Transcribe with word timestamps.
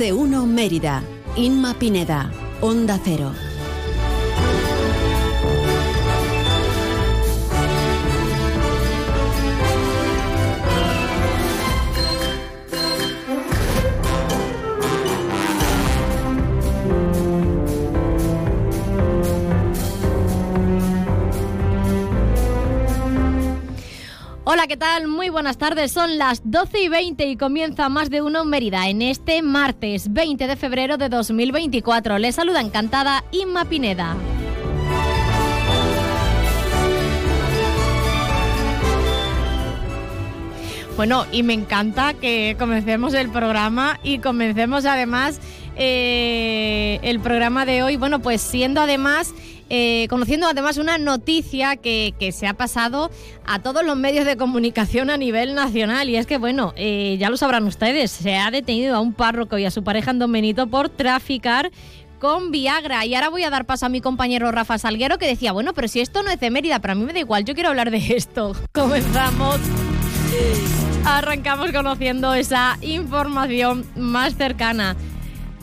de 0.00 0.14
uno 0.14 0.46
Mérida. 0.46 1.02
Inma 1.36 1.74
Pineda. 1.74 2.32
Onda 2.62 2.98
Cero. 3.04 3.49
Hola, 24.52 24.66
¿qué 24.66 24.76
tal? 24.76 25.06
Muy 25.06 25.28
buenas 25.28 25.58
tardes. 25.58 25.92
Son 25.92 26.18
las 26.18 26.42
12 26.42 26.80
y 26.82 26.88
20 26.88 27.24
y 27.24 27.36
comienza 27.36 27.88
más 27.88 28.10
de 28.10 28.20
uno 28.20 28.44
Mérida 28.44 28.88
en 28.88 29.00
este 29.00 29.42
martes 29.42 30.12
20 30.12 30.48
de 30.48 30.56
febrero 30.56 30.96
de 30.96 31.08
2024. 31.08 32.18
Les 32.18 32.34
saluda 32.34 32.60
encantada 32.60 33.22
Inma 33.30 33.66
Pineda. 33.66 34.16
Bueno, 40.96 41.26
y 41.30 41.44
me 41.44 41.54
encanta 41.54 42.14
que 42.14 42.56
comencemos 42.58 43.14
el 43.14 43.30
programa 43.30 44.00
y 44.02 44.18
comencemos 44.18 44.84
además 44.84 45.40
eh, 45.82 47.00
el 47.02 47.20
programa 47.20 47.64
de 47.64 47.82
hoy, 47.82 47.96
bueno, 47.96 48.20
pues 48.20 48.42
siendo 48.42 48.82
además 48.82 49.34
eh, 49.72 50.08
conociendo 50.10 50.48
además 50.48 50.78
una 50.78 50.98
noticia 50.98 51.76
que, 51.76 52.12
se 52.32 52.46
ha 52.48 52.54
pasado 52.54 53.08
a 53.46 53.60
todos 53.60 53.84
los 53.84 53.96
medios 53.96 54.26
de 54.26 54.36
comunicación 54.36 55.10
a 55.10 55.16
nivel 55.16 55.54
nacional. 55.54 56.08
Y 56.08 56.16
es 56.16 56.26
que, 56.26 56.38
bueno, 56.38 56.74
eh, 56.76 57.16
ya 57.18 57.30
lo 57.30 57.36
sabrán 57.36 57.64
ustedes, 57.66 58.10
se 58.10 58.36
ha 58.36 58.50
detenido 58.50 58.96
a 58.96 59.00
un 59.00 59.14
párroco 59.14 59.56
y 59.58 59.64
a 59.64 59.70
su 59.70 59.84
pareja 59.84 60.10
en 60.10 60.18
Don 60.18 60.30
Benito 60.30 60.66
por 60.66 60.88
traficar 60.88 61.70
con 62.18 62.50
Viagra. 62.50 63.06
Y 63.06 63.14
ahora 63.14 63.30
voy 63.30 63.44
a 63.44 63.50
dar 63.50 63.64
paso 63.64 63.86
a 63.86 63.88
mi 63.88 64.00
compañero 64.00 64.50
Rafa 64.50 64.76
Salguero 64.76 65.18
que 65.18 65.26
decía, 65.26 65.52
bueno, 65.52 65.72
pero 65.72 65.86
si 65.86 66.00
esto 66.00 66.24
no 66.24 66.30
es 66.30 66.40
de 66.40 66.50
Mérida, 66.50 66.80
pero 66.80 66.92
a 66.92 66.94
mí 66.96 67.04
me 67.04 67.12
da 67.12 67.20
igual, 67.20 67.44
yo 67.44 67.54
quiero 67.54 67.70
hablar 67.70 67.92
de 67.92 68.16
esto. 68.16 68.56
Comenzamos. 68.72 69.58
Arrancamos 71.04 71.70
conociendo 71.70 72.34
esa 72.34 72.76
información 72.82 73.86
más 73.96 74.36
cercana. 74.36 74.96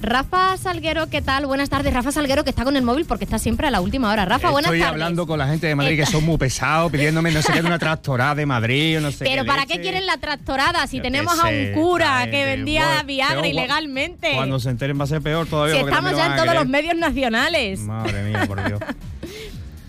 Rafa 0.02 0.56
Salguero, 0.58 1.08
¿qué 1.08 1.22
tal? 1.24 1.48
Buenas 1.48 1.70
tardes. 1.70 1.92
Rafa 1.92 2.12
Salguero, 2.12 2.44
que 2.44 2.52
está 2.52 2.64
con 2.64 2.76
el 2.78 2.84
móvil 2.84 3.06
porque 3.06 3.24
está 3.26 3.40
siempre 3.40 3.68
a 3.68 3.72
la 3.72 3.82
última 3.82 4.12
hora. 4.12 4.26
Rafa, 4.26 4.52
buenas 4.52 4.70
tardes. 4.70 4.82
Estoy 4.82 4.94
hablando 4.94 5.26
con 5.26 5.40
la 5.40 5.48
gente 5.48 5.66
de 5.68 5.76
Madrid 5.76 5.98
que 5.98 6.06
son 6.06 6.24
muy 6.24 6.38
pesados, 6.38 6.92
pidiéndome 6.92 7.32
no 7.32 7.42
sé 7.42 7.52
qué 7.52 7.62
de 7.62 7.68
una 7.68 7.80
tractorada 7.80 8.36
de 8.36 8.46
Madrid 8.46 8.98
o 9.00 9.02
no 9.02 9.12
sé 9.12 9.26
Pero 9.26 9.42
qué 9.42 9.48
¿para 9.48 9.62
leche. 9.64 9.76
qué 9.76 9.82
quieren 9.82 10.06
la 10.06 10.18
tractorada 10.18 10.86
si 10.86 10.98
Yo 10.98 11.04
tenemos 11.04 11.40
a 11.40 11.48
un 11.48 11.74
cura 11.74 12.30
que 12.30 12.46
vendía 12.46 12.86
Bueno, 12.86 13.04
Viagra 13.08 13.48
ilegalmente? 13.48 14.34
Cuando 14.36 14.60
se 14.60 14.70
enteren 14.70 15.00
va 15.00 15.06
a 15.06 15.08
ser 15.08 15.22
peor 15.22 15.48
todavía. 15.48 15.76
si 15.76 15.82
estamos 15.82 16.16
ya 16.16 16.28
en 16.28 16.36
todos 16.44 16.54
los 16.54 16.68
medios 16.68 16.96
nacionales. 16.96 17.80
Madre 17.80 18.24
mía, 18.24 18.46
por 18.48 18.64
Dios. 18.66 18.80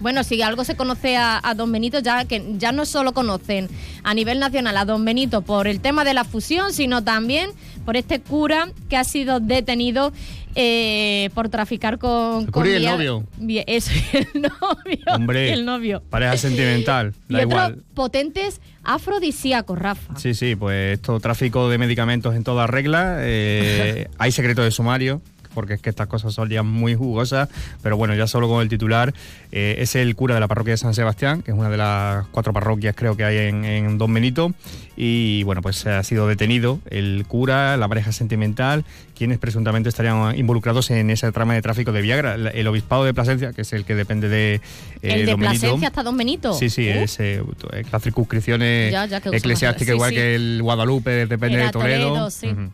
Bueno, 0.00 0.22
si 0.22 0.40
algo 0.42 0.62
se 0.62 0.76
conoce 0.76 1.16
a, 1.16 1.40
a, 1.42 1.54
Don 1.54 1.72
Benito, 1.72 1.98
ya 1.98 2.24
que 2.24 2.54
ya 2.56 2.70
no 2.70 2.86
solo 2.86 3.12
conocen 3.12 3.68
a 4.04 4.14
nivel 4.14 4.38
nacional 4.38 4.76
a 4.76 4.84
Don 4.84 5.04
Benito 5.04 5.42
por 5.42 5.66
el 5.66 5.80
tema 5.80 6.04
de 6.04 6.14
la 6.14 6.22
fusión, 6.22 6.72
sino 6.72 7.02
también 7.02 7.50
por 7.88 7.96
este 7.96 8.20
cura 8.20 8.68
que 8.90 8.98
ha 8.98 9.04
sido 9.04 9.40
detenido 9.40 10.12
eh, 10.54 11.30
por 11.32 11.48
traficar 11.48 11.96
con. 11.96 12.40
El 12.40 12.50
con 12.50 12.62
cura 12.62 12.68
y 12.68 12.74
el 12.74 12.84
novio. 12.84 13.24
Eso, 13.66 13.92
el 14.12 14.42
novio. 14.42 14.98
Hombre, 15.10 15.54
el 15.54 15.64
novio. 15.64 16.02
pareja 16.10 16.36
sentimental, 16.36 17.14
da 17.30 17.40
y 17.40 17.44
otros 17.46 17.50
igual. 17.50 17.84
potentes 17.94 18.60
afrodisíacos, 18.84 19.78
Rafa. 19.78 20.18
Sí, 20.18 20.34
sí, 20.34 20.54
pues 20.54 20.98
esto, 20.98 21.18
tráfico 21.18 21.70
de 21.70 21.78
medicamentos 21.78 22.34
en 22.34 22.44
toda 22.44 22.66
regla. 22.66 23.20
eh, 23.20 24.08
hay 24.18 24.32
secreto 24.32 24.60
de 24.60 24.70
sumario, 24.70 25.22
porque 25.58 25.74
es 25.74 25.82
que 25.82 25.90
estas 25.90 26.06
cosas 26.06 26.32
son 26.32 26.48
ya 26.48 26.62
muy 26.62 26.94
jugosas. 26.94 27.48
Pero 27.82 27.96
bueno, 27.96 28.14
ya 28.14 28.28
solo 28.28 28.46
con 28.46 28.62
el 28.62 28.68
titular, 28.68 29.12
eh, 29.50 29.74
es 29.78 29.96
el 29.96 30.14
cura 30.14 30.36
de 30.36 30.40
la 30.40 30.46
parroquia 30.46 30.74
de 30.74 30.76
San 30.76 30.94
Sebastián, 30.94 31.42
que 31.42 31.50
es 31.50 31.56
una 31.58 31.68
de 31.68 31.76
las 31.76 32.28
cuatro 32.28 32.52
parroquias 32.52 32.94
creo 32.94 33.16
que 33.16 33.24
hay 33.24 33.48
en, 33.48 33.64
en 33.64 33.98
Don 33.98 34.14
Benito. 34.14 34.52
Y 34.96 35.42
bueno, 35.42 35.60
pues 35.60 35.84
ha 35.84 36.00
sido 36.04 36.28
detenido 36.28 36.78
el 36.90 37.24
cura, 37.26 37.76
la 37.76 37.88
pareja 37.88 38.12
sentimental, 38.12 38.84
quienes 39.16 39.38
presuntamente 39.38 39.88
estarían 39.88 40.38
involucrados 40.38 40.92
en 40.92 41.10
esa 41.10 41.32
trama 41.32 41.54
de 41.54 41.62
tráfico 41.62 41.90
de 41.90 42.02
Viagra. 42.02 42.34
El, 42.34 42.68
obispado 42.68 43.02
de 43.02 43.12
Plasencia, 43.12 43.52
que 43.52 43.62
es 43.62 43.72
el 43.72 43.84
que 43.84 43.96
depende 43.96 44.28
de 44.28 44.54
eh, 44.54 44.60
el 45.02 45.26
de 45.26 45.32
Don 45.32 45.40
Benito. 45.40 45.60
Plasencia 45.60 45.88
hasta 45.88 46.02
Don 46.04 46.16
Benito. 46.16 46.54
Sí, 46.54 46.70
sí, 46.70 46.88
Uh, 46.88 47.02
es 47.02 47.18
eh, 47.18 47.42
las 47.90 48.02
circunscripciones 48.02 48.94
eclesiásticas, 49.32 49.88
sí, 49.88 49.96
igual 49.96 50.10
sí. 50.10 50.16
que 50.16 50.34
el 50.36 50.60
Guadalupe, 50.62 51.26
depende 51.26 51.56
Era 51.56 51.66
de 51.66 51.72
Toledo. 51.72 52.08
Toledo, 52.08 52.30
sí. 52.30 52.46
Ujú. 52.46 52.70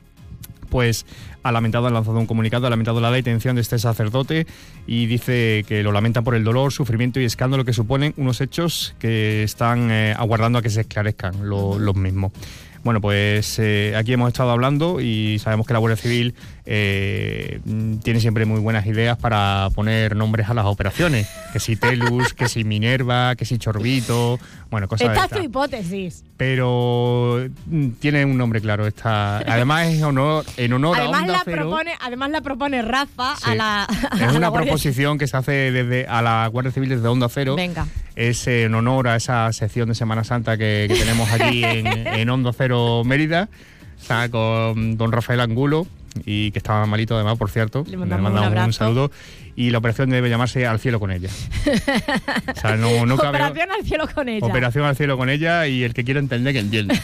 Pues 0.68 1.06
ha 1.44 1.52
lamentado, 1.52 1.86
ha 1.86 1.90
lanzado 1.90 2.18
un 2.18 2.26
comunicado, 2.26 2.66
ha 2.66 2.70
lamentado 2.70 3.00
la 3.00 3.12
detención 3.12 3.54
de 3.54 3.62
este 3.62 3.78
sacerdote 3.78 4.46
y 4.86 5.06
dice 5.06 5.64
que 5.68 5.82
lo 5.84 5.92
lamenta 5.92 6.22
por 6.22 6.34
el 6.34 6.42
dolor, 6.42 6.72
sufrimiento 6.72 7.20
y 7.20 7.24
escándalo 7.24 7.64
que 7.64 7.72
suponen 7.72 8.14
unos 8.16 8.40
hechos 8.40 8.96
que 8.98 9.42
están 9.44 9.90
eh, 9.92 10.14
aguardando 10.16 10.58
a 10.58 10.62
que 10.62 10.70
se 10.70 10.80
esclarezcan 10.80 11.48
lo- 11.48 11.78
los 11.78 11.94
mismos. 11.94 12.32
Bueno, 12.82 13.00
pues 13.00 13.58
eh, 13.60 13.94
aquí 13.96 14.12
hemos 14.12 14.28
estado 14.28 14.50
hablando 14.50 15.00
y 15.00 15.38
sabemos 15.38 15.66
que 15.66 15.72
la 15.72 15.78
Guardia 15.78 15.96
Civil 15.96 16.34
eh, 16.66 17.60
tiene 18.02 18.20
siempre 18.20 18.46
muy 18.46 18.58
buenas 18.60 18.86
ideas 18.86 19.18
para 19.18 19.68
poner 19.74 20.16
nombres 20.16 20.48
a 20.48 20.54
las 20.54 20.64
operaciones. 20.64 21.28
Que 21.52 21.60
si 21.60 21.76
Telus, 21.76 22.32
que 22.32 22.48
si 22.48 22.64
Minerva, 22.64 23.36
que 23.36 23.44
si 23.44 23.58
Chorbito, 23.58 24.38
bueno, 24.70 24.88
cosas 24.88 25.08
Esta 25.08 25.24
es 25.26 25.30
tu 25.30 25.38
hipótesis. 25.44 26.24
Pero 26.38 27.46
mm, 27.66 27.88
tiene 28.00 28.24
un 28.24 28.38
nombre 28.38 28.60
claro. 28.60 28.86
Esta, 28.86 29.38
además 29.38 29.88
es 29.88 30.02
honor, 30.02 30.44
en 30.56 30.72
honor 30.72 30.98
a 30.98 31.06
Onda 31.08 31.26
la, 31.26 31.42
Cero. 31.44 31.68
propone, 31.68 31.92
además 32.00 32.30
la 32.30 32.40
propone 32.40 32.82
Rafa 32.82 33.36
Sí. 33.36 33.50
a 33.50 33.54
la. 33.54 33.82
a 34.10 34.24
Es 34.26 34.34
una 34.34 34.52
proposición 34.52 35.18
que 35.18 35.26
se 35.26 35.36
hace 35.36 35.52
desde 35.70 36.06
a 36.06 36.22
la 36.22 36.46
Guardia 36.46 36.72
Civil 36.72 36.88
desde 36.88 37.06
Onda 37.08 37.28
Cero. 37.28 37.56
Venga. 37.56 37.86
Es 38.16 38.46
en 38.46 38.74
honor 38.74 39.08
a 39.08 39.16
esa 39.16 39.52
sección 39.52 39.88
de 39.88 39.94
Semana 39.94 40.24
Santa 40.24 40.56
que, 40.56 40.86
que 40.88 40.94
tenemos 40.94 41.30
allí 41.30 41.62
en, 41.64 41.86
en 41.86 42.30
Onda 42.30 42.52
Cero 42.56 43.02
Mérida. 43.04 43.48
Está 44.00 44.28
con 44.30 44.96
don 44.96 45.12
Rafael 45.12 45.40
Angulo 45.40 45.86
y 46.24 46.50
que 46.50 46.58
estaba 46.58 46.84
malito 46.86 47.14
además, 47.14 47.38
por 47.38 47.50
cierto. 47.50 47.84
Le 47.88 47.96
mandamos 47.96 48.66
un 48.66 48.72
saludo. 48.72 49.10
Y 49.56 49.70
la 49.70 49.78
operación 49.78 50.10
debe 50.10 50.28
llamarse 50.28 50.66
Al 50.66 50.80
cielo 50.80 50.98
con 51.00 51.10
ella. 51.12 51.28
o 52.56 52.60
sea, 52.60 52.76
no, 52.76 53.06
no 53.06 53.16
cabe- 53.16 53.38
Operación 53.38 53.68
al 53.70 53.84
cielo 53.84 54.08
con 54.12 54.28
ella. 54.28 54.46
Operación 54.46 54.84
al 54.84 54.96
cielo 54.96 55.16
con 55.16 55.30
ella 55.30 55.66
y 55.66 55.82
el 55.84 55.94
que 55.94 56.04
quiera 56.04 56.20
entender 56.20 56.52
que 56.52 56.58
entiende. 56.60 56.98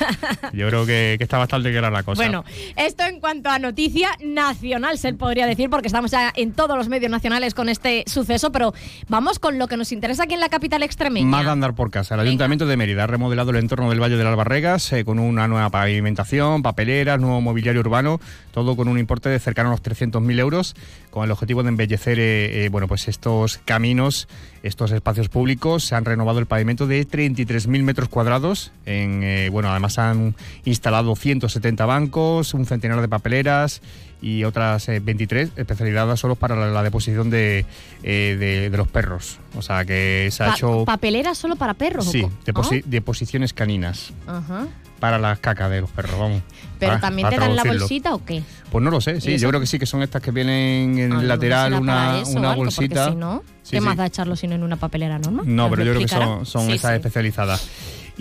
Yo 0.53 0.69
creo 0.69 0.87
que, 0.87 1.15
que 1.19 1.25
está 1.25 1.39
bastante 1.39 1.71
clara 1.71 1.91
la 1.91 2.03
cosa. 2.03 2.22
Bueno, 2.22 2.44
esto 2.77 3.05
en 3.05 3.21
cuanto 3.21 3.50
a 3.50 3.59
noticia 3.59 4.10
nacional 4.22 4.99
se 4.99 5.12
podría 5.15 5.47
decir, 5.47 5.71
porque 5.71 5.87
estamos 5.89 6.10
ya 6.10 6.33
en 6.34 6.53
todos 6.53 6.77
los 6.77 6.89
medios 6.89 7.10
nacionales 7.10 7.55
con 7.55 7.69
este 7.69 8.05
suceso, 8.06 8.50
pero 8.53 8.75
vamos 9.09 9.39
con 9.39 9.59
lo 9.59 9.69
que 9.69 9.77
nos 9.77 9.93
interesa 9.93 10.25
aquí 10.25 10.34
en 10.34 10.41
la 10.41 10.49
capital 10.49 10.83
extremeña. 10.83 11.27
Más 11.27 11.44
de 11.44 11.50
andar 11.50 11.75
por 11.75 11.91
casa. 11.91 12.15
El 12.15 12.21
Ayuntamiento 12.21 12.66
de 12.66 12.77
Mérida 12.77 13.05
ha 13.05 13.06
remodelado 13.06 13.50
el 13.50 13.56
entorno 13.56 13.89
del 13.91 14.00
Valle 14.03 14.16
del 14.16 14.27
Albarregas 14.27 14.93
eh, 14.93 15.05
con 15.05 15.19
una 15.19 15.47
nueva 15.49 15.71
pavimentación, 15.71 16.62
papeleras, 16.62 17.21
nuevo 17.21 17.41
mobiliario 17.41 17.81
urbano, 17.81 18.21
todo 18.53 18.77
con 18.77 18.89
un 18.89 18.99
importe 18.99 19.28
de 19.28 19.39
cercano 19.39 19.69
a 19.69 19.72
los 19.72 19.83
300.000 19.83 20.39
euros, 20.41 20.75
con 21.10 21.25
el 21.25 21.31
objetivo 21.31 21.62
de 21.62 21.69
embellecer 21.71 22.19
eh, 22.19 22.65
eh, 22.65 22.69
bueno, 22.69 22.87
pues 22.88 23.09
estos 23.09 23.59
caminos, 23.65 24.28
estos 24.62 24.93
espacios 24.93 25.28
públicos. 25.28 25.84
Se 25.84 25.94
han 25.94 26.04
renovado 26.04 26.38
el 26.38 26.47
pavimento 26.47 26.87
de 26.87 27.06
33.000 27.06 27.82
metros 27.82 28.09
cuadrados. 28.09 28.72
En, 28.87 29.22
eh, 29.22 29.48
bueno, 29.50 29.71
además 29.71 29.98
han 29.98 30.34
instalado 30.65 31.16
170 31.16 31.84
bancos, 31.87 32.54
un 32.54 32.65
centenar 32.66 33.00
de 33.00 33.09
papeleras 33.09 33.82
y 34.22 34.44
otras 34.44 34.87
eh, 34.91 35.00
23 35.00 35.50
especializadas 35.56 36.21
solo 36.21 36.37
para 36.37 36.54
la, 36.54 36.66
la 36.69 36.82
deposición 36.82 37.31
de, 37.31 37.65
eh, 38.03 38.37
de, 38.38 38.71
de 38.71 38.77
los 38.77 38.86
perros. 38.86 39.39
O 39.57 39.62
sea 39.62 39.84
que 39.84 40.28
se 40.30 40.42
ha 40.45 40.48
Pa- 40.48 40.54
hecho... 40.54 40.84
¿Papelera 40.84 41.34
solo 41.34 41.57
para 41.57 41.74
perros? 41.74 42.04
Sí, 42.07 42.24
deposi- 42.47 42.84
deposiciones 42.84 43.53
caninas 43.54 44.12
Ah, 44.27 44.39
Ajá. 44.39 44.66
Para 45.00 45.18
las 45.18 45.38
cacas 45.41 45.70
de 45.70 45.80
los 45.80 45.91
perros, 45.91 46.18
vamos. 46.18 46.42
¿Pero 46.78 47.00
también 47.00 47.28
te 47.28 47.36
dan 47.36 47.56
la 47.56 47.64
bolsita 47.64 48.14
o 48.14 48.24
qué? 48.24 48.42
Pues 48.70 48.84
no 48.84 48.91
lo 48.91 49.00
sé, 49.00 49.20
sí, 49.20 49.36
yo 49.38 49.48
creo 49.48 49.60
que 49.60 49.66
sí, 49.66 49.78
que 49.78 49.86
son 49.86 50.02
estas 50.02 50.22
que 50.22 50.30
vienen 50.30 50.98
en 50.98 51.12
Ah, 51.12 51.16
el 51.16 51.22
no, 51.22 51.28
lateral 51.28 51.74
una, 51.74 52.20
eso 52.20 52.38
una 52.38 52.50
algo, 52.50 52.62
bolsita. 52.64 53.08
Si 53.10 53.16
no, 53.16 53.42
Sí, 53.62 53.72
¿qué 53.72 53.78
sí. 53.80 53.84
más 53.84 53.97
da 53.97 54.06
echarlo 54.06 54.36
sino 54.36 54.54
en 54.54 54.62
una 54.62 54.76
papelera 54.76 55.18
normal? 55.18 55.44
No, 55.47 55.64
¿Nos 55.68 55.70
pero 55.70 55.84
yo 55.84 55.91
creo 55.92 56.02
que 56.02 56.08
son, 56.08 56.47
son 56.47 56.66
Sí, 56.66 56.72
esas 56.74 56.92
especializadas. 56.94 57.68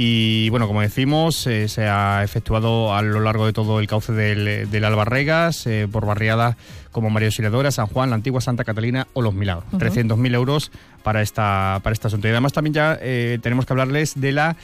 Y 0.01 0.49
bueno, 0.49 0.67
como 0.67 0.79
decimos, 0.81 1.45
eh, 1.47 1.67
se 1.67 1.87
ha 1.87 2.23
efectuado 2.23 2.95
a 2.95 3.01
lo 3.01 3.19
largo 3.19 3.45
de 3.45 3.51
todo 3.53 3.79
el 3.81 3.87
cauce 3.87 4.13
del, 4.13 4.69
del 4.71 4.85
Albarregas, 4.85 5.67
eh, 5.67 5.87
por 5.91 6.05
barriadas 6.05 6.55
como 6.91 7.09
María 7.09 7.27
Auxiliadora, 7.27 7.69
San 7.71 7.87
Juan, 7.87 8.09
la 8.09 8.15
antigua 8.15 8.39
Santa 8.39 8.63
Catalina 8.63 9.07
o 9.13 9.21
Los 9.21 9.33
Milagros. 9.33 9.65
Ujú. 9.73 9.79
300.000 9.79 10.35
euros 10.35 10.71
para 11.03 11.21
esta, 11.21 11.81
para 11.83 11.93
este 11.93 12.07
asunto. 12.07 12.27
Y 12.27 12.31
además 12.31 12.53
también 12.53 12.73
ya 12.73 12.97
eh, 13.01 13.39
tenemos 13.41 13.65
que 13.65 13.73
hablarles 13.73 14.19
de 14.19 14.31
la 14.31 14.55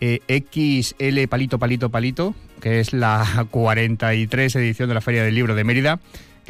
eh, 0.00 0.20
XL 0.28 1.28
Palito 1.28 1.58
Palito 1.58 1.90
Palito, 1.90 2.34
que 2.60 2.80
es 2.80 2.92
la 2.92 3.46
43 3.50 4.56
edición 4.56 4.88
de 4.88 4.94
la 4.94 5.00
Feria 5.00 5.22
del 5.22 5.34
Libro 5.34 5.54
de 5.54 5.64
Mérida 5.64 6.00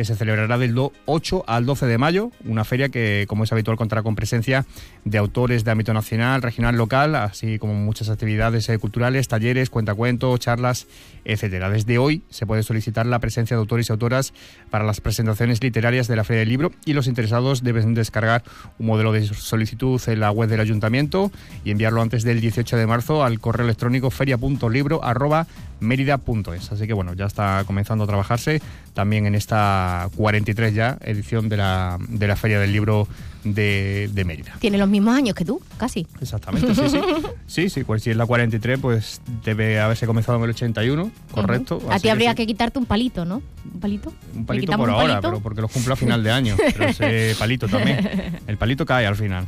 que 0.01 0.07
se 0.07 0.17
celebrará 0.17 0.57
del 0.57 0.75
8 1.05 1.45
al 1.47 1.67
12 1.67 1.85
de 1.85 1.99
mayo, 1.99 2.33
una 2.47 2.65
feria 2.65 2.89
que, 2.89 3.27
como 3.29 3.45
es 3.45 3.53
habitual, 3.53 3.77
contará 3.77 4.03
con 4.03 4.15
presencia 4.15 4.65
de 5.05 5.19
autores 5.19 5.63
de 5.63 5.73
ámbito 5.73 5.93
nacional, 5.93 6.41
regional, 6.41 6.75
local, 6.75 7.15
así 7.15 7.59
como 7.59 7.75
muchas 7.75 8.09
actividades 8.09 8.67
eh, 8.71 8.79
culturales, 8.79 9.29
talleres, 9.29 9.69
cuentacuentos, 9.69 10.41
charlas, 10.41 10.87
etcétera. 11.27 11.69
Desde 11.69 11.99
hoy 11.99 12.23
se 12.31 12.47
puede 12.47 12.63
solicitar 12.63 13.05
la 13.05 13.19
presencia 13.19 13.59
de 13.59 13.61
autores 13.61 13.91
y 13.91 13.93
autoras 13.93 14.33
para 14.71 14.85
las 14.85 15.03
presentaciones 15.03 15.63
literarias 15.63 16.09
de 16.09 16.17
la 16.17 16.25
Feria 16.25 16.41
del 16.41 16.49
Libro 16.49 16.73
y 16.87 16.95
los 16.95 17.07
interesados 17.07 17.63
deben 17.63 17.93
descargar 17.93 18.43
un 18.79 18.87
modelo 18.87 19.13
de 19.13 19.27
solicitud 19.27 20.01
en 20.07 20.21
la 20.21 20.31
web 20.31 20.49
del 20.49 20.61
ayuntamiento 20.61 21.31
y 21.63 21.73
enviarlo 21.73 22.01
antes 22.01 22.25
del 22.25 22.41
18 22.41 22.79
de 22.79 22.87
marzo 22.87 23.23
al 23.23 23.39
correo 23.39 23.67
electrónico 23.67 24.11
feria.libro@merida.es. 24.11 26.73
Así 26.73 26.87
que 26.87 26.95
bueno, 26.95 27.13
ya 27.13 27.27
está 27.27 27.65
comenzando 27.67 28.05
a 28.05 28.07
trabajarse 28.07 28.63
también 28.95 29.27
en 29.27 29.35
esta 29.35 30.09
43 30.17 30.75
ya 30.75 30.99
edición 31.03 31.49
de 31.49 31.57
la, 31.57 31.99
de 32.09 32.27
la 32.27 32.37
Feria 32.37 32.61
del 32.61 32.73
Libro 32.73 33.07
de, 33.45 34.11
de, 34.13 34.25
Mérida. 34.25 34.57
Tiene 34.61 34.77
los 34.77 34.89
mismos 34.89 35.15
años 35.15 35.35
que 35.35 35.45
tú, 35.45 35.63
casi. 35.79 36.07
Exactamente, 36.21 36.75
sí, 36.75 36.89
sí. 36.89 37.01
sí, 37.47 37.71
sí, 37.71 37.85
pues 37.85 38.03
si 38.03 38.11
es 38.11 38.17
la 38.17 38.27
43, 38.27 38.79
pues 38.81 39.21
debe 39.45 39.81
haberse 39.81 40.07
comenzado 40.07 40.39
en 40.39 40.45
el 40.45 40.51
81, 40.51 41.11
correcto. 41.31 41.81
A 41.91 41.99
ti 41.99 42.09
habría 42.09 42.35
que... 42.35 42.47
quitarte 42.47 42.79
un 42.79 42.87
palito, 42.87 43.25
¿no? 43.25 43.43
¿Un 43.73 43.81
palito? 43.81 44.13
Un 44.35 44.45
palito 44.45 44.73
por 44.73 44.91
ahora, 44.91 45.21
pero 45.21 45.41
porque 45.41 45.61
lo 45.61 45.69
cumplo 45.69 45.95
a 45.95 45.97
final 45.97 46.23
de 46.23 46.31
año. 46.31 46.57
pero 46.59 46.89
ese 46.89 47.35
palito 47.39 47.69
también. 47.69 48.41
El 48.47 48.57
palito 48.57 48.85
cae 48.85 49.07
al 49.07 49.17
final, 49.17 49.47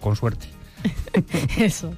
con 0.00 0.16
suerte. 0.16 0.46
Eso. 1.58 1.94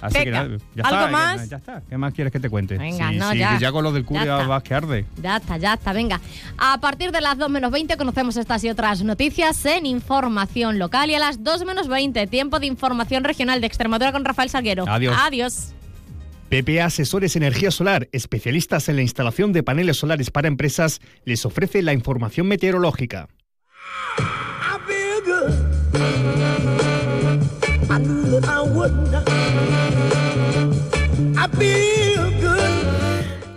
Así 0.00 0.18
que 0.24 0.30
nada, 0.30 0.56
ya 0.74 0.84
¿Algo 0.84 1.00
está, 1.00 1.10
más? 1.10 1.48
Ya, 1.48 1.56
está. 1.56 1.82
¿Qué 1.88 1.98
más 1.98 2.14
quieres 2.14 2.32
que 2.32 2.40
te 2.40 2.48
cuente? 2.48 2.78
Venga, 2.78 3.10
sí, 3.10 3.16
no, 3.16 3.32
sí, 3.32 3.38
ya. 3.38 3.54
que 3.54 3.62
ya 3.62 3.72
con 3.72 3.84
lo 3.84 3.92
del 3.92 4.04
culo 4.04 4.24
Ya 4.24 4.46
vas 4.46 4.62
que 4.62 4.74
arde. 4.74 5.04
Ya 5.20 5.36
está, 5.36 5.56
ya 5.56 5.74
está, 5.74 5.92
venga. 5.92 6.20
A 6.56 6.78
partir 6.80 7.10
de 7.12 7.20
las 7.20 7.38
2 7.38 7.50
menos 7.50 7.70
20 7.70 7.96
conocemos 7.96 8.36
estas 8.36 8.62
y 8.64 8.70
otras 8.70 9.02
noticias 9.02 9.64
en 9.66 9.86
información 9.86 10.78
local 10.78 11.10
y 11.10 11.14
a 11.14 11.18
las 11.18 11.42
2 11.42 11.64
menos 11.64 11.88
20 11.88 12.26
tiempo 12.26 12.60
de 12.60 12.66
información 12.66 13.24
regional 13.24 13.60
de 13.60 13.66
Extremadura 13.66 14.12
con 14.12 14.24
Rafael 14.24 14.50
Salguero. 14.50 14.84
Adiós. 14.88 15.16
Adiós. 15.18 15.74
PPA 16.48 16.86
Asesores 16.86 17.36
Energía 17.36 17.70
Solar, 17.70 18.08
especialistas 18.12 18.88
en 18.88 18.96
la 18.96 19.02
instalación 19.02 19.52
de 19.52 19.62
paneles 19.62 19.98
solares 19.98 20.30
para 20.30 20.48
empresas, 20.48 21.00
les 21.24 21.44
ofrece 21.44 21.82
la 21.82 21.92
información 21.92 22.46
meteorológica. 22.46 23.28
I 27.90 29.87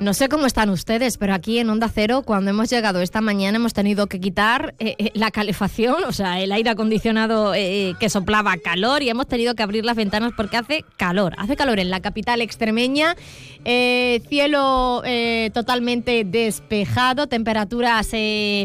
No 0.02 0.16
sé 0.16 0.30
cómo 0.30 0.48
están 0.48 0.72
ustedes, 0.72 1.20
pero 1.20 1.36
aquí 1.36 1.60
en 1.60 1.70
Onda 1.70 1.88
Cero, 1.88 2.24
cuando 2.26 2.50
hemos 2.50 2.72
llegado 2.72 3.02
esta 3.02 3.22
mañana, 3.22 3.58
hemos 3.58 3.74
tenido 3.74 4.08
que 4.08 4.20
quitar 4.20 4.74
eh, 4.80 4.96
eh, 4.98 5.12
la 5.14 5.30
calefacción, 5.30 6.04
o 6.08 6.12
sea, 6.12 6.42
el 6.42 6.52
aire 6.52 6.72
acondicionado 6.72 7.54
eh, 7.54 7.94
que 8.00 8.10
soplaba 8.10 8.58
calor, 8.58 9.04
y 9.04 9.10
hemos 9.10 9.28
tenido 9.28 9.54
que 9.54 9.62
abrir 9.62 9.86
las 9.86 9.96
ventanas 9.96 10.34
porque 10.36 10.58
hace 10.58 10.86
calor. 10.98 11.36
Hace 11.38 11.56
calor 11.56 11.80
en 11.80 11.92
la 11.92 12.00
capital 12.00 12.42
extremeña, 12.42 13.16
cielo 13.64 15.04
totalmente 15.54 16.24
despejado, 16.26 17.28
temperaturas 17.28 18.10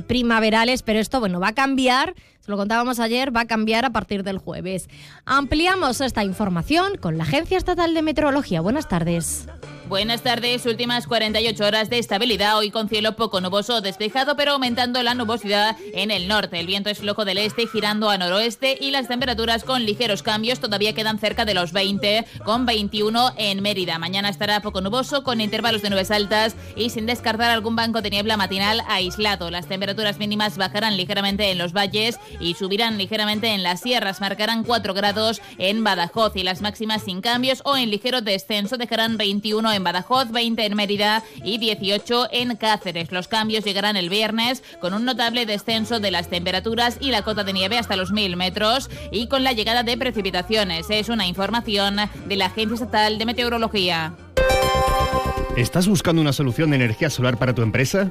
primaverales, 0.06 0.82
pero 0.82 1.00
esto, 1.00 1.20
bueno, 1.20 1.38
va 1.38 1.48
a 1.48 1.54
cambiar. 1.54 2.14
Lo 2.46 2.56
contábamos 2.56 3.00
ayer, 3.00 3.34
va 3.34 3.43
a 3.43 3.46
cambiar 3.46 3.84
a 3.84 3.90
partir 3.90 4.22
del 4.22 4.38
jueves. 4.38 4.88
Ampliamos 5.25 6.00
esta 6.00 6.25
información 6.25 6.96
con 6.96 7.19
la 7.19 7.25
Agencia 7.25 7.58
Estatal 7.58 7.94
de 7.94 8.02
Meteorología. 8.02 8.60
Buenas 8.60 8.88
tardes. 8.88 9.46
Buenas 9.88 10.22
tardes, 10.22 10.66
últimas 10.66 11.06
48 11.06 11.64
horas 11.64 11.88
de 11.88 12.00
estabilidad, 12.00 12.58
hoy 12.58 12.72
con 12.72 12.88
cielo 12.88 13.14
poco 13.14 13.40
nuboso 13.40 13.81
despejado, 13.81 14.34
pero 14.34 14.50
aumentando 14.50 15.00
la 15.04 15.14
nubosidad 15.14 15.76
en 15.94 16.10
el 16.10 16.26
norte. 16.26 16.58
El 16.58 16.66
viento 16.66 16.90
es 16.90 16.98
flojo 16.98 17.25
del 17.25 17.38
este, 17.38 17.69
girando 17.69 18.10
a 18.10 18.19
noroeste 18.19 18.76
y 18.81 18.90
las 18.90 19.06
temperaturas 19.06 19.62
con 19.62 19.87
ligeros 19.87 20.25
cambios 20.25 20.58
todavía 20.58 20.93
quedan 20.93 21.20
cerca 21.20 21.44
de 21.44 21.54
los 21.54 21.70
20, 21.70 22.26
con 22.44 22.66
21 22.66 23.34
en 23.37 23.62
Mérida. 23.62 24.00
Mañana 24.00 24.28
estará 24.28 24.58
poco 24.60 24.81
nuboso, 24.81 25.22
con 25.22 25.40
intervalos 25.40 25.82
de 25.82 25.90
nubes 25.90 26.10
altas 26.10 26.56
y 26.75 26.90
sin 26.90 27.06
descartar 27.06 27.52
algún 27.52 27.76
banco 27.76 28.02
de 28.02 28.10
niebla 28.10 28.37
matinal 28.37 28.82
aislado. 28.88 29.52
Las 29.52 29.69
temperaturas 29.69 30.19
mínimas 30.19 30.58
bajarán 30.58 30.96
ligeramente 30.96 31.52
en 31.52 31.58
los 31.58 31.72
valles 31.72 32.19
y 32.40 32.54
subirán 32.54 32.98
ligeramente 32.98 33.48
en 33.48 33.62
las 33.62 33.80
sierras, 33.80 34.20
marcarán 34.20 34.64
4 34.64 34.94
grados 34.94 35.40
en 35.58 35.84
Badajoz 35.84 36.36
y 36.36 36.42
las 36.42 36.62
máximas 36.62 37.02
sin 37.02 37.20
cambios 37.20 37.62
o 37.64 37.76
en 37.76 37.90
ligero 37.90 38.20
descenso 38.20 38.76
dejarán 38.76 39.16
21 39.16 39.72
en 39.72 39.84
Badajoz, 39.84 40.30
20 40.30 40.64
en 40.64 40.76
Mérida 40.76 41.22
y 41.42 41.58
18 41.58 42.28
en 42.32 42.56
Cáceres. 42.56 43.12
Los 43.12 43.28
cambios 43.28 43.64
llegarán 43.64 43.96
el 43.96 44.08
viernes 44.08 44.62
con 44.80 44.94
un 44.94 45.04
notable 45.04 45.46
descenso 45.46 46.00
de 46.00 46.10
las 46.10 46.28
temperaturas 46.28 46.98
y 47.00 47.10
la 47.10 47.22
cota 47.22 47.44
de 47.44 47.52
nieve 47.52 47.78
hasta 47.78 47.96
los 47.96 48.12
1000 48.12 48.36
metros 48.36 48.90
y 49.10 49.28
con 49.28 49.44
la 49.44 49.52
llegada 49.52 49.82
de 49.82 49.96
precipitaciones. 49.96 50.86
Es 50.90 51.08
una 51.08 51.26
información 51.26 51.96
de 52.26 52.36
la 52.36 52.46
Agencia 52.46 52.74
Estatal 52.74 53.18
de 53.18 53.26
Meteorología. 53.26 54.14
¿Estás 55.56 55.88
buscando 55.88 56.20
una 56.20 56.32
solución 56.32 56.70
de 56.70 56.76
energía 56.76 57.08
solar 57.08 57.38
para 57.38 57.54
tu 57.54 57.62
empresa? 57.62 58.10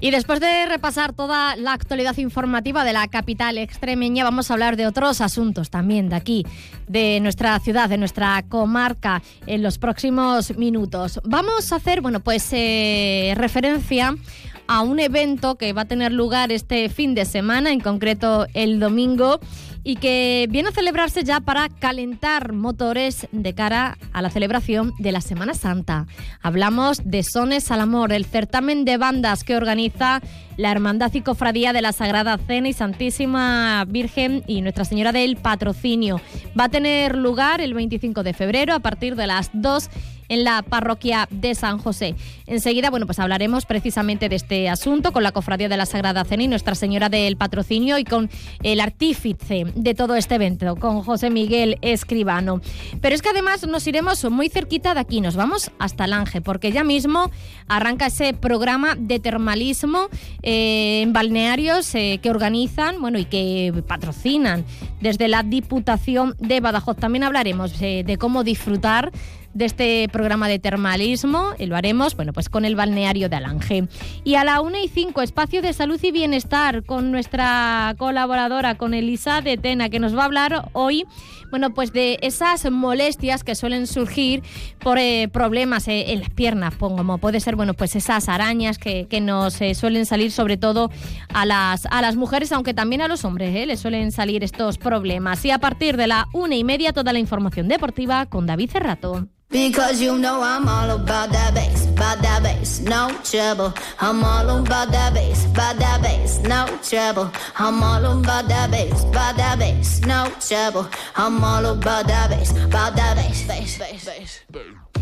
Y 0.00 0.10
después 0.10 0.40
de 0.40 0.66
repasar 0.66 1.14
toda 1.14 1.56
la 1.56 1.72
actualidad 1.72 2.16
informativa 2.18 2.84
de 2.84 2.92
la 2.92 3.08
capital 3.08 3.56
extremeña, 3.56 4.24
vamos 4.24 4.50
a 4.50 4.54
hablar 4.54 4.76
de 4.76 4.86
otros 4.86 5.22
asuntos 5.22 5.70
también 5.70 6.10
de 6.10 6.16
aquí, 6.16 6.46
de 6.86 7.18
nuestra 7.20 7.58
ciudad, 7.60 7.88
de 7.88 7.96
nuestra 7.96 8.44
comarca, 8.46 9.22
en 9.46 9.62
los 9.62 9.78
próximos 9.78 10.56
minutos. 10.58 11.18
Vamos 11.24 11.72
a 11.72 11.76
hacer, 11.76 12.02
bueno, 12.02 12.20
pues 12.20 12.46
eh, 12.52 13.32
referencia 13.36 14.14
a 14.66 14.82
un 14.82 15.00
evento 15.00 15.56
que 15.56 15.72
va 15.72 15.82
a 15.82 15.86
tener 15.86 16.12
lugar 16.12 16.52
este 16.52 16.88
fin 16.88 17.14
de 17.14 17.24
semana, 17.24 17.70
en 17.72 17.80
concreto 17.80 18.46
el 18.52 18.80
domingo, 18.80 19.40
y 19.86 19.94
que 19.94 20.48
viene 20.50 20.70
a 20.70 20.72
celebrarse 20.72 21.22
ya 21.22 21.38
para 21.38 21.68
calentar 21.68 22.52
motores 22.52 23.28
de 23.30 23.54
cara 23.54 23.96
a 24.12 24.20
la 24.20 24.30
celebración 24.30 24.92
de 24.98 25.12
la 25.12 25.20
Semana 25.20 25.54
Santa. 25.54 26.08
Hablamos 26.42 27.02
de 27.04 27.22
Sones 27.22 27.70
al 27.70 27.80
Amor, 27.80 28.12
el 28.12 28.24
certamen 28.24 28.84
de 28.84 28.96
bandas 28.96 29.44
que 29.44 29.56
organiza 29.56 30.20
la 30.56 30.72
Hermandad 30.72 31.14
y 31.14 31.20
Cofradía 31.20 31.72
de 31.72 31.82
la 31.82 31.92
Sagrada 31.92 32.36
Cena 32.36 32.68
y 32.68 32.72
Santísima 32.72 33.84
Virgen 33.86 34.42
y 34.48 34.60
Nuestra 34.60 34.84
Señora 34.84 35.12
del 35.12 35.36
Patrocinio. 35.36 36.20
Va 36.58 36.64
a 36.64 36.68
tener 36.68 37.16
lugar 37.16 37.60
el 37.60 37.72
25 37.72 38.24
de 38.24 38.34
febrero 38.34 38.74
a 38.74 38.80
partir 38.80 39.14
de 39.14 39.28
las 39.28 39.50
2 39.52 39.88
en 40.28 40.44
la 40.44 40.62
parroquia 40.62 41.28
de 41.30 41.54
San 41.54 41.78
José. 41.78 42.14
Enseguida, 42.46 42.90
bueno, 42.90 43.06
pues 43.06 43.18
hablaremos 43.18 43.66
precisamente 43.66 44.28
de 44.28 44.36
este 44.36 44.68
asunto 44.68 45.12
con 45.12 45.22
la 45.22 45.32
Cofradía 45.32 45.68
de 45.68 45.76
la 45.76 45.86
Sagrada 45.86 46.24
Cena 46.24 46.44
y 46.44 46.48
Nuestra 46.48 46.74
Señora 46.74 47.08
del 47.08 47.36
Patrocinio 47.36 47.98
y 47.98 48.04
con 48.04 48.30
el 48.62 48.80
artífice 48.80 49.66
de 49.76 49.94
todo 49.94 50.16
este 50.16 50.34
evento, 50.34 50.74
con 50.76 51.02
José 51.02 51.30
Miguel 51.30 51.78
Escribano. 51.82 52.60
Pero 53.00 53.14
es 53.14 53.22
que 53.22 53.28
además 53.28 53.66
nos 53.66 53.86
iremos 53.86 54.28
muy 54.30 54.48
cerquita 54.48 54.94
de 54.94 55.00
aquí, 55.00 55.20
nos 55.20 55.36
vamos 55.36 55.70
hasta 55.78 56.06
Lange, 56.06 56.40
porque 56.40 56.72
ya 56.72 56.82
mismo 56.82 57.30
arranca 57.68 58.06
ese 58.06 58.32
programa 58.32 58.96
de 58.98 59.20
termalismo 59.20 60.08
eh, 60.42 61.02
en 61.02 61.12
balnearios 61.12 61.94
eh, 61.94 62.18
que 62.22 62.30
organizan, 62.30 63.00
bueno, 63.00 63.18
y 63.18 63.26
que 63.26 63.72
patrocinan 63.86 64.64
desde 65.00 65.28
la 65.28 65.42
Diputación 65.42 66.34
de 66.38 66.60
Badajoz. 66.60 66.96
También 66.96 67.24
hablaremos 67.24 67.80
eh, 67.82 68.02
de 68.04 68.16
cómo 68.16 68.42
disfrutar 68.42 69.12
de 69.56 69.64
este 69.64 70.08
programa 70.12 70.48
de 70.48 70.58
termalismo 70.58 71.54
y 71.58 71.64
lo 71.64 71.76
haremos, 71.76 72.14
bueno, 72.14 72.34
pues 72.34 72.50
con 72.50 72.66
el 72.66 72.76
balneario 72.76 73.30
de 73.30 73.36
Alange. 73.36 73.88
Y 74.22 74.34
a 74.34 74.44
la 74.44 74.60
1 74.60 74.76
y 74.84 74.88
5, 74.88 75.22
espacio 75.22 75.62
de 75.62 75.72
salud 75.72 75.98
y 76.02 76.12
bienestar 76.12 76.84
con 76.84 77.10
nuestra 77.10 77.94
colaboradora, 77.96 78.76
con 78.76 78.92
Elisa 78.92 79.40
de 79.40 79.56
Tena, 79.56 79.88
que 79.88 79.98
nos 79.98 80.14
va 80.14 80.22
a 80.22 80.24
hablar 80.26 80.68
hoy, 80.74 81.06
bueno, 81.50 81.72
pues 81.72 81.94
de 81.94 82.18
esas 82.20 82.70
molestias 82.70 83.44
que 83.44 83.54
suelen 83.54 83.86
surgir 83.86 84.42
por 84.78 84.98
eh, 84.98 85.28
problemas 85.32 85.88
eh, 85.88 86.12
en 86.12 86.20
las 86.20 86.30
piernas, 86.30 86.74
como 86.76 87.16
puede 87.16 87.40
ser, 87.40 87.56
bueno, 87.56 87.72
pues 87.72 87.96
esas 87.96 88.28
arañas 88.28 88.76
que, 88.76 89.06
que 89.08 89.22
nos 89.22 89.58
eh, 89.62 89.74
suelen 89.74 90.04
salir 90.04 90.32
sobre 90.32 90.58
todo 90.58 90.90
a 91.32 91.46
las, 91.46 91.86
a 91.86 92.02
las 92.02 92.16
mujeres, 92.16 92.52
aunque 92.52 92.74
también 92.74 93.00
a 93.00 93.08
los 93.08 93.24
hombres 93.24 93.66
les 93.66 93.80
suelen 93.80 94.12
salir 94.12 94.44
estos 94.44 94.76
problemas. 94.76 95.42
Y 95.46 95.50
a 95.50 95.58
partir 95.58 95.96
de 95.96 96.08
la 96.08 96.26
una 96.34 96.56
y 96.56 96.64
media, 96.64 96.92
toda 96.92 97.14
la 97.14 97.20
información 97.20 97.68
deportiva 97.68 98.26
con 98.26 98.44
David 98.44 98.70
Cerrato. 98.70 99.26
Because 99.50 100.00
you 100.00 100.18
know 100.18 100.42
I'm 100.42 100.68
all 100.68 100.90
about 100.90 101.30
that 101.30 101.54
bass, 101.54 101.86
about 101.86 102.20
that 102.22 102.42
bass, 102.42 102.80
no 102.80 103.10
trouble. 103.22 103.72
I'm 104.00 104.24
all 104.24 104.50
about 104.50 104.90
that 104.90 105.14
bass, 105.14 105.46
about 105.46 105.76
that 105.78 106.02
bass, 106.02 106.40
no 106.40 106.66
trouble. 106.82 107.30
I'm 107.56 107.82
all 107.82 108.04
about 108.04 108.48
that 108.48 108.70
bass, 108.72 109.04
about 109.04 109.36
that 109.36 109.58
bass, 109.58 110.00
no 110.00 110.32
trouble. 110.40 110.88
I'm 111.14 111.42
all 111.44 111.64
about 111.64 112.08
that 112.08 112.30
bass, 112.30 112.50
about 112.50 112.96
that 112.96 113.16
bass, 113.16 113.46
bass, 113.46 113.78
bass, 113.78 114.04
bass. 114.04 114.40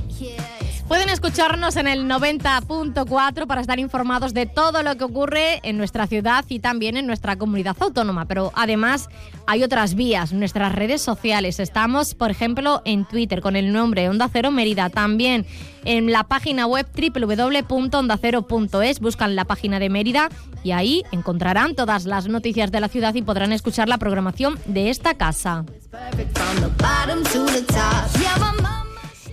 Yeah. 0.08 0.53
Pueden 0.94 1.08
escucharnos 1.08 1.74
en 1.74 1.88
el 1.88 2.04
90.4 2.04 3.46
para 3.48 3.60
estar 3.60 3.80
informados 3.80 4.32
de 4.32 4.46
todo 4.46 4.84
lo 4.84 4.96
que 4.96 5.02
ocurre 5.02 5.58
en 5.64 5.76
nuestra 5.76 6.06
ciudad 6.06 6.44
y 6.48 6.60
también 6.60 6.96
en 6.96 7.08
nuestra 7.08 7.34
comunidad 7.34 7.74
autónoma. 7.80 8.26
Pero 8.26 8.52
además 8.54 9.08
hay 9.48 9.64
otras 9.64 9.96
vías, 9.96 10.32
nuestras 10.32 10.72
redes 10.72 11.02
sociales. 11.02 11.58
Estamos, 11.58 12.14
por 12.14 12.30
ejemplo, 12.30 12.80
en 12.84 13.06
Twitter 13.06 13.40
con 13.40 13.56
el 13.56 13.72
nombre 13.72 14.08
Onda 14.08 14.30
Cero 14.32 14.52
Mérida. 14.52 14.88
También 14.88 15.46
en 15.84 16.12
la 16.12 16.22
página 16.22 16.68
web 16.68 16.86
www.ondacero.es. 16.94 19.00
Buscan 19.00 19.34
la 19.34 19.46
página 19.46 19.80
de 19.80 19.90
Mérida 19.90 20.28
y 20.62 20.70
ahí 20.70 21.02
encontrarán 21.10 21.74
todas 21.74 22.04
las 22.04 22.28
noticias 22.28 22.70
de 22.70 22.78
la 22.78 22.86
ciudad 22.86 23.16
y 23.16 23.22
podrán 23.22 23.52
escuchar 23.52 23.88
la 23.88 23.98
programación 23.98 24.60
de 24.66 24.90
esta 24.90 25.14
casa. 25.14 25.64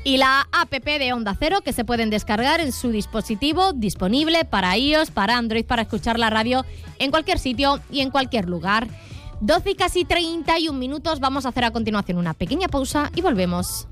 Y 0.04 0.18
la 0.18 0.48
app 0.52 0.72
de 0.72 1.14
Onda 1.14 1.36
Cero 1.38 1.62
que 1.64 1.74
se 1.74 1.86
pueden 1.86 2.10
descargar 2.10 2.60
en 2.60 2.72
su 2.72 2.92
dispositivo 2.92 3.74
disponible 3.74 4.46
para 4.46 4.78
iOS, 4.78 5.12
para 5.12 5.38
Android, 5.38 5.66
para 5.66 5.84
escuchar 5.84 6.18
la 6.18 6.30
radio 6.30 6.66
en 7.00 7.12
cualquier 7.12 7.40
sitio 7.40 7.80
y 7.92 8.02
en 8.02 8.10
cualquier 8.10 8.48
lugar. 8.50 8.88
12 9.42 9.72
y 9.72 9.76
casi 9.76 10.06
31 10.06 10.78
minutos, 10.78 11.20
vamos 11.20 11.46
a 11.46 11.50
hacer 11.50 11.66
a 11.66 11.72
continuación 11.72 12.18
una 12.18 12.34
pequeña 12.34 12.68
pausa 12.68 13.12
y 13.16 13.22
volvemos. 13.22 13.88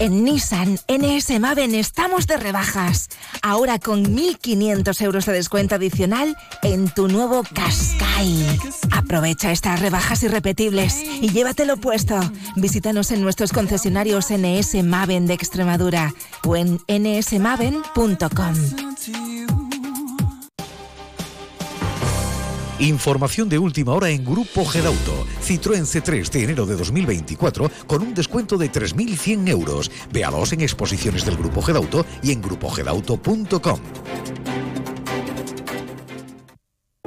En 0.00 0.24
Nissan 0.24 0.78
NS 0.88 1.38
Maven 1.40 1.74
estamos 1.74 2.26
de 2.26 2.36
rebajas. 2.36 3.08
Ahora 3.42 3.78
con 3.78 4.16
1.500 4.16 5.00
euros 5.02 5.26
de 5.26 5.32
descuento 5.32 5.76
adicional 5.76 6.36
en 6.62 6.88
tu 6.88 7.08
nuevo 7.08 7.42
Qashqai. 7.42 8.58
Aprovecha 8.92 9.52
estas 9.52 9.80
rebajas 9.80 10.22
irrepetibles 10.22 11.00
y 11.02 11.30
llévatelo 11.30 11.76
puesto. 11.76 12.18
Visítanos 12.56 13.10
en 13.12 13.22
nuestros 13.22 13.52
concesionarios 13.52 14.30
NS 14.30 14.82
Maven 14.82 15.26
de 15.26 15.34
Extremadura 15.34 16.12
o 16.44 16.56
en 16.56 16.80
nsmaven.com. 16.88 18.93
Información 22.80 23.48
de 23.48 23.58
última 23.58 23.92
hora 23.92 24.10
en 24.10 24.24
Grupo 24.24 24.64
Gedauto. 24.64 25.26
Citroën 25.40 25.86
C3 25.86 26.28
de 26.28 26.42
enero 26.42 26.66
de 26.66 26.74
2024 26.74 27.70
con 27.86 28.02
un 28.02 28.14
descuento 28.14 28.58
de 28.58 28.70
3.100 28.70 29.48
euros. 29.48 29.90
Véalos 30.12 30.52
en 30.52 30.60
exposiciones 30.60 31.24
del 31.24 31.36
Grupo 31.36 31.62
Gedauto 31.62 32.04
y 32.20 32.32
en 32.32 32.42
grupogedauto.com. 32.42 33.78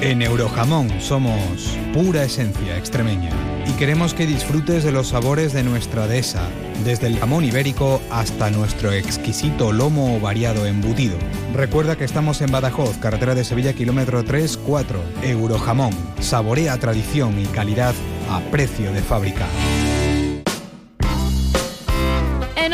En 0.00 0.22
Eurojamón 0.22 1.00
somos 1.00 1.76
pura 1.92 2.22
esencia 2.22 2.78
extremeña 2.78 3.32
y 3.66 3.72
queremos 3.72 4.14
que 4.14 4.26
disfrutes 4.26 4.84
de 4.84 4.92
los 4.92 5.08
sabores 5.08 5.52
de 5.52 5.64
nuestra 5.64 6.06
dehesa, 6.06 6.48
desde 6.84 7.08
el 7.08 7.18
jamón 7.18 7.44
ibérico 7.44 8.00
hasta 8.08 8.48
nuestro 8.48 8.92
exquisito 8.92 9.72
lomo 9.72 10.20
variado 10.20 10.66
embutido. 10.66 11.18
Recuerda 11.52 11.96
que 11.96 12.04
estamos 12.04 12.40
en 12.42 12.52
Badajoz, 12.52 12.96
carretera 12.98 13.34
de 13.34 13.42
Sevilla, 13.42 13.72
kilómetro 13.72 14.24
3-4. 14.24 15.00
Eurojamón, 15.24 15.92
saborea 16.20 16.76
tradición 16.78 17.36
y 17.40 17.46
calidad 17.46 17.94
a 18.30 18.38
precio 18.52 18.92
de 18.92 19.02
fábrica. 19.02 19.46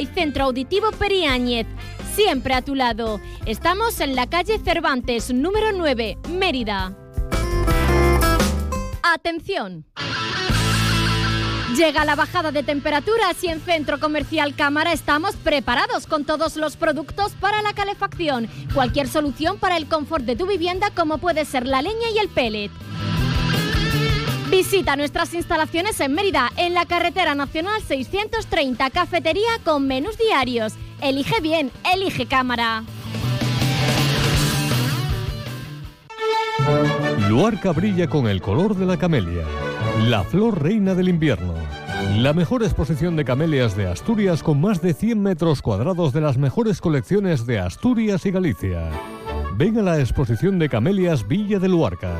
y 0.00 0.06
Centro 0.06 0.44
Auditivo 0.44 0.90
Periáñez. 0.92 1.66
Siempre 2.14 2.54
a 2.54 2.62
tu 2.62 2.74
lado. 2.74 3.20
Estamos 3.46 4.00
en 4.00 4.14
la 4.14 4.28
calle 4.28 4.58
Cervantes, 4.58 5.32
número 5.32 5.72
9, 5.72 6.18
Mérida. 6.30 6.96
Atención. 9.02 9.86
Llega 11.76 12.04
la 12.04 12.16
bajada 12.16 12.52
de 12.52 12.62
temperaturas 12.62 13.42
y 13.42 13.48
en 13.48 13.60
Centro 13.60 13.98
Comercial 13.98 14.54
Cámara 14.54 14.92
estamos 14.92 15.36
preparados 15.36 16.06
con 16.06 16.26
todos 16.26 16.56
los 16.56 16.76
productos 16.76 17.32
para 17.32 17.62
la 17.62 17.72
calefacción. 17.72 18.46
Cualquier 18.74 19.08
solución 19.08 19.58
para 19.58 19.78
el 19.78 19.86
confort 19.86 20.24
de 20.24 20.36
tu 20.36 20.46
vivienda 20.46 20.90
como 20.94 21.16
puede 21.16 21.46
ser 21.46 21.66
la 21.66 21.80
leña 21.80 22.10
y 22.14 22.18
el 22.18 22.28
pellet. 22.28 22.70
Visita 24.52 24.96
nuestras 24.96 25.32
instalaciones 25.32 25.98
en 26.00 26.12
Mérida, 26.12 26.50
en 26.58 26.74
la 26.74 26.84
carretera 26.84 27.34
nacional 27.34 27.80
630, 27.80 28.90
cafetería 28.90 29.48
con 29.64 29.86
menús 29.86 30.18
diarios. 30.18 30.74
Elige 31.00 31.40
bien, 31.40 31.70
elige 31.90 32.26
cámara. 32.26 32.84
Luarca 37.30 37.72
brilla 37.72 38.08
con 38.08 38.28
el 38.28 38.42
color 38.42 38.76
de 38.76 38.84
la 38.84 38.98
camelia, 38.98 39.46
la 40.06 40.22
flor 40.22 40.62
reina 40.62 40.94
del 40.94 41.08
invierno. 41.08 41.54
La 42.18 42.34
mejor 42.34 42.62
exposición 42.62 43.16
de 43.16 43.24
camelias 43.24 43.74
de 43.74 43.86
Asturias 43.88 44.42
con 44.42 44.60
más 44.60 44.82
de 44.82 44.92
100 44.92 45.18
metros 45.22 45.62
cuadrados 45.62 46.12
de 46.12 46.20
las 46.20 46.36
mejores 46.36 46.82
colecciones 46.82 47.46
de 47.46 47.58
Asturias 47.58 48.26
y 48.26 48.30
Galicia. 48.32 48.90
Ven 49.54 49.78
a 49.78 49.82
la 49.82 49.98
exposición 49.98 50.58
de 50.58 50.68
camelias 50.68 51.26
Villa 51.26 51.58
de 51.58 51.68
Luarca. 51.70 52.12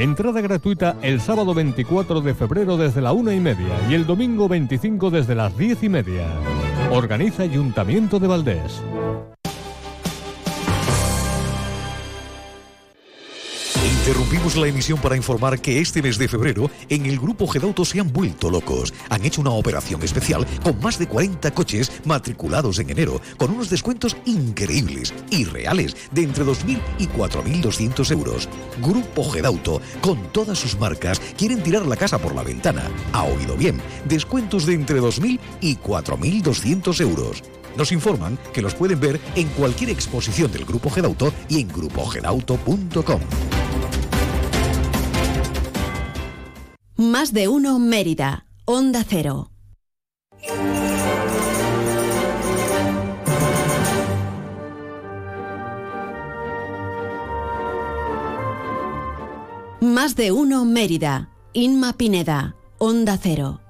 Entrada 0.00 0.40
gratuita 0.40 0.96
el 1.02 1.20
sábado 1.20 1.52
24 1.52 2.22
de 2.22 2.34
febrero 2.34 2.78
desde 2.78 3.02
la 3.02 3.12
una 3.12 3.34
y 3.34 3.38
media 3.38 3.78
y 3.86 3.92
el 3.92 4.06
domingo 4.06 4.48
25 4.48 5.10
desde 5.10 5.34
las 5.34 5.54
diez 5.58 5.82
y 5.82 5.90
media. 5.90 6.26
Organiza 6.90 7.42
Ayuntamiento 7.42 8.18
de 8.18 8.26
Valdés. 8.26 8.82
Interrumpimos 14.10 14.56
la 14.56 14.66
emisión 14.66 14.98
para 15.00 15.16
informar 15.16 15.60
que 15.60 15.80
este 15.80 16.02
mes 16.02 16.18
de 16.18 16.26
febrero 16.26 16.68
en 16.88 17.06
el 17.06 17.16
grupo 17.16 17.46
Gedauto 17.46 17.84
se 17.84 18.00
han 18.00 18.12
vuelto 18.12 18.50
locos. 18.50 18.92
Han 19.08 19.24
hecho 19.24 19.40
una 19.40 19.52
operación 19.52 20.02
especial 20.02 20.44
con 20.64 20.80
más 20.80 20.98
de 20.98 21.06
40 21.06 21.48
coches 21.52 21.92
matriculados 22.06 22.80
en 22.80 22.90
enero 22.90 23.20
con 23.38 23.52
unos 23.52 23.70
descuentos 23.70 24.16
increíbles 24.24 25.14
y 25.30 25.44
reales 25.44 25.94
de 26.10 26.24
entre 26.24 26.44
2.000 26.44 26.80
y 26.98 27.06
4.200 27.06 28.10
euros. 28.10 28.48
Grupo 28.82 29.30
Gedauto, 29.30 29.80
con 30.00 30.20
todas 30.32 30.58
sus 30.58 30.76
marcas, 30.76 31.20
quieren 31.38 31.62
tirar 31.62 31.86
la 31.86 31.94
casa 31.96 32.18
por 32.18 32.34
la 32.34 32.42
ventana. 32.42 32.82
Ha 33.12 33.22
oído 33.22 33.56
bien, 33.56 33.80
descuentos 34.06 34.66
de 34.66 34.74
entre 34.74 35.00
2.000 35.00 35.38
y 35.60 35.76
4.200 35.76 37.00
euros. 37.00 37.44
Nos 37.76 37.92
informan 37.92 38.38
que 38.52 38.62
los 38.62 38.74
pueden 38.74 39.00
ver 39.00 39.20
en 39.36 39.48
cualquier 39.48 39.90
exposición 39.90 40.50
del 40.52 40.64
Grupo 40.64 40.90
Gedauto 40.90 41.32
y 41.48 41.60
en 41.60 41.68
grupogedauto.com. 41.68 43.20
Más 46.96 47.32
de 47.32 47.48
uno 47.48 47.78
Mérida. 47.78 48.44
Onda 48.66 49.04
Cero. 49.08 49.50
Más 59.80 60.14
de 60.14 60.30
uno 60.30 60.66
Mérida. 60.66 61.30
Inma 61.54 61.94
Pineda. 61.94 62.54
Onda 62.76 63.16
Cero. 63.16 63.60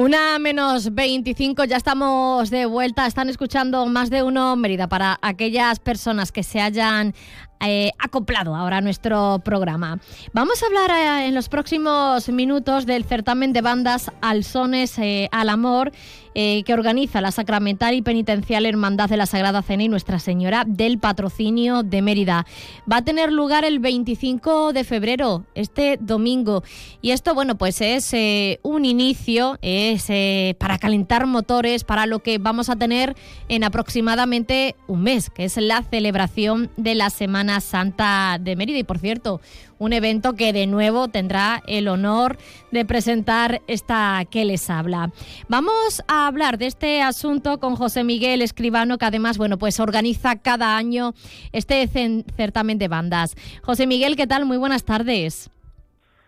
Una 0.00 0.38
menos 0.38 0.94
25, 0.94 1.64
ya 1.64 1.76
estamos 1.76 2.48
de 2.48 2.64
vuelta. 2.64 3.06
Están 3.06 3.28
escuchando 3.28 3.84
más 3.84 4.08
de 4.08 4.22
uno 4.22 4.56
Mérida 4.56 4.88
para 4.88 5.18
aquellas 5.20 5.78
personas 5.78 6.32
que 6.32 6.42
se 6.42 6.58
hayan 6.58 7.12
eh, 7.60 7.90
acoplado 7.98 8.56
ahora 8.56 8.78
a 8.78 8.80
nuestro 8.80 9.42
programa. 9.44 10.00
Vamos 10.32 10.62
a 10.62 10.66
hablar 10.68 10.90
eh, 10.90 11.26
en 11.26 11.34
los 11.34 11.50
próximos 11.50 12.30
minutos 12.30 12.86
del 12.86 13.04
certamen 13.04 13.52
de 13.52 13.60
bandas 13.60 14.10
Alsones 14.22 14.98
eh, 14.98 15.28
al 15.32 15.50
Amor 15.50 15.92
eh, 16.34 16.62
que 16.64 16.74
organiza 16.74 17.20
la 17.20 17.32
Sacramental 17.32 17.94
y 17.94 18.02
Penitencial 18.02 18.66
Hermandad 18.66 19.08
de 19.08 19.16
la 19.16 19.26
Sagrada 19.26 19.62
Cena 19.62 19.82
y 19.82 19.88
Nuestra 19.88 20.18
Señora 20.18 20.64
del 20.66 20.98
Patrocinio 20.98 21.82
de 21.82 22.02
Mérida. 22.02 22.46
Va 22.90 22.98
a 22.98 23.04
tener 23.04 23.32
lugar 23.32 23.64
el 23.64 23.78
25 23.80 24.72
de 24.72 24.84
febrero, 24.84 25.44
este 25.54 25.98
domingo. 26.00 26.62
Y 27.02 27.10
esto, 27.10 27.34
bueno, 27.34 27.56
pues 27.56 27.80
es 27.80 28.12
eh, 28.14 28.60
un 28.62 28.84
inicio, 28.84 29.58
es 29.62 30.06
eh, 30.08 30.54
para 30.58 30.78
calentar 30.78 31.26
motores 31.26 31.84
para 31.84 32.06
lo 32.06 32.20
que 32.20 32.38
vamos 32.38 32.68
a 32.68 32.76
tener 32.76 33.16
en 33.48 33.64
aproximadamente 33.64 34.76
un 34.86 35.02
mes, 35.02 35.30
que 35.30 35.44
es 35.44 35.56
la 35.56 35.82
celebración 35.82 36.70
de 36.76 36.94
la 36.94 37.10
Semana 37.10 37.60
Santa 37.60 38.38
de 38.40 38.56
Mérida. 38.56 38.78
Y 38.78 38.84
por 38.84 38.98
cierto, 38.98 39.40
un 39.80 39.94
evento 39.94 40.34
que 40.34 40.52
de 40.52 40.66
nuevo 40.66 41.08
tendrá 41.08 41.62
el 41.66 41.88
honor 41.88 42.38
de 42.70 42.84
presentar 42.84 43.62
esta 43.66 44.24
que 44.30 44.44
les 44.44 44.68
habla. 44.68 45.10
Vamos 45.48 46.02
a 46.06 46.19
hablar 46.26 46.58
de 46.58 46.66
este 46.66 47.02
asunto 47.02 47.58
con 47.58 47.76
José 47.76 48.04
Miguel 48.04 48.42
Escribano, 48.42 48.98
que 48.98 49.04
además, 49.04 49.38
bueno, 49.38 49.58
pues 49.58 49.80
organiza 49.80 50.36
cada 50.36 50.76
año 50.76 51.14
este 51.52 51.86
certamen 51.88 52.78
de 52.78 52.88
bandas. 52.88 53.34
José 53.62 53.86
Miguel, 53.86 54.16
¿qué 54.16 54.26
tal? 54.26 54.44
Muy 54.46 54.56
buenas 54.56 54.84
tardes. 54.84 55.50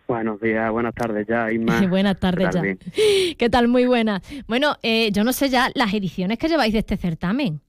Buenos 0.08 0.40
días, 0.40 0.70
buenas 0.70 0.94
tardes 0.94 1.26
ya, 1.26 1.50
Isma. 1.52 1.86
Buenas 1.86 2.14
¿Qué 2.16 2.20
tardes 2.20 2.44
tal? 2.50 2.54
ya. 2.54 2.60
Bien. 2.62 2.78
¿Qué 3.38 3.48
tal? 3.50 3.68
Muy 3.68 3.86
buena. 3.86 4.20
Bueno, 4.46 4.76
eh, 4.82 5.10
yo 5.12 5.24
no 5.24 5.32
sé 5.32 5.48
ya 5.48 5.70
las 5.74 5.92
ediciones 5.94 6.38
que 6.38 6.48
lleváis 6.48 6.72
de 6.72 6.80
este 6.80 6.96
certamen. 6.96 7.60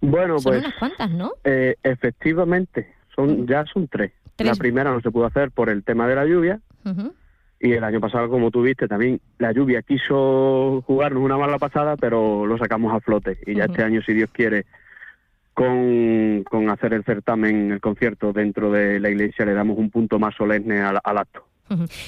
Bueno, 0.00 0.38
Son 0.38 0.52
pues 0.52 0.64
unas 0.64 0.74
cuantas, 0.78 1.10
¿no? 1.10 1.32
eh, 1.44 1.74
efectivamente, 1.82 2.94
son 3.16 3.46
ya 3.48 3.64
son 3.72 3.88
tres. 3.88 4.12
Tres. 4.36 4.48
La 4.50 4.54
primera 4.54 4.92
no 4.92 5.00
se 5.00 5.10
pudo 5.10 5.26
hacer 5.26 5.50
por 5.50 5.68
el 5.68 5.82
tema 5.82 6.06
de 6.06 6.14
la 6.14 6.24
lluvia 6.24 6.60
Ujú. 6.84 7.12
Y 7.60 7.72
el 7.72 7.82
año 7.82 8.00
pasado, 8.00 8.28
como 8.28 8.50
tú 8.50 8.62
viste, 8.62 8.86
también 8.86 9.20
la 9.38 9.52
lluvia 9.52 9.82
quiso 9.82 10.82
jugarnos 10.86 11.22
una 11.22 11.36
mala 11.36 11.58
pasada, 11.58 11.96
pero 11.96 12.46
lo 12.46 12.56
sacamos 12.56 12.94
a 12.94 13.00
flote. 13.00 13.38
Y 13.46 13.56
ya 13.56 13.64
este 13.64 13.82
año, 13.82 14.00
si 14.02 14.14
Dios 14.14 14.30
quiere, 14.32 14.64
con, 15.54 16.44
con 16.44 16.70
hacer 16.70 16.94
el 16.94 17.02
certamen, 17.02 17.72
el 17.72 17.80
concierto 17.80 18.32
dentro 18.32 18.70
de 18.70 19.00
la 19.00 19.10
iglesia, 19.10 19.44
le 19.44 19.54
damos 19.54 19.76
un 19.76 19.90
punto 19.90 20.20
más 20.20 20.36
solemne 20.36 20.80
al, 20.80 21.00
al 21.02 21.18
acto. 21.18 21.44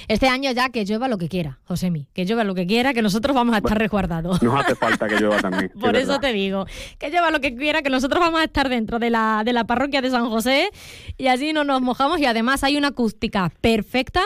Este 0.09 0.29
año 0.29 0.51
ya 0.53 0.71
que 0.71 0.85
llueva 0.85 1.09
lo 1.09 1.19
que 1.19 1.29
quiera, 1.29 1.59
Josemi, 1.65 2.07
que 2.13 2.25
llueva 2.25 2.45
lo 2.45 2.55
que 2.55 2.67
quiera, 2.67 2.95
que 2.95 3.03
nosotros 3.03 3.35
vamos 3.35 3.55
a 3.55 3.59
estar 3.59 3.79
resguardados. 3.79 4.43
Nos 4.43 4.59
hace 4.61 4.75
falta 4.75 5.09
que 5.09 5.17
llueva 5.17 5.39
también. 5.41 5.71
Por 5.81 5.97
es 5.97 6.03
eso 6.03 6.13
verdad. 6.13 6.29
te 6.29 6.33
digo, 6.33 6.67
que 6.99 7.11
lleva 7.11 7.31
lo 7.31 7.41
que 7.41 7.55
quiera, 7.55 7.83
que 7.83 7.91
nosotros 7.91 8.21
vamos 8.21 8.41
a 8.41 8.45
estar 8.45 8.69
dentro 8.69 8.99
de 8.99 9.11
la, 9.11 9.43
de 9.45 9.53
la 9.53 9.65
parroquia 9.65 10.01
de 10.01 10.11
San 10.11 10.29
José 10.29 10.71
y 11.19 11.27
así 11.29 11.53
no 11.53 11.65
nos 11.65 11.81
mojamos 11.83 12.21
y 12.21 12.27
además 12.27 12.65
hay 12.65 12.77
una 12.77 12.89
acústica 12.89 13.53
perfecta 13.61 14.23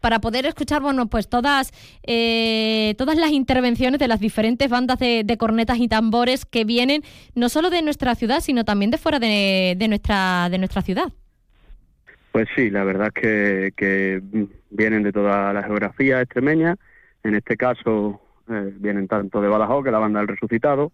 para 0.00 0.20
poder 0.20 0.46
escuchar, 0.46 0.82
bueno, 0.82 1.06
pues 1.08 1.28
todas, 1.28 1.72
eh, 2.04 2.94
todas 2.98 3.16
las 3.16 3.30
intervenciones 3.32 3.98
de 3.98 4.08
las 4.08 4.20
diferentes 4.20 4.68
bandas 4.70 4.98
de, 4.98 5.22
de 5.24 5.36
cornetas 5.36 5.78
y 5.78 5.88
tambores 5.88 6.44
que 6.44 6.64
vienen 6.64 7.02
no 7.34 7.48
solo 7.48 7.70
de 7.70 7.82
nuestra 7.82 8.14
ciudad, 8.14 8.40
sino 8.40 8.64
también 8.64 8.90
de 8.90 8.98
fuera 8.98 9.18
de, 9.18 9.74
de 9.76 9.88
nuestra, 9.88 10.48
de 10.50 10.58
nuestra 10.58 10.82
ciudad. 10.82 11.12
Pues 12.36 12.50
sí, 12.54 12.68
la 12.68 12.84
verdad 12.84 13.06
es 13.06 13.14
que, 13.14 13.72
que 13.74 14.20
vienen 14.68 15.02
de 15.02 15.10
toda 15.10 15.54
la 15.54 15.62
geografía 15.62 16.20
extremeña. 16.20 16.76
En 17.24 17.34
este 17.34 17.56
caso 17.56 18.20
eh, 18.50 18.74
vienen 18.78 19.08
tanto 19.08 19.40
de 19.40 19.48
Badajoz, 19.48 19.82
que 19.82 19.88
es 19.88 19.92
la 19.94 20.00
banda 20.00 20.18
del 20.18 20.28
Resucitado, 20.28 20.92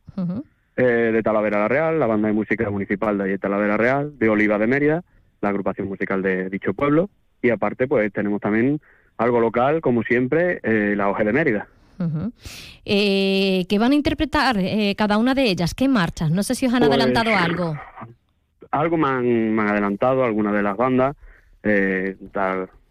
eh, 0.76 0.84
de 0.84 1.20
Talavera 1.24 1.58
la 1.58 1.66
Real, 1.66 1.98
la 1.98 2.06
banda 2.06 2.28
de 2.28 2.34
música 2.34 2.70
municipal 2.70 3.18
de 3.18 3.38
Talavera 3.38 3.76
Real, 3.76 4.16
de 4.20 4.28
Oliva 4.28 4.56
de 4.56 4.68
Mérida, 4.68 5.02
la 5.40 5.48
agrupación 5.48 5.88
musical 5.88 6.22
de 6.22 6.48
dicho 6.48 6.74
pueblo. 6.74 7.10
Y 7.42 7.50
aparte, 7.50 7.88
pues 7.88 8.12
tenemos 8.12 8.40
también 8.40 8.80
algo 9.16 9.40
local, 9.40 9.80
como 9.80 10.04
siempre, 10.04 10.60
eh, 10.62 10.94
la 10.96 11.08
OGE 11.08 11.24
de 11.24 11.32
Mérida. 11.32 11.66
Eh, 12.84 13.66
¿Qué 13.68 13.78
van 13.80 13.90
a 13.90 13.94
interpretar 13.96 14.58
eh, 14.60 14.94
cada 14.96 15.18
una 15.18 15.34
de 15.34 15.50
ellas? 15.50 15.74
¿Qué 15.74 15.88
marchas? 15.88 16.30
No 16.30 16.44
sé 16.44 16.54
si 16.54 16.66
os 16.66 16.72
han 16.72 16.82
Pues- 16.86 16.90
adelantado 16.90 17.34
algo. 17.36 17.76
algo 18.70 18.96
me 18.96 19.08
han, 19.08 19.54
me 19.56 19.62
han 19.62 19.68
adelantado 19.70 20.22
algunas 20.24 20.52
de 20.52 20.62
las 20.62 20.76
bandas 20.76 21.16
eh, 21.62 22.16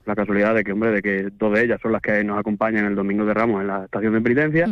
la 0.05 0.15
casualidad 0.15 0.55
de 0.55 0.63
que 0.63 0.71
hombre 0.71 0.91
de 0.91 1.01
que 1.01 1.29
dos 1.38 1.53
de 1.53 1.63
ellas 1.63 1.79
son 1.81 1.91
las 1.91 2.01
que 2.01 2.23
nos 2.23 2.39
acompañan 2.39 2.86
el 2.86 2.95
domingo 2.95 3.25
de 3.25 3.34
Ramos 3.34 3.62
en 3.62 3.67
la 3.67 3.86
estación 3.86 4.13
de 4.13 4.21
penitencia 4.21 4.67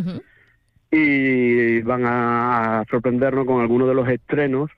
y 0.92 1.82
van 1.82 2.04
a, 2.06 2.84
sorprendernos 2.90 3.46
con 3.46 3.62
algunos 3.62 3.88
de 3.88 3.94
los 3.94 4.10
estrenos 4.10 4.72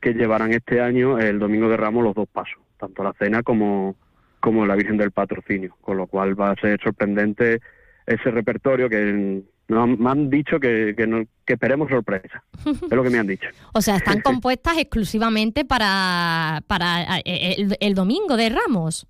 que 0.00 0.14
llevarán 0.14 0.52
este 0.52 0.80
año 0.80 1.18
el 1.18 1.38
domingo 1.38 1.68
de 1.68 1.76
Ramos 1.76 2.04
los 2.04 2.14
dos 2.14 2.28
pasos 2.28 2.60
tanto 2.78 3.02
la 3.02 3.12
cena 3.14 3.42
como 3.42 3.96
como 4.40 4.64
la 4.66 4.76
Virgen 4.76 4.96
del 4.96 5.10
Patrocinio 5.10 5.76
con 5.80 5.96
lo 5.96 6.06
cual 6.06 6.40
va 6.40 6.50
a 6.50 6.56
ser 6.56 6.80
sorprendente 6.80 7.60
ese 8.06 8.30
repertorio 8.30 8.88
que 8.88 8.96
nos 9.04 9.42
me 9.68 10.10
han 10.10 10.30
dicho 10.30 10.58
que, 10.58 10.94
que, 10.96 11.06
no- 11.06 11.24
que 11.44 11.52
esperemos 11.54 11.88
sorpresa 11.90 12.42
es 12.64 12.90
lo 12.90 13.02
que 13.02 13.10
me 13.10 13.18
han 13.18 13.26
dicho 13.26 13.48
O 13.74 13.80
sea, 13.82 13.96
están 13.96 14.20
compuestas 14.22 14.78
exclusivamente 14.78 15.64
para, 15.64 16.62
para 16.66 17.18
eh, 17.24 17.54
el, 17.58 17.76
el 17.80 17.94
domingo 17.94 18.36
de 18.36 18.48
Ramos. 18.48 19.06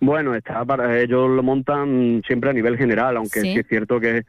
Bueno, 0.00 0.34
está 0.34 0.64
para, 0.64 1.00
ellos 1.00 1.30
lo 1.30 1.42
montan 1.42 2.22
siempre 2.26 2.50
a 2.50 2.52
nivel 2.52 2.76
general, 2.76 3.16
aunque 3.16 3.40
Sí. 3.40 3.52
sí, 3.54 3.58
es 3.60 3.66
cierto 3.66 3.98
que, 4.00 4.24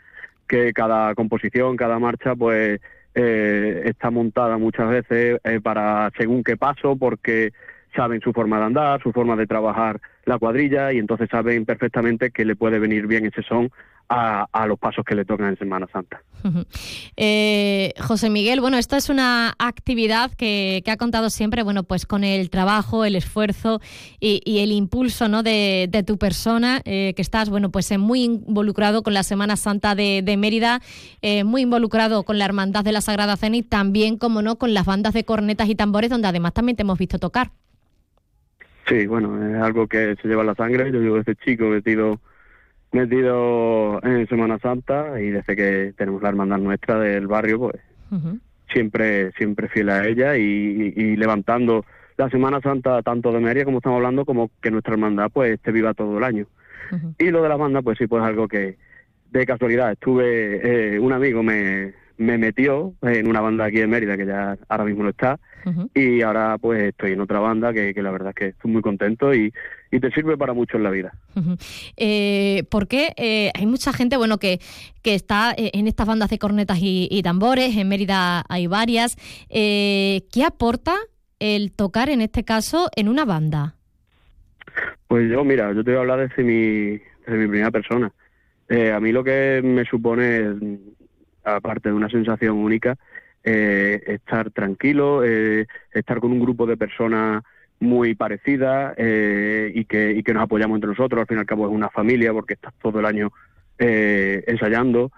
que 0.48 0.72
cada 0.74 1.14
composición, 1.16 1.76
cada 1.76 2.00
marcha, 2.00 2.34
pues 2.36 2.80
eh, 3.16 3.82
está 3.86 4.10
montada 4.10 4.58
muchas 4.58 4.90
veces 4.90 5.40
eh, 5.44 5.60
para 5.62 6.10
según 6.18 6.44
qué 6.44 6.56
paso, 6.58 6.96
porque 6.96 7.52
saben 7.96 8.22
su 8.22 8.32
forma 8.34 8.58
de 8.58 8.66
andar, 8.66 9.04
su 9.04 9.12
forma 9.12 9.36
de 9.36 9.46
trabajar 9.46 10.00
la 10.26 10.40
cuadrilla 10.40 10.92
y 10.94 10.98
entonces 10.98 11.28
saben 11.30 11.66
perfectamente 11.66 12.32
que 12.32 12.46
le 12.46 12.56
puede 12.56 12.80
venir 12.80 13.06
bien 13.06 13.26
ese 13.26 13.44
son 13.44 13.70
a, 14.10 14.48
a 14.52 14.68
los 14.68 14.80
pasos 14.80 15.04
que 15.06 15.16
le 15.16 15.26
tocan 15.26 15.48
en 15.48 15.58
Semana 15.58 15.88
Santa. 15.92 16.22
Eh, 17.16 17.94
José 18.02 18.30
Miguel, 18.30 18.60
bueno, 18.60 18.78
esta 18.78 18.98
es 18.98 19.10
una 19.10 19.54
actividad 19.60 20.32
que, 20.32 20.82
que 20.84 20.92
ha 20.92 20.98
contado 20.98 21.30
siempre, 21.30 21.62
bueno, 21.62 21.84
pues 21.84 22.06
con 22.06 22.24
el 22.24 22.50
trabajo, 22.50 23.06
el 23.06 23.16
esfuerzo 23.16 23.82
y, 24.20 24.42
y 24.44 24.60
el 24.60 24.72
impulso, 24.72 25.28
¿no? 25.28 25.44
De, 25.44 25.88
de 25.90 26.04
tu 26.04 26.18
persona, 26.18 26.82
eh, 26.86 27.14
que 27.16 27.22
estás, 27.22 27.50
bueno, 27.50 27.70
pues 27.70 27.92
eh, 27.92 27.98
muy 27.98 28.24
involucrado 28.24 29.04
con 29.04 29.14
la 29.14 29.24
Semana 29.24 29.56
Santa 29.58 29.96
de, 29.96 30.22
de 30.24 30.38
Mérida, 30.38 30.82
eh, 31.22 31.44
muy 31.44 31.62
involucrado 31.62 32.24
con 32.24 32.40
la 32.40 32.46
Hermandad 32.46 32.84
de 32.84 32.92
la 32.92 33.02
Sagrada 33.02 33.38
Cena 33.38 33.58
y 33.58 33.62
también, 33.62 34.18
como 34.18 34.42
no, 34.42 34.58
con 34.58 34.74
las 34.74 34.86
bandas 34.86 35.14
de 35.14 35.24
cornetas 35.24 35.70
y 35.70 35.76
tambores, 35.76 36.10
donde 36.10 36.28
además 36.28 36.54
también 36.54 36.76
te 36.76 36.82
hemos 36.82 36.98
visto 36.98 37.20
tocar. 37.20 37.52
Sí, 38.88 39.06
bueno, 39.06 39.56
es 39.56 39.62
algo 39.62 39.88
que 39.88 40.16
se 40.22 40.28
lleva 40.28 40.44
la 40.44 40.56
sangre. 40.56 40.92
Yo 40.92 41.00
llevo 41.00 41.18
desde 41.18 41.36
chico 41.36 41.66
metido 41.66 42.20
metido 42.94 44.02
en 44.04 44.28
Semana 44.28 44.60
Santa 44.60 45.20
y 45.20 45.32
desde 45.32 45.56
que 45.56 45.94
tenemos 45.98 46.22
la 46.22 46.30
hermandad 46.30 46.60
nuestra 46.60 47.00
del 47.00 47.28
barrio, 47.28 47.60
pues 47.60 47.76
siempre 48.72 49.32
siempre 49.34 49.68
fiel 49.68 49.90
a 49.90 50.08
ella 50.08 50.38
y, 50.38 50.94
y 50.96 51.16
levantando 51.16 51.86
la 52.18 52.30
Semana 52.30 52.62
Santa 52.62 53.02
tanto 53.02 53.32
de 53.32 53.40
Mérida 53.40 53.66
como 53.66 53.80
estamos 53.80 53.98
hablando 53.98 54.26
como 54.26 54.52
que 54.62 54.72
nuestra 54.72 54.94
hermandad 54.94 55.32
pues 55.34 55.54
esté 55.54 55.72
viva 55.72 55.94
todo 55.94 56.18
el 56.18 56.24
año. 56.24 56.46
Y 57.18 57.32
lo 57.32 57.42
de 57.42 57.50
la 57.50 57.56
banda 57.56 57.82
pues 57.82 57.98
sí 57.98 58.06
pues 58.08 58.24
algo 58.24 58.48
que 58.48 58.78
de 59.32 59.46
casualidad 59.48 59.92
estuve 59.92 60.96
eh, 60.96 61.00
un 61.00 61.12
amigo 61.12 61.42
me 61.42 61.94
me 62.18 62.38
metió 62.38 62.94
en 63.02 63.28
una 63.28 63.42
banda 63.42 63.66
aquí 63.66 63.80
en 63.80 63.90
Mérida 63.90 64.18
que 64.18 64.26
ya 64.26 64.58
ahora 64.70 64.86
mismo 64.86 65.04
no 65.04 65.10
está 65.10 65.40
y 65.94 66.22
ahora 66.22 66.58
pues 66.58 66.90
estoy 66.90 67.14
en 67.14 67.22
otra 67.22 67.40
banda 67.40 67.74
que, 67.74 67.94
que 67.94 68.02
la 68.02 68.12
verdad 68.12 68.30
es 68.30 68.36
que 68.36 68.48
estoy 68.48 68.72
muy 68.72 68.82
contento 68.82 69.34
y, 69.34 69.54
y 69.92 70.00
te 70.00 70.12
sirve 70.12 70.38
para 70.38 70.54
mucho 70.54 70.78
en 70.78 70.84
la 70.84 70.90
vida. 70.90 71.14
Eh, 71.96 72.64
porque 72.70 73.14
eh, 73.16 73.52
hay 73.54 73.66
mucha 73.66 73.94
gente 73.94 74.18
bueno 74.18 74.38
que, 74.40 74.60
que 75.02 75.16
está 75.16 75.54
eh, 75.58 75.72
en 75.74 75.88
estas 75.88 76.08
bandas 76.08 76.30
de 76.30 76.40
cornetas 76.40 76.80
y, 76.82 77.08
y 77.10 77.24
tambores, 77.24 77.76
en 77.78 77.88
Mérida 77.88 78.44
hay 78.50 78.68
varias. 78.68 79.16
Eh, 79.50 80.24
¿Qué 80.32 80.44
aporta 80.44 80.96
el 81.40 81.72
tocar 81.72 82.10
en 82.10 82.22
este 82.22 82.44
caso 82.44 82.90
en 82.96 83.08
una 83.08 83.24
banda? 83.24 83.76
Pues 85.08 85.30
yo, 85.32 85.44
mira, 85.44 85.72
yo 85.74 85.84
te 85.84 85.92
voy 85.92 85.98
a 85.98 86.02
hablar 86.02 86.28
desde 86.28 86.44
mi, 86.44 87.00
desde 87.26 87.38
mi 87.38 87.48
primera 87.48 87.72
persona. 87.72 88.12
A 88.70 89.00
mí 89.00 89.12
lo 89.12 89.24
que 89.24 89.62
me 89.64 89.86
supone, 89.86 90.40
aparte 91.44 91.90
de 91.90 91.96
una 91.96 92.10
sensación 92.10 92.58
única, 92.58 92.98
eh, 93.44 94.02
estar 94.08 94.52
tranquilo, 94.52 95.24
eh, 95.24 95.68
estar 95.92 96.20
con 96.20 96.32
un 96.32 96.40
grupo 96.40 96.66
de 96.66 96.78
personas 96.78 97.44
muy 97.84 98.16
parecidas 98.16 98.96
eh, 98.98 99.72
y, 99.76 99.86
que, 99.86 100.12
y 100.14 100.24
que 100.24 100.34
nos 100.34 100.44
apoyamos 100.44 100.76
entre 100.76 100.90
nosotros. 100.90 101.22
Al 101.22 101.28
fin 101.28 101.38
y 101.38 101.40
al 101.42 101.46
cabo 101.46 101.68
es 101.68 101.74
una 101.74 101.90
familia 101.90 102.34
porque 102.34 102.54
estás 102.54 102.74
todo 102.82 103.00
el 103.00 103.06
año 103.06 103.32
eh, 103.78 104.44
ensayando. 104.48 105.12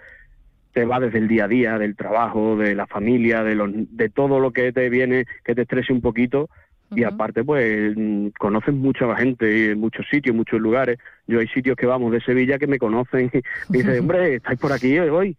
Te 0.74 0.84
va 0.86 1.00
desde 1.00 1.20
el 1.20 1.28
día 1.28 1.46
a 1.46 1.48
día, 1.48 1.78
del 1.78 1.96
trabajo, 1.96 2.58
de 2.58 2.76
la 2.76 2.88
familia, 2.88 3.44
de, 3.44 3.56
los, 3.56 3.70
de 3.74 4.10
todo 4.10 4.40
lo 4.40 4.52
que 4.52 4.74
te 4.74 4.90
viene, 4.90 5.26
que 5.46 5.56
te 5.56 5.62
estrese 5.62 5.94
un 5.94 6.02
poquito, 6.02 6.50
y 6.92 7.04
aparte 7.04 7.44
pues 7.44 7.96
conocen 8.38 8.80
mucha 8.80 9.16
gente 9.16 9.72
en 9.72 9.80
muchos 9.80 10.06
sitios, 10.10 10.36
muchos 10.36 10.60
lugares. 10.60 11.00
Yo 11.28 11.40
hay 11.40 11.48
sitios 11.48 11.78
que 11.78 11.86
vamos 11.86 12.12
de 12.12 12.22
Sevilla 12.22 12.58
que 12.58 12.68
me 12.68 12.78
conocen 12.78 13.32
y 13.34 13.42
dicen, 13.70 14.00
hombre, 14.02 14.36
estáis 14.36 14.60
por 14.60 14.74
aquí 14.74 15.00
hoy. 15.00 15.38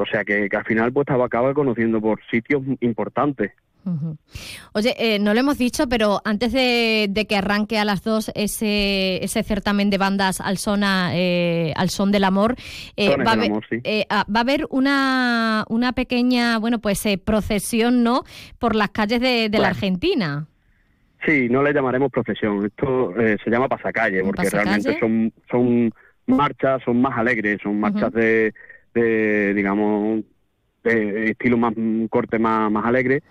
O 0.00 0.06
sea 0.06 0.24
que, 0.24 0.48
que 0.48 0.56
al 0.56 0.64
final 0.64 0.92
pues 0.92 1.06
acaba 1.08 1.52
conociendo 1.52 2.00
por 2.00 2.20
sitios 2.30 2.62
importantes. 2.80 3.52
Oye, 4.74 4.94
eh, 4.98 5.18
no 5.18 5.32
lo 5.32 5.40
hemos 5.40 5.56
dicho, 5.56 5.88
pero 5.88 6.20
antes 6.26 6.52
de, 6.52 7.06
de 7.08 7.26
que 7.26 7.36
arranque 7.36 7.78
a 7.78 7.86
las 7.86 8.02
dos 8.02 8.30
ese, 8.34 9.24
ese 9.24 9.42
certamen 9.42 9.88
de 9.88 9.96
bandas 9.96 10.42
al 10.42 10.58
son, 10.58 10.84
a- 10.84 11.10
eh, 11.14 11.72
al 11.74 11.88
son 11.88 12.12
del 12.12 12.24
amor, 12.24 12.54
eh, 12.96 13.08
va, 13.08 13.14
a 13.14 13.16
del 13.18 13.28
haber, 13.28 13.50
amor, 13.50 13.64
sí. 13.70 13.76
eh, 13.84 14.04
ah, 14.10 14.26
va 14.28 14.40
a 14.40 14.42
haber 14.42 14.66
una, 14.68 15.64
una 15.70 15.92
pequeña, 15.92 16.58
bueno, 16.58 16.80
pues 16.80 17.04
eh, 17.06 17.16
procesión, 17.16 18.02
¿no? 18.02 18.24
Por 18.58 18.76
las 18.76 18.90
calles 18.90 19.20
de, 19.20 19.48
de 19.48 19.58
la. 19.58 19.68
Argentina. 19.68 20.46
Sí, 21.24 21.48
no 21.48 21.62
le 21.62 21.72
llamaremos 21.72 22.12
procesión, 22.12 22.66
esto 22.66 23.18
eh, 23.18 23.38
se 23.42 23.50
llama 23.50 23.68
pasacalle, 23.68 24.22
porque 24.22 24.42
pasacalle? 24.50 24.64
realmente 24.82 25.00
son, 25.00 25.32
son 25.50 25.92
marchas, 26.26 26.82
son 26.84 27.00
más 27.00 27.16
alegres, 27.18 27.58
son 27.62 27.80
marchas 27.80 28.12
de, 28.12 28.52
de, 29.00 29.54
digamos, 29.54 30.22
de 30.84 31.30
estilo 31.30 31.56
más, 31.58 31.76
un 31.76 32.08
corte 32.08 32.38
más, 32.38 32.70
más 32.70 32.84
alegre, 32.86 33.22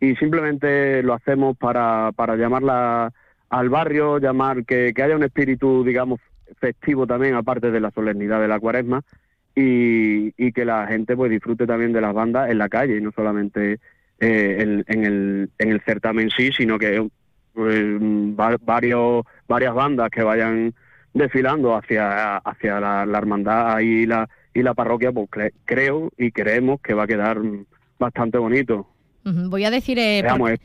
y 0.00 0.14
simplemente 0.16 1.02
lo 1.02 1.14
hacemos 1.14 1.56
para, 1.56 2.12
para 2.14 2.36
llamarla 2.36 3.12
al 3.48 3.68
barrio, 3.68 4.18
llamar 4.18 4.64
que, 4.64 4.92
que 4.94 5.02
haya 5.02 5.16
un 5.16 5.22
espíritu, 5.22 5.84
digamos, 5.84 6.20
festivo 6.60 7.06
también, 7.06 7.34
aparte 7.34 7.70
de 7.70 7.80
la 7.80 7.90
solemnidad 7.90 8.40
de 8.40 8.48
la 8.48 8.58
cuaresma, 8.60 9.02
y, 9.54 10.34
y 10.36 10.52
que 10.52 10.64
la 10.64 10.86
gente 10.86 11.16
pues 11.16 11.30
disfrute 11.30 11.66
también 11.66 11.92
de 11.92 12.00
las 12.00 12.12
bandas 12.12 12.50
en 12.50 12.58
la 12.58 12.68
calle, 12.68 12.98
y 12.98 13.00
no 13.00 13.10
solamente 13.12 13.78
eh, 14.20 14.56
en, 14.58 14.84
en 14.86 15.04
el, 15.04 15.50
en 15.58 15.68
el 15.70 15.80
certamen 15.82 16.28
sí, 16.30 16.50
sino 16.52 16.78
que 16.78 17.06
pues, 17.54 17.82
va- 18.38 18.58
varios, 18.62 19.24
varias 19.48 19.74
bandas 19.74 20.10
que 20.10 20.22
vayan 20.22 20.74
desfilando 21.14 21.74
hacia, 21.74 22.36
hacia 22.38 22.78
la, 22.80 23.06
la 23.06 23.18
hermandad 23.18 23.78
y 23.80 24.04
la, 24.06 24.28
y 24.56 24.62
la 24.62 24.72
parroquia, 24.74 25.12
pues 25.12 25.28
cre- 25.28 25.52
creo 25.66 26.10
y 26.16 26.30
creemos 26.32 26.80
que 26.80 26.94
va 26.94 27.04
a 27.04 27.06
quedar 27.06 27.38
bastante 27.98 28.38
bonito. 28.38 28.88
Voy 29.24 29.64
a 29.64 29.70
decir... 29.70 29.98
eh, 29.98 30.22
por- 30.22 30.48
Digamos, 30.48 30.50
es, 30.52 30.60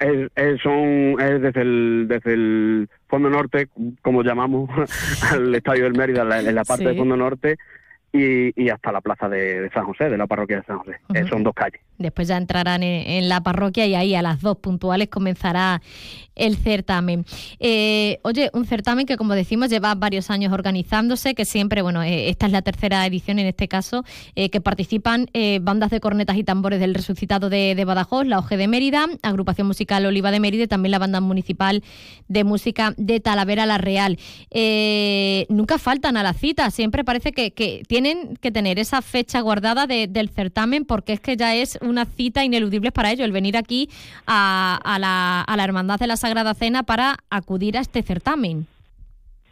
es- 0.00 0.30
es- 0.34 0.60
son, 0.62 1.20
es 1.20 1.42
desde 1.42 1.60
el, 1.60 2.06
desde 2.08 2.32
el 2.32 2.88
Fondo 3.08 3.28
Norte, 3.28 3.68
como 4.02 4.22
llamamos 4.22 4.70
al 5.32 5.54
Estadio 5.54 5.84
del 5.84 5.92
Mérida, 5.96 6.22
en 6.22 6.28
la, 6.28 6.40
en 6.40 6.54
la 6.54 6.64
parte 6.64 6.84
Sí. 6.84 6.88
del 6.88 6.96
Fondo 6.98 7.16
Norte, 7.16 7.56
y, 8.12 8.62
y 8.62 8.70
hasta 8.70 8.92
la 8.92 9.02
plaza 9.02 9.28
de, 9.28 9.60
de 9.62 9.70
San 9.70 9.84
José, 9.84 10.08
de 10.08 10.16
la 10.16 10.26
parroquia 10.26 10.56
de 10.58 10.64
San 10.64 10.78
José. 10.78 10.92
Eh, 11.14 11.24
son 11.28 11.42
dos 11.42 11.52
calles. 11.54 11.82
Después 11.98 12.28
ya 12.28 12.36
entrarán 12.36 12.82
en, 12.82 13.08
en 13.10 13.28
la 13.28 13.42
parroquia 13.42 13.86
y 13.86 13.94
ahí 13.94 14.14
a 14.14 14.22
las 14.22 14.40
dos 14.40 14.58
puntuales 14.58 15.08
comenzará 15.08 15.82
el 16.36 16.56
certamen. 16.56 17.24
Eh, 17.58 18.20
oye, 18.22 18.50
un 18.52 18.64
certamen 18.64 19.06
que 19.06 19.16
como 19.16 19.34
decimos 19.34 19.70
lleva 19.70 19.94
varios 19.96 20.30
años 20.30 20.52
organizándose, 20.52 21.34
que 21.34 21.44
siempre, 21.44 21.82
bueno, 21.82 22.02
eh, 22.04 22.28
esta 22.28 22.46
es 22.46 22.52
la 22.52 22.62
tercera 22.62 23.04
edición 23.04 23.40
en 23.40 23.46
este 23.48 23.66
caso, 23.66 24.04
eh, 24.36 24.48
que 24.48 24.60
participan 24.60 25.26
eh, 25.32 25.58
bandas 25.60 25.90
de 25.90 25.98
cornetas 25.98 26.36
y 26.36 26.44
tambores 26.44 26.78
del 26.78 26.94
resucitado 26.94 27.50
de, 27.50 27.74
Badajoz, 27.84 28.24
la 28.26 28.38
OG 28.38 28.50
de 28.50 28.68
Mérida, 28.68 29.06
agrupación 29.22 29.66
musical 29.66 30.06
Oliva 30.06 30.30
de 30.30 30.38
Mérida 30.40 30.64
y 30.64 30.68
también 30.68 30.92
la 30.92 30.98
banda 31.00 31.20
municipal 31.20 31.82
de 32.28 32.44
música 32.44 32.94
de 32.96 33.18
Talavera 33.18 33.66
la 33.66 33.78
Real. 33.78 34.18
Nunca 35.48 35.78
faltan 35.78 36.16
a 36.16 36.22
la 36.22 36.34
cita, 36.34 36.70
siempre 36.70 37.02
parece 37.04 37.32
que, 37.32 37.50
que 37.52 37.82
tienen 37.88 38.36
que 38.36 38.52
tener 38.52 38.78
esa 38.78 39.02
fecha 39.02 39.40
guardada 39.40 39.86
de- 39.86 40.06
del 40.06 40.28
certamen 40.28 40.84
porque 40.84 41.14
es 41.14 41.20
que 41.20 41.36
ya 41.36 41.54
es 41.56 41.78
una 41.88 42.04
cita 42.04 42.44
ineludible 42.44 42.92
para 42.92 43.10
ellos, 43.10 43.24
el 43.24 43.32
venir 43.32 43.56
aquí 43.56 43.88
a, 44.26 44.78
a 44.82 44.98
la, 44.98 45.42
a 45.42 45.56
la 45.56 45.64
Hermandad 45.64 45.98
de 45.98 46.06
la 46.06 46.16
Sagrada 46.16 46.54
Cena 46.54 46.82
para 46.82 47.16
acudir 47.30 47.76
a 47.76 47.80
este 47.80 48.02
certamen. 48.02 48.66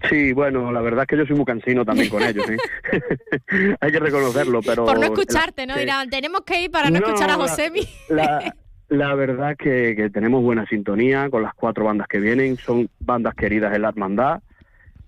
Sí, 0.08 0.32
bueno, 0.32 0.70
la 0.72 0.80
verdad 0.82 1.02
es 1.02 1.08
que 1.08 1.16
yo 1.16 1.26
soy 1.26 1.36
muy 1.36 1.44
cansino 1.44 1.84
también 1.84 2.10
con 2.10 2.22
ellos. 2.22 2.44
¿eh? 2.48 2.56
Hay 3.80 3.90
que 3.90 3.98
reconocerlo, 3.98 4.60
pero... 4.62 4.84
Por 4.84 4.98
no 4.98 5.06
escucharte, 5.06 5.66
¿no? 5.66 5.76
Dirán, 5.76 6.10
tenemos 6.10 6.42
que 6.42 6.64
ir 6.64 6.70
para 6.70 6.90
no, 6.90 7.00
No, 7.00 7.06
escuchar 7.06 7.30
a 7.30 7.34
Josemi. 7.34 7.80
La, 8.08 8.54
la 8.88 9.14
verdad 9.14 9.52
es 9.52 9.56
que, 9.56 9.96
que 9.96 10.10
tenemos 10.10 10.42
buena 10.42 10.66
sintonía 10.66 11.28
con 11.30 11.42
las 11.42 11.54
cuatro 11.54 11.84
bandas 11.86 12.06
que 12.08 12.20
vienen, 12.20 12.56
son 12.56 12.88
bandas 13.00 13.34
queridas 13.34 13.74
en 13.74 13.82
la 13.82 13.88
hermandad 13.88 14.42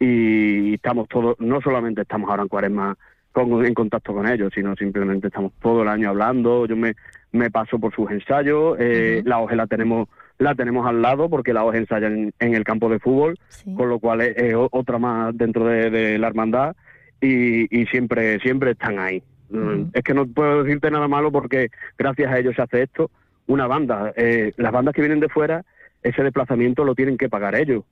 y 0.01 0.75
estamos 0.75 1.09
todos, 1.09 1.39
no 1.39 1.61
solamente 1.61 2.03
estamos 2.03 2.31
ahora 2.31 2.43
en 2.43 2.49
cuaresma 2.49 2.97
con, 3.33 3.65
en 3.65 3.75
contacto 3.75 4.15
con 4.15 4.27
ellos, 4.27 4.53
sino 4.55 4.75
simplemente 4.75 5.29
estamos 5.29 5.53
todo 5.61 5.83
el 5.83 5.89
año 5.89 6.09
hablando, 6.09 6.67
yo 6.67 6.77
me, 6.77 6.95
me 7.33 7.51
paso 7.51 7.79
por 7.79 7.95
sus 7.95 8.11
ensayos, 8.11 8.77
eh, 8.81 9.23
la 9.25 9.39
OGE 9.41 9.57
la 9.57 9.67
tenemos 9.67 10.09
la 10.39 10.55
tenemos 10.55 10.87
al 10.87 11.03
lado 11.03 11.29
porque 11.29 11.53
la 11.53 11.65
OGE 11.65 11.79
ensaya 11.79 12.07
en, 12.07 12.33
en 12.39 12.55
el 12.55 12.63
campo 12.63 12.89
de 12.89 13.01
fútbol, 13.01 13.37
con 13.77 13.89
lo 13.89 13.99
cual 13.99 14.21
es, 14.21 14.55
otra 14.71 14.99
más 14.99 15.37
dentro 15.37 15.65
de, 15.67 15.91
de 15.91 16.19
la 16.19 16.29
hermandad 16.29 16.77
y, 17.21 17.77
y 17.77 17.87
siempre 17.87 18.39
siempre 18.41 18.71
están 18.73 18.99
ahí. 18.99 19.23
Mm, 19.51 19.91
Es 19.93 20.03
que 20.05 20.15
no 20.15 20.27
puedo 20.27 20.63
decirte 20.63 20.91
nada 20.91 21.09
malo 21.09 21.33
porque 21.33 21.71
gracias 21.97 22.31
a 22.31 22.39
ellos 22.39 22.55
se 22.55 22.63
hace 22.63 22.83
esto. 22.83 23.11
Una 23.47 23.67
banda, 23.67 24.13
eh, 24.17 24.53
las 24.57 24.73
bandas 24.73 24.95
que 24.95 25.01
vienen 25.01 25.21
de 25.21 25.29
fuera, 25.29 25.65
ese 26.03 26.23
desplazamiento 26.23 26.85
lo 26.85 26.95
tienen 26.95 27.17
que 27.17 27.29
pagar 27.29 27.55
ellos. 27.55 27.83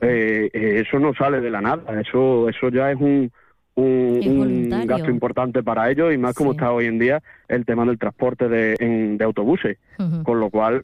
Eh, 0.00 0.50
eh, 0.52 0.82
eso 0.84 0.98
no 0.98 1.14
sale 1.14 1.40
de 1.40 1.50
la 1.50 1.60
nada, 1.60 2.00
eso 2.00 2.48
eso 2.48 2.68
ya 2.70 2.90
es 2.90 3.00
un, 3.00 3.30
un, 3.76 4.68
gasto 4.86 5.10
importante 5.10 5.62
para 5.62 5.90
ellos 5.90 6.12
y 6.14 6.18
más 6.18 6.34
como 6.34 6.52
está 6.52 6.70
hoy 6.72 6.86
en 6.86 6.98
día 6.98 7.22
el 7.48 7.64
tema 7.64 7.84
del 7.84 7.98
transporte 7.98 8.48
de, 8.48 8.76
en- 8.78 9.18
de 9.18 9.24
autobuses. 9.24 9.78
Con 10.22 10.40
lo 10.40 10.50
cual, 10.50 10.82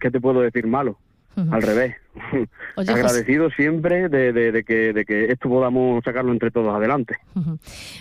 ¿qué 0.00 0.10
te 0.10 0.20
puedo 0.20 0.40
decir 0.40 0.66
malo? 0.66 0.98
Al 1.50 1.62
revés. 1.62 1.94
Oye, 2.34 2.46
José- 2.76 2.92
Agradecido 2.92 3.48
siempre 3.50 4.08
de, 4.10 4.32
de- 4.34 4.52
de 4.52 4.64
que, 4.64 4.92
de 4.92 5.04
que 5.06 5.26
esto 5.32 5.48
podamos 5.48 6.04
sacarlo 6.04 6.30
entre 6.32 6.50
todos 6.50 6.74
adelante. 6.74 7.16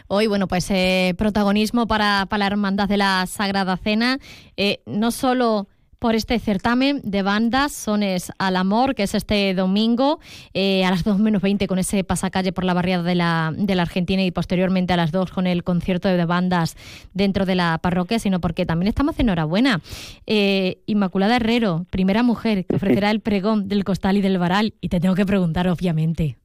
Hoy, 0.07 0.27
bueno, 0.27 0.47
pues 0.47 0.69
eh, 0.71 1.13
protagonismo 1.17 1.87
para, 1.87 2.25
para 2.27 2.39
la 2.39 2.47
Hermandad 2.47 2.89
de 2.89 2.97
la 2.97 3.25
Sagrada 3.27 3.77
Cena, 3.77 4.17
eh, 4.57 4.79
no 4.85 5.11
solo 5.11 5.67
por 6.01 6.15
este 6.15 6.39
certamen 6.39 6.99
de 7.03 7.21
bandas 7.21 7.71
Sones 7.73 8.31
al 8.39 8.55
Amor, 8.55 8.95
que 8.95 9.03
es 9.03 9.13
este 9.13 9.53
domingo 9.53 10.19
eh, 10.55 10.83
a 10.83 10.89
las 10.89 11.03
2 11.03 11.19
menos 11.19 11.43
20 11.43 11.67
con 11.67 11.77
ese 11.77 12.03
pasacalle 12.03 12.51
por 12.51 12.63
la 12.63 12.73
barriada 12.73 13.03
de 13.03 13.13
la, 13.13 13.53
de 13.55 13.75
la 13.75 13.83
Argentina 13.83 14.23
y 14.23 14.31
posteriormente 14.31 14.93
a 14.93 14.97
las 14.97 15.11
2 15.11 15.29
con 15.29 15.45
el 15.45 15.63
concierto 15.63 16.09
de 16.09 16.25
bandas 16.25 16.75
dentro 17.13 17.45
de 17.45 17.53
la 17.53 17.77
parroquia, 17.77 18.17
sino 18.17 18.41
porque 18.41 18.65
también 18.65 18.87
estamos 18.87 19.19
en 19.19 19.27
enhorabuena. 19.27 19.79
Eh, 20.25 20.79
Inmaculada 20.87 21.35
Herrero, 21.35 21.85
primera 21.91 22.23
mujer 22.23 22.65
que 22.65 22.77
ofrecerá 22.77 23.11
el 23.11 23.19
pregón 23.19 23.67
del 23.67 23.83
costal 23.83 24.17
y 24.17 24.21
del 24.21 24.39
varal. 24.39 24.73
Y 24.81 24.89
te 24.89 24.99
tengo 24.99 25.13
que 25.13 25.27
preguntar, 25.27 25.67
obviamente. 25.67 26.35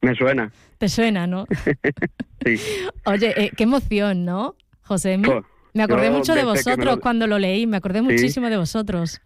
Me 0.00 0.14
suena. 0.14 0.52
¿Te 0.78 0.88
suena, 0.88 1.26
no? 1.26 1.44
Sí. 2.46 2.54
Oye, 3.04 3.34
eh, 3.36 3.50
qué 3.56 3.64
emoción, 3.64 4.24
¿no, 4.24 4.54
José? 4.82 5.18
Me 5.74 5.82
acordé 5.82 6.06
yo 6.06 6.12
mucho 6.12 6.34
de 6.34 6.44
vosotros 6.44 6.84
lo- 6.84 7.00
cuando 7.00 7.26
lo 7.26 7.38
leí, 7.38 7.66
me 7.66 7.76
acordé 7.76 7.98
Sí. 8.00 8.04
muchísimo 8.04 8.48
de 8.50 8.56
vosotros. 8.56 9.20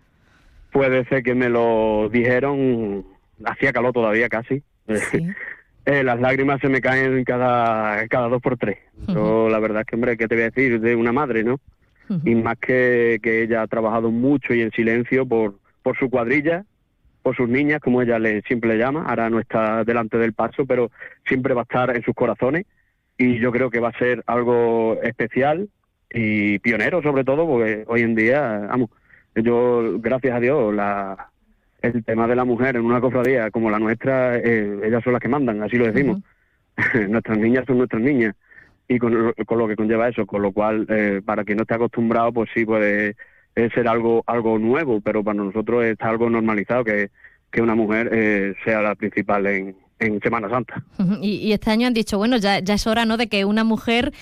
Puede 0.73 1.05
ser 1.07 1.23
que 1.23 1.35
me 1.35 1.49
lo 1.49 2.09
dijeron, 2.11 3.05
hacía 3.45 3.73
calor 3.73 3.93
todavía 3.93 4.29
casi. 4.29 4.63
Eh, 5.85 6.05
las 6.05 6.21
lágrimas 6.21 6.61
se 6.61 6.69
me 6.69 6.81
caen 6.81 7.25
cada, 7.25 8.07
cada 8.07 8.29
dos 8.29 8.41
por 8.41 8.57
tres. 8.57 8.79
Yo, 9.09 9.49
la 9.49 9.59
verdad 9.59 9.81
es 9.81 9.87
que, 9.89 9.97
hombre, 9.97 10.17
¿qué 10.17 10.29
te 10.29 10.37
voy 10.37 10.43
a 10.43 10.51
decir 10.51 10.81
de 10.81 10.95
una 10.95 11.11
madre, 11.11 11.43
no? 11.43 11.59
Y 12.25 12.37
más 12.37 12.57
que, 12.59 13.19
que 13.21 13.43
ella 13.43 13.63
ha 13.63 13.67
trabajado 13.67 14.13
mucho 14.13 14.55
y 14.55 14.61
en 14.61 14.71
silencio 14.71 15.27
por, 15.27 15.57
por 15.83 15.99
su 15.99 16.09
cuadrilla, 16.09 16.65
por 17.25 17.35
sus 17.35 17.49
niñas, 17.49 17.81
como 17.81 18.01
ella 18.01 18.21
le, 18.21 18.43
siempre 18.43 18.71
le 18.71 18.79
llama. 18.79 19.07
Ahora 19.09 19.29
no 19.29 19.41
está 19.41 19.83
delante 19.83 20.19
del 20.19 20.35
paso, 20.35 20.67
pero 20.67 20.93
siempre 21.27 21.53
va 21.53 21.63
a 21.63 21.65
estar 21.65 21.97
en 21.97 22.05
sus 22.05 22.15
corazones. 22.15 22.65
Y 23.19 23.41
yo 23.41 23.51
creo 23.51 23.69
que 23.69 23.81
va 23.81 23.89
a 23.89 23.99
ser 23.99 24.23
algo 24.29 25.01
especial 25.03 25.69
y 26.13 26.59
pionero, 26.59 27.03
sobre 27.03 27.25
todo, 27.25 27.47
porque 27.47 27.85
hoy 27.87 28.03
en 28.03 28.15
día, 28.15 28.67
vamos, 28.69 28.91
yo, 29.35 29.99
gracias 29.99 30.37
a 30.37 30.41
Dios, 30.41 30.75
la, 30.75 31.29
el 31.81 32.05
tema 32.05 32.27
de 32.29 32.37
la 32.37 32.45
mujer 32.45 32.77
en 32.77 32.85
una 32.85 33.01
cofradía 33.01 33.51
como 33.51 33.71
la 33.71 33.79
nuestra, 33.79 34.37
eh, 34.37 34.81
ellas 34.85 35.03
son 35.03 35.15
las 35.15 35.23
que 35.23 35.29
mandan, 35.29 35.63
así 35.63 35.77
lo 35.77 35.87
decimos. 35.91 36.21
nuestras 37.09 37.39
niñas 37.39 37.65
son 37.67 37.79
nuestras 37.79 38.03
niñas 38.03 38.35
y 38.89 38.99
con, 38.99 39.13
lo- 39.15 39.35
con 39.47 39.59
lo 39.59 39.69
que 39.69 39.77
conlleva 39.77 40.09
eso, 40.09 40.27
con 40.27 40.43
lo 40.43 40.53
cual, 40.53 40.87
eh, 40.89 41.21
para 41.25 41.45
quien 41.45 41.57
no 41.57 41.63
esté 41.63 41.75
acostumbrado, 41.75 42.33
pues 42.33 42.51
sí 42.55 42.65
puede 42.65 43.15
eh, 43.55 43.69
ser 43.75 43.89
algo 43.89 44.23
algo 44.27 44.59
nuevo, 44.59 45.01
pero 45.01 45.23
para 45.23 45.35
nosotros 45.43 45.85
está 45.85 46.09
algo 46.11 46.29
normalizado 46.31 46.85
que, 46.85 47.11
que 47.51 47.61
una 47.63 47.75
mujer 47.75 48.09
eh, 48.13 48.55
sea 48.65 48.81
la 48.83 48.95
principal 48.95 49.47
en, 49.47 49.77
en 50.03 50.21
Semana 50.21 50.49
Santa. 50.51 50.83
Y, 51.21 51.37
y 51.37 51.53
este 51.53 51.71
año 51.71 51.87
han 51.87 51.95
dicho, 51.95 52.19
bueno, 52.19 52.37
ya, 52.37 52.59
ya 52.61 52.75
es 52.75 52.87
hora, 52.87 53.05
¿no?, 53.05 53.17
de 53.17 53.27
que 53.29 53.45
una 53.45 53.65
mujer 53.65 54.13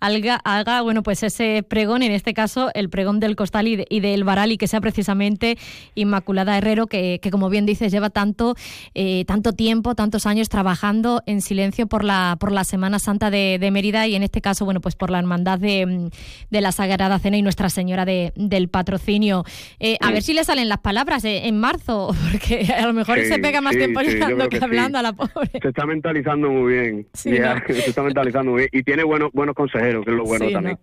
haga, 0.00 0.40
haga, 0.44 0.80
bueno, 0.82 1.02
pues 1.02 1.22
ese 1.22 1.62
pregón, 1.66 2.02
en 2.02 2.12
este 2.12 2.32
caso, 2.34 2.70
el 2.74 2.88
pregón 2.88 3.20
del 3.20 3.36
Costal 3.36 3.68
y, 3.68 3.76
de- 3.76 3.86
y 3.90 4.00
del 4.00 4.24
Varal, 4.24 4.52
y 4.52 4.56
que 4.58 4.66
sea 4.66 4.80
precisamente 4.80 5.58
Inmaculada 5.94 6.56
Herrero, 6.56 6.86
que, 6.86 7.18
que 7.22 7.30
como 7.30 7.50
bien 7.50 7.66
dices, 7.66 7.92
lleva 7.92 8.10
tanto, 8.10 8.54
eh, 8.94 9.24
tanto 9.26 9.52
tiempo, 9.52 9.94
tantos 9.94 10.26
años 10.26 10.48
trabajando 10.48 11.22
en 11.26 11.40
silencio 11.42 11.86
por 11.86 12.04
la, 12.04 12.36
por 12.40 12.52
la 12.52 12.64
Semana 12.64 12.98
Santa 12.98 13.30
de, 13.30 13.58
de 13.60 13.70
Mérida 13.70 14.06
y 14.06 14.14
en 14.14 14.22
este 14.22 14.40
caso, 14.40 14.64
bueno, 14.64 14.80
pues 14.80 14.96
por 14.96 15.10
la 15.10 15.18
hermandad 15.18 15.58
de, 15.58 16.10
de 16.50 16.60
la 16.60 16.72
Sagrada 16.72 17.18
Cena 17.18 17.36
y 17.36 17.42
Nuestra 17.42 17.68
Señora 17.70 18.04
de- 18.04 18.32
del 18.36 18.68
Patrocinio. 18.68 19.44
Eh, 19.78 19.96
a 20.00 20.06
Sí. 20.08 20.12
ver 20.14 20.22
si 20.22 20.34
le 20.34 20.44
salen 20.44 20.68
las 20.68 20.78
palabras 20.78 21.24
eh, 21.24 21.46
en 21.46 21.58
marzo, 21.58 22.14
porque 22.30 22.72
a 22.72 22.86
lo 22.86 22.92
mejor 22.92 23.18
Sí, 23.20 23.26
se 23.26 23.38
pega 23.38 23.60
más 23.60 23.72
sí, 23.72 23.78
tiempo 23.78 24.00
que, 24.00 24.58
hablando 24.62 24.98
a 24.98 25.02
la 25.02 25.12
pobre. 25.12 25.29
Se 25.60 25.68
está 25.68 25.86
mentalizando 25.86 26.50
muy 26.50 26.72
bien. 26.72 27.06
Sí, 27.12 27.30
¿no? 27.30 27.54
Se 27.66 27.90
está 27.90 28.02
mentalizando 28.02 28.52
muy 28.52 28.58
bien. 28.60 28.70
Y 28.72 28.82
tiene 28.82 29.04
buenos 29.04 29.30
buenos 29.32 29.54
consejeros, 29.54 30.04
que 30.04 30.10
es 30.10 30.16
lo 30.16 30.24
bueno 30.24 30.46
Sí, 30.46 30.52
también. 30.52 30.78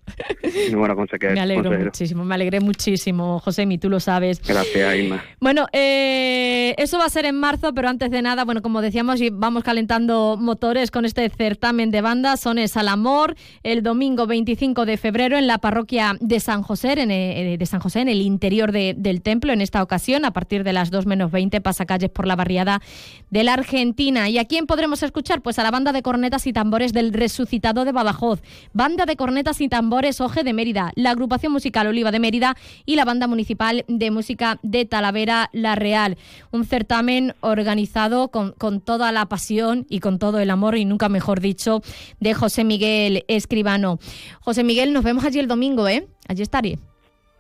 Buenos 0.74 0.96
consejeros. 0.98 1.36
Me 1.36 1.42
alegro 1.42 1.72
muchísimo, 1.86 2.26
me 2.26 2.36
alegré 2.36 2.60
muchísimo, 2.60 3.40
José, 3.40 3.68
tú 3.80 3.90
lo 3.90 4.00
sabes. 4.00 4.42
Gracias. 4.46 5.22
Bueno, 5.40 5.68
eh, 5.74 6.74
eso 6.78 6.98
va 6.98 7.06
a 7.06 7.10
ser 7.10 7.26
en 7.26 7.36
marzo, 7.40 7.74
pero 7.74 7.90
antes 7.90 8.10
de 8.12 8.22
nada, 8.22 8.46
bueno, 8.46 8.62
como 8.62 8.82
decíamos, 8.82 9.22
y 9.22 9.30
vamos 9.30 9.64
calentando 9.64 10.38
motores 10.40 10.92
con 10.92 11.06
este 11.06 11.28
certamen 11.30 11.92
de 11.92 12.02
bandas. 12.02 12.40
Sones 12.42 12.78
al 12.78 12.88
Amor, 12.88 13.36
el 13.64 13.84
domingo 13.84 14.28
25 14.28 14.86
de 14.86 14.98
febrero 14.98 15.38
en 15.38 15.48
la 15.48 15.58
parroquia 15.58 16.16
de 16.20 16.40
San 16.40 16.62
José, 16.64 16.94
en, 17.02 17.12
eh, 17.12 17.58
de 17.58 17.66
San 17.66 17.80
José, 17.80 18.02
en 18.02 18.10
el 18.10 18.22
interior 18.22 18.72
de- 18.72 18.94
del 18.98 19.22
templo. 19.22 19.52
En 19.54 19.62
esta 19.62 19.82
ocasión, 19.84 20.26
a 20.26 20.32
partir 20.32 20.64
de 20.64 20.74
las 20.74 20.92
2 20.92 21.06
menos 21.06 21.32
20, 21.32 21.62
pasacalles 21.62 22.10
por 22.10 22.28
la 22.28 22.36
barriada 22.36 22.82
de 23.30 23.44
la 23.44 23.54
Argentina. 23.54 24.27
¿Y 24.30 24.40
a 24.40 24.46
quién 24.46 24.68
podremos 24.68 25.04
escuchar? 25.04 25.42
Pues 25.42 25.58
a 25.60 25.64
la 25.64 25.72
banda 25.72 25.94
de 25.94 26.02
cornetas 26.02 26.48
y 26.48 26.54
tambores 26.54 26.92
del 26.92 27.14
Resucitado 27.14 27.86
de 27.86 27.92
Badajoz, 27.92 28.42
banda 28.74 29.06
de 29.06 29.16
cornetas 29.16 29.62
y 29.62 29.70
tambores 29.70 30.20
Oje 30.20 30.44
de 30.44 30.54
Mérida, 30.54 30.92
la 30.96 31.12
agrupación 31.12 31.54
musical 31.54 31.88
Oliva 31.88 32.12
de 32.12 32.20
Mérida 32.20 32.58
y 32.86 32.96
la 32.96 33.06
banda 33.06 33.28
municipal 33.28 33.86
de 33.88 34.12
música 34.12 34.60
de 34.64 34.86
Talavera 34.86 35.50
La 35.54 35.76
Real. 35.76 36.18
Un 36.52 36.66
certamen 36.66 37.36
organizado 37.40 38.30
con, 38.30 38.52
con 38.54 38.82
toda 38.82 39.12
la 39.12 39.28
pasión 39.28 39.86
y 39.90 40.00
con 40.00 40.20
todo 40.20 40.40
el 40.40 40.50
amor, 40.50 40.78
y 40.78 40.86
nunca 40.86 41.10
mejor 41.10 41.40
dicho, 41.40 41.82
de 42.20 42.34
José 42.34 42.64
Miguel 42.64 43.24
Escribano. 43.28 44.00
José 44.42 44.64
Miguel, 44.64 44.94
nos 44.94 45.04
vemos 45.04 45.24
allí 45.24 45.40
el 45.40 45.48
domingo, 45.48 45.88
¿eh? 45.88 46.08
Allí 46.28 46.42
estaré. 46.42 46.80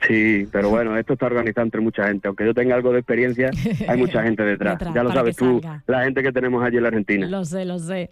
Sí, 0.01 0.47
pero 0.51 0.69
bueno, 0.69 0.95
esto 0.95 1.13
está 1.13 1.25
organizado 1.25 1.65
entre 1.65 1.81
mucha 1.81 2.07
gente. 2.07 2.27
Aunque 2.27 2.45
yo 2.45 2.53
tenga 2.53 2.75
algo 2.75 2.91
de 2.91 2.99
experiencia, 2.99 3.49
hay 3.87 3.97
mucha 3.97 4.21
gente 4.21 4.43
detrás. 4.43 4.75
Detrás, 4.77 4.93
ya 4.93 5.03
lo 5.03 5.11
sabes 5.11 5.35
tú, 5.35 5.59
la 5.87 6.03
gente 6.03 6.21
que 6.21 6.31
tenemos 6.31 6.63
allí 6.63 6.77
en 6.77 6.83
la 6.83 6.89
Argentina. 6.89 7.27
Lo 7.27 7.43
sé, 7.45 7.65
lo 7.65 7.79
sé. 7.79 8.09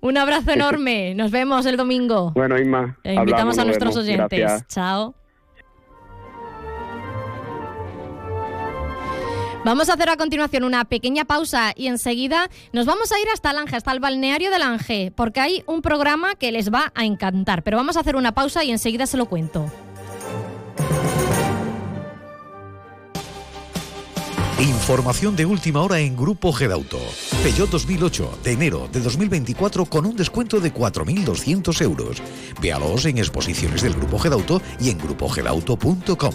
Un 0.00 0.16
abrazo 0.16 0.52
enorme. 0.52 1.14
Nos 1.14 1.30
vemos 1.30 1.66
el 1.66 1.76
domingo. 1.76 2.32
Bueno, 2.32 2.58
Isma, 2.58 2.96
E 3.04 3.14
invitamos 3.14 3.58
hablamos, 3.58 3.58
a 3.58 3.64
nuestros 3.66 3.94
vemos. 3.94 4.08
oyentes. 4.08 4.38
Gracias. 4.38 4.66
Chao. 4.68 5.14
Vamos 9.64 9.90
a 9.90 9.94
hacer 9.94 10.08
a 10.08 10.16
continuación 10.16 10.64
una 10.64 10.84
pequeña 10.86 11.24
pausa 11.26 11.72
y 11.76 11.88
enseguida 11.88 12.48
nos 12.72 12.86
vamos 12.86 13.12
a 13.12 13.20
ir 13.20 13.26
hasta 13.34 13.52
Lange, 13.52 13.76
hasta 13.76 13.92
el 13.92 14.00
balneario 14.00 14.50
de 14.50 14.58
Lange, 14.58 15.12
porque 15.14 15.40
hay 15.40 15.62
un 15.66 15.82
programa 15.82 16.36
que 16.36 16.52
les 16.52 16.72
va 16.72 16.90
a 16.94 17.04
encantar. 17.04 17.62
Pero 17.64 17.76
vamos 17.76 17.96
a 17.96 18.00
hacer 18.00 18.16
una 18.16 18.32
pausa 18.32 18.64
y 18.64 18.70
enseguida 18.70 19.04
se 19.06 19.18
lo 19.18 19.26
cuento. 19.26 19.66
Información 24.60 25.36
de 25.36 25.46
última 25.46 25.82
hora 25.82 26.00
en 26.00 26.16
Grupo 26.16 26.52
Gedauto. 26.52 26.98
Peugeot 27.44 27.70
2008 27.70 28.40
de 28.42 28.52
enero 28.52 28.88
de 28.90 28.98
2024 28.98 29.84
con 29.86 30.04
un 30.04 30.16
descuento 30.16 30.58
de 30.58 30.74
4.200 30.74 31.80
euros. 31.82 32.20
Véalos 32.60 33.04
en 33.04 33.18
exposiciones 33.18 33.82
del 33.82 33.94
Grupo 33.94 34.18
Gedauto 34.18 34.60
y 34.80 34.90
en 34.90 34.98
grupogedauto.com. 34.98 36.34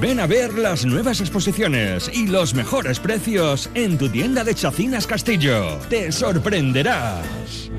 Ven 0.00 0.18
a 0.18 0.26
ver 0.26 0.54
las 0.58 0.84
nuevas 0.84 1.20
exposiciones 1.20 2.10
y 2.12 2.26
los 2.26 2.54
mejores 2.54 2.98
precios 2.98 3.70
en 3.74 3.96
tu 3.96 4.08
tienda 4.08 4.42
de 4.42 4.52
Chacinas 4.52 5.06
Castillo. 5.06 5.78
Te 5.88 6.10
sorprenderás. 6.10 7.70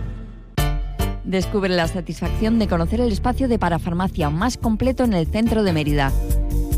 Descubre 1.26 1.70
la 1.70 1.88
satisfacción 1.88 2.60
de 2.60 2.68
conocer 2.68 3.02
el 3.02 3.12
espacio 3.12 3.50
de 3.50 3.60
parafarmacia 3.60 4.30
más 4.30 4.58
completo 4.58 5.04
en 5.04 5.14
el 5.14 5.28
centro 5.28 5.64
de 5.64 5.74
Mérida. 5.74 6.14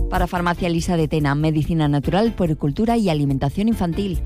Parafarmacia 0.10 0.68
Lisa 0.68 0.98
de 0.98 1.08
Tena, 1.08 1.36
medicina 1.36 1.88
natural, 1.88 2.34
puericultura 2.34 2.98
y 2.98 3.10
alimentación 3.10 3.68
infantil. 3.68 4.22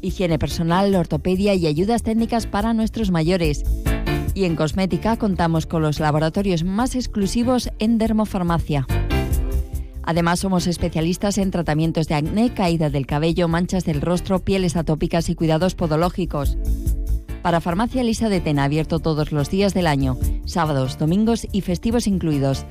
Higiene 0.00 0.38
personal, 0.38 0.94
ortopedia 0.94 1.54
y 1.54 1.66
ayudas 1.66 2.02
técnicas 2.02 2.46
para 2.46 2.72
nuestros 2.72 3.10
mayores. 3.10 3.62
Y 4.32 4.44
en 4.44 4.56
cosmética 4.56 5.18
contamos 5.18 5.66
con 5.66 5.82
los 5.82 6.00
laboratorios 6.00 6.64
más 6.64 6.94
exclusivos 6.94 7.70
en 7.78 7.98
dermofarmacia. 7.98 8.86
Además, 10.02 10.40
somos 10.40 10.66
especialistas 10.66 11.38
en 11.38 11.50
tratamientos 11.50 12.08
de 12.08 12.14
acné, 12.14 12.52
caída 12.52 12.90
del 12.90 13.06
cabello, 13.06 13.48
manchas 13.48 13.84
del 13.84 14.00
rostro, 14.00 14.40
pieles 14.44 14.76
atópicas 14.76 15.28
y 15.28 15.34
cuidados 15.34 15.74
podológicos. 15.74 16.56
Para 17.42 17.60
Farmacia 17.60 18.02
Lisa 18.02 18.28
de 18.28 18.40
Tena, 18.40 18.64
abierto 18.64 18.98
todos 18.98 19.32
los 19.32 19.50
días 19.50 19.72
del 19.72 19.86
año, 19.86 20.18
sábados, 20.44 20.98
domingos 20.98 21.46
y 21.52 21.62
festivos 21.62 22.06
incluidos. 22.06 22.66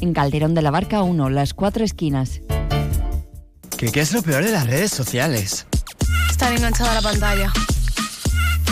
En 0.00 0.12
Calderón 0.12 0.54
de 0.54 0.62
la 0.62 0.70
Barca 0.70 1.02
1, 1.02 1.30
las 1.30 1.54
cuatro 1.54 1.84
esquinas. 1.84 2.40
¿Qué, 3.76 3.90
qué 3.90 4.00
es 4.00 4.12
lo 4.12 4.22
peor 4.22 4.44
de 4.44 4.52
las 4.52 4.66
redes 4.66 4.92
sociales? 4.92 5.66
Estar 6.30 6.52
enganchada 6.52 6.92
a 6.92 6.94
la 6.94 7.02
pantalla. 7.02 7.52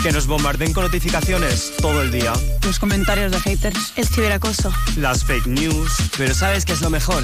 Que 0.01 0.11
nos 0.11 0.25
bombarden 0.25 0.73
con 0.73 0.83
notificaciones 0.83 1.73
todo 1.79 2.01
el 2.01 2.11
día. 2.11 2.33
Los 2.63 2.79
comentarios 2.79 3.31
de 3.31 3.39
haters. 3.39 3.93
El 3.97 4.07
ciberacoso. 4.07 4.71
Las 4.97 5.23
fake 5.23 5.47
news. 5.47 5.91
Pero 6.17 6.33
¿sabes 6.33 6.65
qué 6.65 6.73
es 6.73 6.81
lo 6.81 6.89
mejor? 6.89 7.23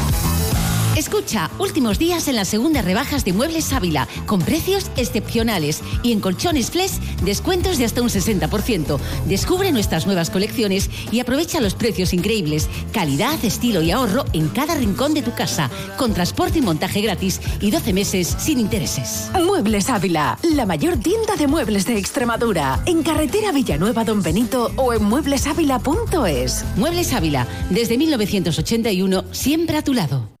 Escucha, 0.95 1.49
últimos 1.57 1.99
días 1.99 2.27
en 2.27 2.35
las 2.35 2.49
segundas 2.49 2.83
rebajas 2.83 3.23
de 3.23 3.31
Muebles 3.31 3.71
Ávila, 3.71 4.09
con 4.25 4.41
precios 4.41 4.91
excepcionales 4.97 5.81
y 6.03 6.11
en 6.11 6.19
colchones 6.19 6.69
Flex, 6.69 6.99
descuentos 7.23 7.77
de 7.77 7.85
hasta 7.85 8.01
un 8.01 8.09
60%. 8.09 8.99
Descubre 9.25 9.71
nuestras 9.71 10.05
nuevas 10.05 10.29
colecciones 10.29 10.89
y 11.09 11.21
aprovecha 11.21 11.61
los 11.61 11.75
precios 11.75 12.13
increíbles, 12.13 12.69
calidad, 12.91 13.43
estilo 13.43 13.81
y 13.81 13.91
ahorro 13.91 14.25
en 14.33 14.49
cada 14.49 14.75
rincón 14.75 15.13
de 15.13 15.21
tu 15.21 15.33
casa, 15.33 15.69
con 15.97 16.13
transporte 16.13 16.59
y 16.59 16.61
montaje 16.61 16.99
gratis 16.99 17.39
y 17.61 17.71
12 17.71 17.93
meses 17.93 18.35
sin 18.37 18.59
intereses. 18.59 19.31
Muebles 19.45 19.89
Ávila, 19.89 20.37
la 20.43 20.65
mayor 20.65 20.97
tienda 20.97 21.37
de 21.37 21.47
muebles 21.47 21.85
de 21.85 21.97
Extremadura, 21.97 22.83
en 22.85 23.01
carretera 23.01 23.53
Villanueva 23.53 24.03
Don 24.03 24.21
Benito 24.21 24.71
o 24.75 24.91
en 24.91 25.05
mueblesávila.es. 25.05 26.65
Muebles 26.75 27.13
Ávila, 27.13 27.47
desde 27.69 27.97
1981, 27.97 29.23
siempre 29.31 29.77
a 29.77 29.83
tu 29.83 29.93
lado. 29.93 30.40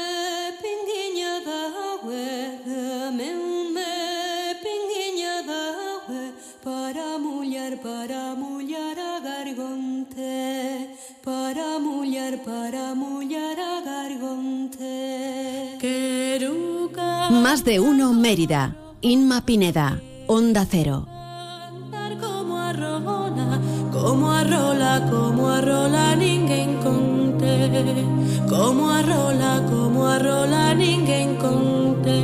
Más 17.31 17.65
de 17.65 17.79
uno 17.79 18.13
Mérida. 18.13 18.75
Inma 19.01 19.41
Pineda. 19.45 19.99
Onda 20.27 20.65
Cero. 20.69 21.05
como 22.21 22.57
a 22.57 22.71
Rona, 22.71 23.59
como 23.91 24.31
a 24.31 24.43
rola, 24.43 25.05
como 25.09 25.49
a 25.49 25.59
rola 25.59 26.15
ninguén 26.15 26.77
conte, 26.77 27.71
como 28.47 28.89
a 28.89 29.01
rola, 29.01 29.65
como 29.69 30.07
a 30.07 30.19
rola 30.19 30.73
ninguén 30.73 31.35
conte. 31.35 32.21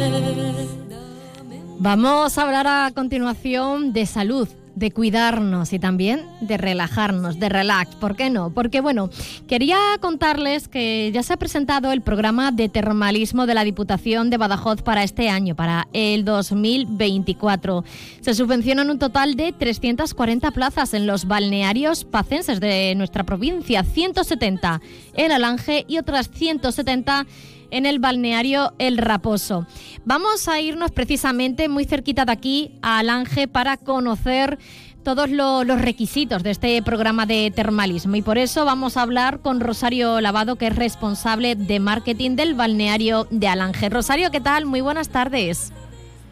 Vamos 1.80 2.38
a 2.38 2.42
hablar 2.42 2.68
a 2.68 2.92
continuación 2.94 3.92
de 3.94 4.06
salud, 4.06 4.48
de 4.78 4.92
cuidarnos 4.92 5.74
y 5.74 5.80
también 5.80 6.22
de 6.40 6.56
relajarnos, 6.56 7.40
de 7.40 7.50
relax. 7.50 7.96
¿Por 7.96 8.16
qué 8.16 8.30
no? 8.30 8.52
Porque 8.52 8.80
bueno, 8.80 9.10
quería 9.48 9.78
contarles 10.00 10.68
que 10.68 11.12
ya 11.12 11.24
se 11.24 11.34
ha 11.34 11.38
presentado 11.38 11.92
el 11.92 12.02
programa 12.02 12.52
de 12.52 12.70
termalismo 12.70 13.48
de 13.48 13.56
la 13.56 13.64
Diputación 13.64 14.30
de 14.30 14.38
Badajoz 14.38 14.84
para 14.84 15.04
este 15.04 15.30
año, 15.30 15.56
para 15.56 15.88
el 15.94 16.26
2024. 16.26 17.84
Se 18.22 18.36
subvencionan 18.36 18.92
un 18.92 19.00
total 19.00 19.36
de 19.36 19.52
340 19.52 20.52
plazas 20.52 20.94
en 20.94 21.08
los 21.08 21.26
balnearios 21.26 22.06
pacenses 22.06 22.60
de 22.60 22.94
nuestra 22.96 23.24
provincia, 23.24 23.84
170 23.84 24.80
en 25.16 25.32
Alange 25.32 25.86
y 25.88 25.98
otras 25.98 26.30
170 26.30 27.26
en 27.72 27.86
el 27.86 28.00
balneario 28.00 28.74
El 28.80 28.98
Raposo. 28.98 29.66
Vamos 30.06 30.48
a 30.48 30.60
irnos 30.60 30.92
precisamente 30.92 31.70
muy 31.70 31.86
cerquita 31.86 32.26
de 32.26 32.32
aquí 32.32 32.72
a 32.82 33.00
Alange 33.00 33.48
para 33.48 33.78
conocer 33.78 34.58
todos 35.04 35.30
lo- 35.30 35.64
los 35.64 35.80
requisitos 35.82 36.44
de 36.44 36.52
este 36.52 36.82
programa 36.82 37.26
de 37.26 37.50
termalismo 37.56 38.18
y 38.18 38.22
por 38.22 38.38
eso 38.38 38.66
vamos 38.66 38.98
a 38.98 39.04
hablar 39.04 39.40
con 39.40 39.62
Rosario 39.62 40.20
Lavado, 40.20 40.58
que 40.58 40.68
es 40.68 40.76
responsable 40.76 41.56
de 41.56 41.80
marketing 41.80 42.36
del 42.36 42.56
balneario 42.56 43.26
de 43.32 43.48
Alange. 43.48 43.90
Rosario, 43.90 44.32
¿qué 44.32 44.42
tal? 44.42 44.66
Muy 44.66 44.82
buenas 44.82 45.08
tardes. 45.10 45.72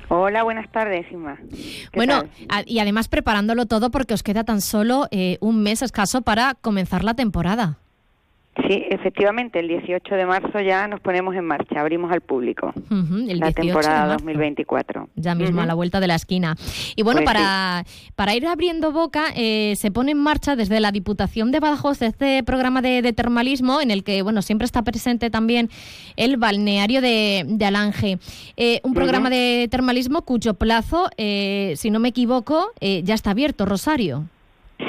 Hola, 0.10 0.44
buenas 0.44 0.70
tardes, 0.72 1.06
Inma. 1.12 1.38
Bueno, 1.96 2.24
a- 2.50 2.64
y 2.66 2.80
además 2.80 3.08
preparándolo 3.08 3.66
todo 3.66 3.90
porque 3.92 4.14
os 4.14 4.24
queda 4.24 4.44
tan 4.44 4.62
solo 4.62 5.08
eh, 5.10 5.38
un 5.40 5.64
mes 5.64 5.82
escaso 5.82 6.22
para 6.22 6.54
comenzar 6.56 7.04
la 7.04 7.14
temporada. 7.16 7.80
Sí, 8.68 8.86
efectivamente, 8.90 9.60
el 9.60 9.68
18 9.68 10.16
de 10.16 10.26
marzo 10.26 10.62
ya 10.62 10.88
nos 10.88 11.02
ponemos 11.02 11.36
en 11.36 11.44
marcha, 11.46 11.82
abrimos 11.82 12.10
al 12.12 12.22
público 12.22 12.72
Ujú, 12.90 13.16
el 13.30 13.40
la 13.40 13.48
18 13.48 13.50
de 13.50 13.54
temporada 13.54 14.00
marzo. 14.08 14.24
2024. 14.24 15.10
ya 15.16 15.36
mismo 15.36 15.62
a 15.62 15.66
la 15.66 15.74
vuelta 15.74 16.00
de 16.00 16.08
la 16.08 16.16
esquina. 16.16 16.56
Y 16.96 17.04
bueno, 17.04 17.20
Pues 17.22 17.34
para, 17.34 17.84
para 18.16 18.34
ir 18.34 18.48
abriendo 18.48 18.94
boca, 18.94 19.26
eh, 19.36 19.74
se 19.76 19.92
pone 19.92 20.12
en 20.14 20.20
marcha 20.20 20.56
desde 20.56 20.80
la 20.80 20.92
Diputación 20.94 21.52
de 21.52 21.60
Badajoz 21.60 22.02
este 22.02 22.44
programa 22.44 22.82
de, 22.82 23.02
de 23.02 23.12
termalismo 23.12 23.82
en 23.82 23.92
el 23.92 24.06
que 24.06 24.22
bueno 24.22 24.42
siempre 24.42 24.66
está 24.66 24.84
presente 24.84 25.30
también 25.30 25.70
el 26.16 26.38
balneario 26.38 27.02
de, 27.02 27.44
de 27.46 27.66
Alange. 27.66 28.20
Eh, 28.56 28.80
un 28.84 28.94
programa 28.94 29.30
de 29.30 29.68
termalismo 29.70 30.22
cuyo 30.22 30.54
plazo, 30.54 31.10
eh, 31.18 31.74
si 31.76 31.92
no 31.92 32.00
me 32.00 32.08
equivoco, 32.10 32.72
eh, 32.80 33.02
ya 33.04 33.16
está 33.16 33.32
abierto, 33.32 33.66
Rosario. 33.66 34.24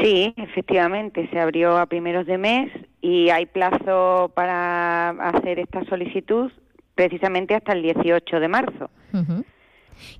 Sí, 0.02 0.34
efectivamente, 0.36 1.28
se 1.32 1.38
abrió 1.38 1.78
a 1.78 1.86
primeros 1.86 2.26
de 2.26 2.38
mes 2.38 2.72
y 3.06 3.30
hay 3.30 3.46
plazo 3.46 4.32
para 4.34 5.10
hacer 5.10 5.58
esta 5.60 5.84
solicitud 5.84 6.50
precisamente 6.94 7.54
hasta 7.54 7.72
el 7.72 7.82
18 7.82 8.40
de 8.40 8.48
marzo. 8.48 8.90
Ujú. 9.12 9.44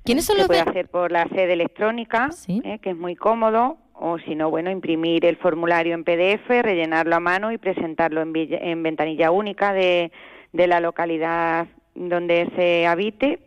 ¿Quiénes 0.03 0.25
son 0.25 0.35
Se 0.35 0.41
los 0.41 0.47
puede 0.47 0.63
de- 0.63 0.69
hacer 0.69 0.87
por 0.89 1.11
la 1.11 1.27
sede 1.29 1.53
electrónica, 1.53 2.29
eh, 2.63 2.79
que 2.79 2.91
es 2.91 2.97
muy 2.97 3.15
cómodo, 3.15 3.77
o 3.93 4.17
si 4.19 4.35
no, 4.35 4.49
bueno, 4.49 4.69
imprimir 4.71 5.25
el 5.25 5.37
formulario 5.37 5.93
en 5.95 6.03
PDF, 6.03 6.47
rellenarlo 6.61 7.15
a 7.15 7.19
mano 7.19 7.51
y 7.51 7.57
presentarlo 7.57 8.21
en, 8.21 8.31
villa- 8.31 8.59
en 8.61 8.81
ventanilla 8.83 9.31
única 9.31 9.73
de, 9.73 10.11
de 10.53 10.67
la 10.67 10.79
localidad 10.79 11.67
donde 11.95 12.49
se 12.55 12.85
habite 12.87 13.39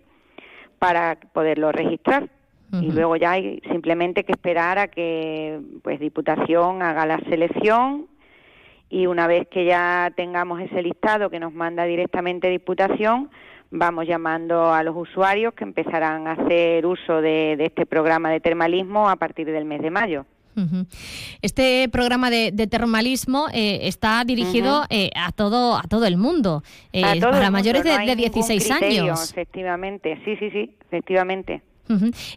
para 0.78 1.18
poderlo 1.32 1.72
registrar. 1.72 2.28
Y 2.72 2.92
luego 2.92 3.16
ya 3.16 3.32
hay 3.32 3.60
simplemente 3.70 4.22
que 4.22 4.30
esperar 4.32 4.78
a 4.78 4.86
que 4.86 5.58
pues 5.82 5.98
Diputación 5.98 6.82
haga 6.82 7.04
la 7.04 7.18
selección 7.28 8.06
y 8.90 9.06
una 9.06 9.26
vez 9.28 9.48
que 9.48 9.64
ya 9.64 10.12
tengamos 10.16 10.60
ese 10.60 10.82
listado 10.82 11.30
que 11.30 11.38
nos 11.38 11.54
manda 11.54 11.84
directamente 11.84 12.48
Diputación, 12.50 13.30
vamos 13.70 14.06
llamando 14.06 14.74
a 14.74 14.82
los 14.82 14.96
usuarios 14.96 15.54
que 15.54 15.64
empezarán 15.64 16.26
a 16.26 16.32
hacer 16.32 16.84
uso 16.84 17.22
de, 17.22 17.56
de 17.56 17.66
este 17.66 17.86
programa 17.86 18.30
de 18.30 18.40
termalismo 18.40 19.08
a 19.08 19.16
partir 19.16 19.46
del 19.46 19.64
mes 19.64 19.80
de 19.80 19.90
mayo. 19.90 20.26
Este 21.40 21.88
programa 21.88 22.28
de, 22.28 22.50
de 22.52 22.66
termalismo 22.66 23.46
eh, 23.54 23.78
está 23.82 24.22
dirigido 24.24 24.84
eh, 24.90 25.10
a 25.16 25.32
todo 25.32 25.76
a 25.78 25.84
todo 25.84 26.04
el 26.04 26.18
mundo, 26.18 26.62
eh, 26.92 27.02
A 27.02 27.14
todo 27.14 27.30
para 27.30 27.44
mundo, 27.44 27.52
mayores 27.52 27.84
de, 27.84 27.90
no 27.90 27.98
hay 27.98 28.06
de 28.08 28.16
ningún 28.16 28.32
16 28.32 28.68
criterio, 28.68 29.02
años. 29.04 29.30
Efectivamente, 29.30 30.20
sí, 30.24 30.36
sí, 30.36 30.50
sí, 30.50 30.76
efectivamente. 30.86 31.62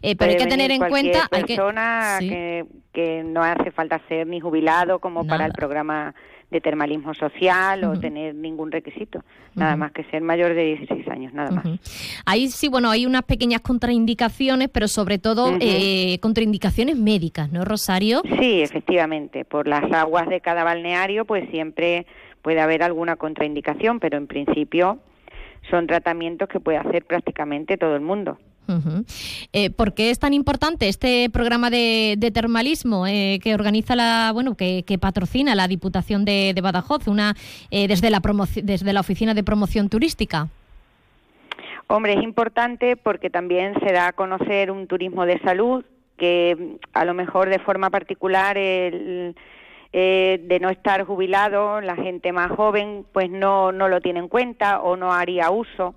Eh, 0.02 0.16
pero 0.16 0.30
hay 0.30 0.36
que 0.36 0.46
tener 0.46 0.70
en 0.70 0.80
cuenta, 0.80 1.28
hay 1.30 1.42
que, 1.42 1.56
persona 1.56 2.16
sí. 2.18 2.28
que, 2.28 2.64
que 2.92 3.22
no 3.24 3.42
hace 3.42 3.70
falta 3.72 4.00
ser 4.08 4.26
ni 4.26 4.40
jubilado 4.40 5.00
como 5.00 5.26
para 5.26 5.44
el 5.46 5.52
programa 5.52 6.14
de 6.50 6.60
termalismo 6.60 7.14
social 7.14 7.84
o 7.84 7.98
tener 7.98 8.34
ningún 8.34 8.70
requisito, 8.70 9.24
nada 9.54 9.76
más 9.76 9.92
que 9.92 10.04
ser 10.04 10.22
mayor 10.22 10.54
de 10.54 10.64
16 10.64 11.08
años, 11.08 11.32
nada 11.32 11.50
más. 11.50 11.64
Ahí 12.26 12.48
sí, 12.48 12.68
bueno, 12.68 12.90
hay 12.90 13.06
unas 13.06 13.22
pequeñas 13.22 13.60
contraindicaciones, 13.60 14.68
pero 14.68 14.88
sobre 14.88 15.18
todo 15.18 15.56
eh, 15.60 16.18
contraindicaciones 16.20 16.96
médicas, 16.96 17.50
¿no, 17.50 17.64
Rosario? 17.64 18.22
Sí, 18.38 18.62
efectivamente, 18.62 19.44
por 19.44 19.66
las 19.66 19.90
aguas 19.92 20.28
de 20.28 20.40
cada 20.40 20.64
balneario 20.64 21.24
pues 21.24 21.48
siempre 21.50 22.06
puede 22.42 22.60
haber 22.60 22.82
alguna 22.82 23.16
contraindicación, 23.16 24.00
pero 24.00 24.18
en 24.18 24.26
principio 24.26 24.98
son 25.70 25.86
tratamientos 25.86 26.48
que 26.48 26.60
puede 26.60 26.78
hacer 26.78 27.04
prácticamente 27.04 27.76
todo 27.76 27.96
el 27.96 28.02
mundo. 28.02 28.38
Ujú. 28.66 29.04
Eh, 29.52 29.70
¿Por 29.70 29.94
qué 29.94 30.10
es 30.10 30.18
tan 30.18 30.32
importante 30.32 30.88
este 30.88 31.28
programa 31.30 31.68
de, 31.70 32.14
de 32.16 32.30
termalismo 32.30 33.06
eh, 33.06 33.38
que 33.42 33.54
organiza 33.54 33.94
la, 33.94 34.30
bueno, 34.32 34.56
que, 34.56 34.84
que 34.86 34.98
patrocina 34.98 35.54
la 35.54 35.68
Diputación 35.68 36.24
de, 36.24 36.54
Badajoz, 36.62 37.06
una 37.08 37.34
eh, 37.70 37.88
desde 37.88 38.10
la 38.10 38.22
desde 38.62 38.92
la 38.92 39.00
oficina 39.00 39.34
de 39.34 39.44
promoción 39.44 39.88
turística? 39.88 40.48
Hombre, 41.88 42.14
es 42.14 42.22
importante 42.22 42.96
porque 42.96 43.28
también 43.28 43.74
se 43.80 43.92
da 43.92 44.08
a 44.08 44.12
conocer 44.12 44.70
un 44.70 44.86
turismo 44.86 45.26
de 45.26 45.38
salud 45.40 45.84
que 46.16 46.56
mm, 46.58 46.86
a 46.94 47.04
lo 47.04 47.14
mejor 47.14 47.50
de 47.50 47.58
forma 47.58 47.90
particular 47.90 48.56
el, 48.56 49.34
eh, 49.92 50.40
de 50.42 50.60
no 50.60 50.70
estar 50.70 51.04
jubilado, 51.04 51.80
la 51.80 51.96
gente 51.96 52.32
más 52.32 52.50
joven 52.50 53.04
pues 53.12 53.30
no, 53.30 53.72
no 53.72 53.88
lo 53.88 54.00
tiene 54.00 54.20
en 54.20 54.28
cuenta 54.28 54.80
o 54.80 54.96
no 54.96 55.12
haría 55.12 55.50
uso. 55.50 55.94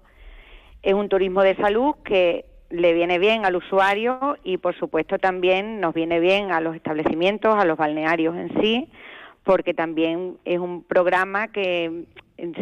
Es 0.83 0.93
un 0.93 1.09
turismo 1.09 1.41
de 1.41 1.55
salud 1.55 1.95
que 2.03 2.45
le 2.69 2.93
viene 2.93 3.19
bien 3.19 3.45
al 3.45 3.55
usuario 3.55 4.37
y 4.43 4.57
por 4.57 4.75
supuesto 4.75 5.17
también 5.19 5.79
nos 5.79 5.93
viene 5.93 6.19
bien 6.19 6.51
a 6.51 6.59
los 6.59 6.75
establecimientos, 6.75 7.55
a 7.55 7.65
los 7.65 7.77
balnearios 7.77 8.35
en 8.35 8.61
sí, 8.61 8.89
porque 9.43 9.73
también 9.73 10.37
es 10.43 10.59
un 10.59 10.83
programa 10.83 11.47
que 11.47 12.05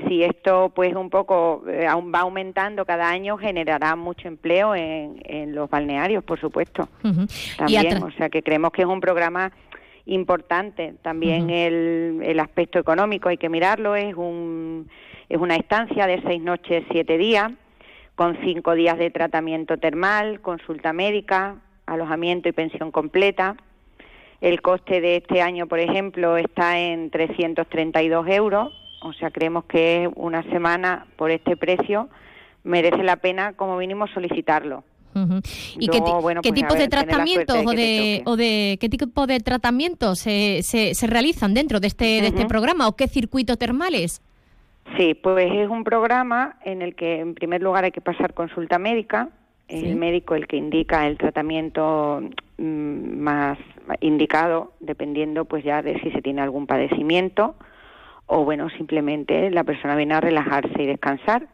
si 0.08 0.24
esto 0.24 0.72
pues 0.74 0.96
un 0.96 1.10
poco 1.10 1.64
eh, 1.68 1.86
aún 1.86 2.12
va 2.14 2.20
aumentando 2.20 2.86
cada 2.86 3.10
año 3.10 3.38
generará 3.38 3.96
mucho 3.96 4.28
empleo 4.28 4.74
en, 4.74 5.22
en 5.26 5.54
los 5.54 5.70
balnearios 5.70 6.24
por 6.24 6.40
supuesto. 6.40 6.88
También 7.58 8.02
o 8.04 8.12
sea 8.12 8.30
que 8.30 8.42
creemos 8.42 8.72
que 8.72 8.84
es 8.84 8.88
un 8.88 9.02
programa 9.02 9.52
importante. 10.06 10.94
También 11.02 11.50
el, 11.50 12.22
el 12.24 12.40
aspecto 12.40 12.80
económico 12.80 13.30
hay 13.30 13.38
que 13.38 13.50
mirarlo 13.50 13.96
es 13.96 14.16
un 14.16 14.88
es 15.28 15.40
una 15.40 15.56
estancia 15.56 16.06
de 16.06 16.22
seis 16.22 16.42
noches 16.42 16.84
siete 16.92 17.18
días 17.18 17.52
con 18.16 18.38
cinco 18.44 18.74
días 18.74 18.98
de 18.98 19.12
tratamiento 19.12 19.78
termal 19.78 20.42
consulta 20.42 20.94
médica 20.94 21.58
alojamiento 21.86 22.50
y 22.50 22.54
pensión 22.54 22.92
completa 22.92 23.56
el 24.42 24.62
coste 24.62 25.02
de 25.02 25.18
este 25.18 25.42
año, 25.42 25.68
por 25.68 25.80
ejemplo, 25.80 26.38
está 26.38 26.78
en 26.80 27.10
332 27.10 28.28
euros, 28.30 28.74
o 29.02 29.14
sea, 29.14 29.32
creemos 29.32 29.66
que 29.66 30.10
una 30.16 30.44
semana 30.44 31.08
por 31.16 31.32
este 31.32 31.56
precio 31.56 32.10
merece 32.64 33.04
la 33.04 33.16
pena 33.18 33.54
como 33.54 33.78
mínimo 33.78 34.08
solicitarlo. 34.08 34.84
¿Y 35.80 35.88
qué, 35.88 36.02
pues, 36.02 36.42
tipo 36.54 36.74
de 36.74 36.90
tratamientos 36.90 37.66
o 37.66 37.72
de, 37.72 38.22
o 38.26 38.36
de, 38.36 38.78
qué 38.82 38.90
tipo 38.90 39.26
de 39.26 39.40
tratamientos 39.40 40.20
se, 40.20 40.62
se, 40.62 41.08
realizan 41.08 41.54
dentro 41.54 41.80
de 41.80 41.88
este, 41.88 42.22
de 42.22 42.28
este 42.28 42.46
programa 42.46 42.90
o 42.90 42.98
qué 42.98 43.08
circuitos 43.08 43.58
termales? 43.58 44.22
Sí, 44.98 45.14
pues 45.14 45.52
es 45.52 45.70
un 45.70 45.84
programa 45.84 46.58
en 46.64 46.82
el 46.82 46.96
que 46.96 47.20
en 47.20 47.34
primer 47.34 47.62
lugar 47.62 47.84
hay 47.84 47.92
que 47.92 48.02
pasar 48.02 48.34
consulta 48.34 48.80
médica, 48.80 49.30
el 49.68 49.96
médico 49.96 50.36
el 50.36 50.48
que 50.48 50.58
indica 50.58 51.08
el 51.08 51.18
tratamiento 51.18 52.22
mm, 52.58 53.20
más 53.20 53.58
indicado 54.00 54.74
dependiendo 54.80 55.46
pues 55.46 55.64
ya 55.64 55.82
de 55.82 56.00
si 56.02 56.12
se 56.12 56.22
tiene 56.22 56.42
algún 56.42 56.68
padecimiento 56.68 57.56
o 58.28 58.44
bueno 58.44 58.70
simplemente 58.70 59.50
la 59.52 59.64
persona 59.64 59.96
viene 59.96 60.14
a 60.14 60.22
relajarse 60.22 60.82
y 60.82 60.86
descansar. 60.86 61.48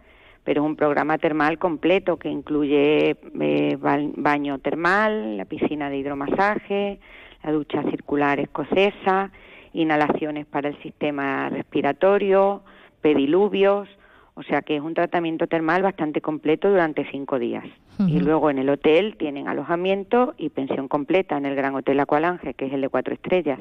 Pero 0.44 0.64
es 0.64 0.66
un 0.68 0.76
programa 0.76 1.20
termal 1.20 1.60
completo 1.60 2.18
que 2.18 2.28
incluye 2.28 3.16
eh, 3.40 3.78
baño 3.80 4.58
termal, 4.58 5.38
la 5.38 5.46
piscina 5.46 5.90
de 5.90 5.98
hidromasaje, 5.98 7.00
la 7.44 7.52
ducha 7.52 7.84
circular 7.84 8.40
escocesa, 8.40 9.32
inhalaciones 9.74 10.48
para 10.48 10.70
el 10.70 10.82
sistema 10.82 11.50
respiratorio, 11.50 12.64
pediluvios, 13.02 13.88
o 14.34 14.44
sea 14.44 14.62
que 14.62 14.76
es 14.76 14.82
un 14.82 14.94
tratamiento 14.94 15.48
termal 15.48 15.82
bastante 15.82 16.22
completo 16.22 16.70
durante 16.70 17.10
cinco 17.12 17.40
días. 17.40 17.66
Y 18.08 18.20
luego 18.20 18.50
en 18.50 18.58
el 18.58 18.70
hotel 18.70 19.16
tienen 19.18 19.48
alojamiento 19.48 20.34
y 20.38 20.50
pensión 20.50 20.88
completa 20.88 21.38
en 21.38 21.46
el 21.46 21.56
Gran 21.56 21.76
Hotel 21.76 22.00
Aqualange, 22.00 22.56
que 22.56 22.66
es 22.66 22.74
el 22.74 22.82
de 22.82 22.90
cuatro 22.90 23.14
estrellas. 23.14 23.60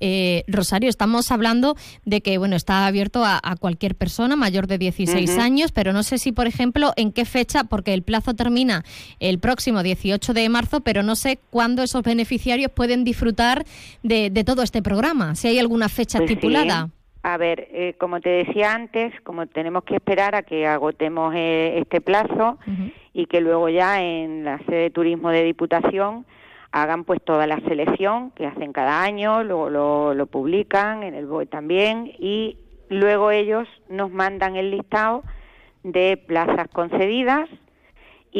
Eh, 0.00 0.44
Rosario, 0.46 0.88
estamos 0.88 1.30
hablando 1.30 1.76
de 2.04 2.20
que 2.20 2.38
bueno 2.38 2.56
está 2.56 2.86
abierto 2.86 3.24
a, 3.24 3.40
cualquier 3.58 3.94
persona 3.94 4.36
mayor 4.36 4.66
de 4.66 4.78
16 4.78 5.38
años, 5.38 5.72
pero 5.72 5.92
no 5.92 6.02
sé 6.02 6.18
si, 6.18 6.32
por 6.32 6.46
ejemplo, 6.46 6.92
en 6.96 7.12
qué 7.12 7.24
fecha, 7.24 7.64
porque 7.64 7.94
el 7.94 8.02
plazo 8.02 8.34
termina 8.34 8.84
el 9.20 9.38
próximo 9.38 9.82
18 9.82 10.34
de 10.34 10.48
marzo, 10.48 10.80
pero 10.80 11.02
no 11.02 11.16
sé 11.16 11.38
cuándo 11.50 11.82
esos 11.82 12.02
beneficiarios 12.02 12.70
pueden 12.70 13.04
disfrutar 13.04 13.64
de, 14.02 14.30
todo 14.44 14.62
este 14.62 14.82
programa, 14.82 15.34
si 15.34 15.48
hay 15.48 15.58
alguna 15.58 15.88
fecha 15.88 16.18
pues 16.18 16.30
estipulada. 16.30 16.90
A 17.28 17.38
ver, 17.38 17.66
eh, 17.72 17.94
como 17.98 18.20
te 18.20 18.28
decía 18.28 18.72
antes, 18.72 19.12
como 19.22 19.48
tenemos 19.48 19.82
que 19.82 19.96
esperar 19.96 20.36
a 20.36 20.42
que 20.42 20.64
agotemos 20.64 21.34
eh, 21.34 21.76
este 21.78 22.00
plazo 22.00 22.56
y 23.12 23.26
que 23.26 23.40
luego 23.40 23.68
ya 23.68 24.00
en 24.00 24.44
la 24.44 24.58
sede 24.60 24.82
de 24.82 24.90
turismo 24.90 25.30
de 25.30 25.42
Diputación 25.42 26.24
hagan 26.70 27.02
pues 27.02 27.20
toda 27.24 27.48
la 27.48 27.58
selección 27.62 28.30
que 28.30 28.46
hacen 28.46 28.72
cada 28.72 29.02
año, 29.02 29.42
luego 29.42 29.70
lo, 29.70 30.14
lo 30.14 30.26
publican 30.26 31.02
en 31.02 31.14
el 31.14 31.26
BOE 31.26 31.46
también 31.46 32.12
y 32.16 32.58
luego 32.90 33.32
ellos 33.32 33.66
nos 33.88 34.12
mandan 34.12 34.54
el 34.54 34.70
listado 34.70 35.24
de 35.82 36.22
plazas 36.28 36.68
concedidas 36.68 37.48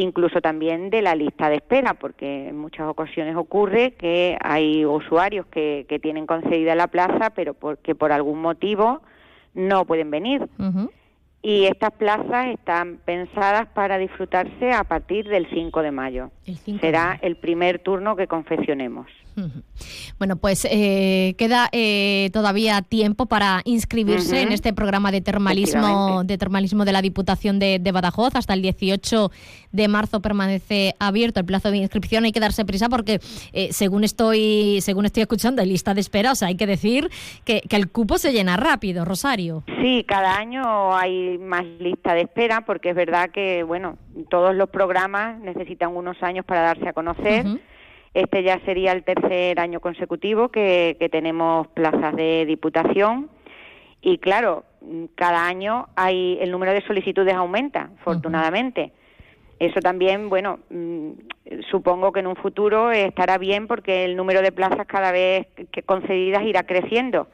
incluso 0.01 0.41
también 0.41 0.89
de 0.89 1.01
la 1.01 1.15
lista 1.15 1.49
de 1.49 1.55
espera, 1.55 1.95
porque 1.95 2.49
en 2.49 2.57
muchas 2.57 2.87
ocasiones 2.87 3.35
ocurre 3.35 3.91
que 3.91 4.37
hay 4.41 4.85
usuarios 4.85 5.45
que, 5.47 5.85
que 5.89 5.99
tienen 5.99 6.27
concedida 6.27 6.75
la 6.75 6.87
plaza, 6.87 7.31
pero 7.31 7.53
porque 7.53 7.95
por 7.95 8.11
algún 8.11 8.41
motivo 8.41 9.01
no 9.53 9.85
pueden 9.85 10.11
venir. 10.11 10.47
Y 11.41 11.65
estas 11.65 11.91
plazas 11.91 12.47
están 12.47 12.97
pensadas 13.05 13.67
para 13.69 13.97
disfrutarse 13.97 14.71
a 14.71 14.83
partir 14.83 15.27
del 15.27 15.47
5 15.49 15.81
de 15.81 15.91
mayo. 15.91 16.31
Será 16.79 17.17
el 17.21 17.37
primer 17.37 17.79
turno 17.79 18.15
que 18.15 18.27
confeccionemos. 18.27 19.07
Bueno, 20.17 20.37
pues 20.37 20.65
eh, 20.69 21.35
queda 21.37 21.69
eh, 21.71 22.29
todavía 22.33 22.81
tiempo 22.81 23.27
para 23.27 23.61
inscribirse 23.65 24.41
en 24.41 24.51
este 24.51 24.73
programa 24.73 25.11
de 25.11 25.21
termalismo 25.21 26.23
de 26.23 26.37
termalismo 26.37 26.85
de 26.85 26.91
la 26.91 27.01
Diputación 27.01 27.59
de, 27.59 27.79
Badajoz. 27.93 28.35
Hasta 28.35 28.53
el 28.53 28.61
18 28.61 29.31
de 29.71 29.87
marzo 29.87 30.21
permanece 30.21 30.95
abierto 30.99 31.39
el 31.39 31.45
plazo 31.45 31.69
de 31.69 31.77
inscripción. 31.77 32.25
Hay 32.25 32.31
que 32.31 32.39
darse 32.39 32.65
prisa 32.65 32.89
porque, 32.89 33.19
eh, 33.53 33.69
según 33.71 34.03
estoy 34.03 34.79
según 34.81 35.05
estoy 35.05 35.21
escuchando, 35.21 35.61
hay 35.61 35.69
lista 35.69 35.93
de 35.93 36.01
espera. 36.01 36.31
O 36.31 36.35
sea, 36.35 36.47
hay 36.47 36.57
que 36.57 36.67
decir 36.67 37.09
que, 37.45 37.61
que 37.61 37.75
el 37.75 37.89
cupo 37.89 38.17
se 38.17 38.33
llena 38.33 38.57
rápido, 38.57 39.05
Rosario. 39.05 39.63
Sí, 39.81 40.03
cada 40.07 40.35
año 40.35 40.95
hay 40.95 41.37
más 41.37 41.65
lista 41.79 42.13
de 42.13 42.21
espera 42.21 42.61
porque 42.61 42.89
es 42.89 42.95
verdad 42.95 43.29
que, 43.29 43.63
bueno, 43.63 43.97
todos 44.29 44.55
los 44.55 44.69
programas 44.69 45.39
necesitan 45.39 45.95
unos 45.95 46.21
años 46.23 46.45
para 46.45 46.61
darse 46.61 46.89
a 46.89 46.93
conocer. 46.93 47.45
Este 48.13 48.43
ya 48.43 48.59
sería 48.65 48.91
el 48.93 49.03
tercer 49.03 49.59
año 49.59 49.79
consecutivo 49.79 50.49
que, 50.49 50.95
tenemos 51.11 51.67
plazas 51.67 52.15
de 52.15 52.45
diputación 52.45 53.29
y 54.01 54.17
claro, 54.17 54.63
cada 55.15 55.47
año 55.47 55.87
hay 55.95 56.37
el 56.41 56.51
número 56.51 56.73
de 56.73 56.81
solicitudes 56.81 57.33
aumenta, 57.33 57.89
afortunadamente. 57.99 58.91
Eso 59.59 59.79
también, 59.79 60.29
bueno, 60.29 60.59
mm, 60.69 61.11
supongo 61.71 62.11
que 62.11 62.19
en 62.19 62.27
un 62.27 62.35
futuro 62.35 62.91
estará 62.91 63.37
bien 63.37 63.67
porque 63.67 64.05
el 64.05 64.15
número 64.15 64.41
de 64.41 64.51
plazas 64.51 64.85
cada 64.85 65.11
vez 65.11 65.47
que 65.71 65.81
concedidas 65.81 66.43
irá 66.43 66.63
creciendo. 66.63 67.27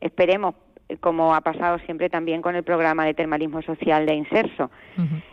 Esperemos, 0.00 0.54
como 1.00 1.34
ha 1.34 1.40
pasado 1.40 1.78
siempre 1.80 2.08
también 2.08 2.42
con 2.42 2.56
el 2.56 2.62
programa 2.62 3.04
de 3.04 3.14
termalismo 3.14 3.62
social 3.62 4.06
de 4.06 4.14
Inserso. 4.14 4.70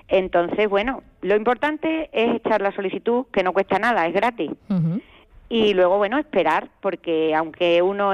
Entonces, 0.07 0.69
bueno, 0.69 1.03
lo 1.21 1.35
importante 1.35 2.09
es 2.11 2.35
echar 2.35 2.61
la 2.61 2.71
solicitud, 2.73 3.25
que 3.31 3.43
no 3.43 3.53
cuesta 3.53 3.79
nada, 3.79 4.05
es 4.07 4.13
gratis. 4.13 4.51
Y 5.47 5.73
luego, 5.75 5.97
bueno, 5.97 6.17
esperar, 6.17 6.69
porque 6.81 7.35
aunque 7.35 7.81
uno, 7.81 8.11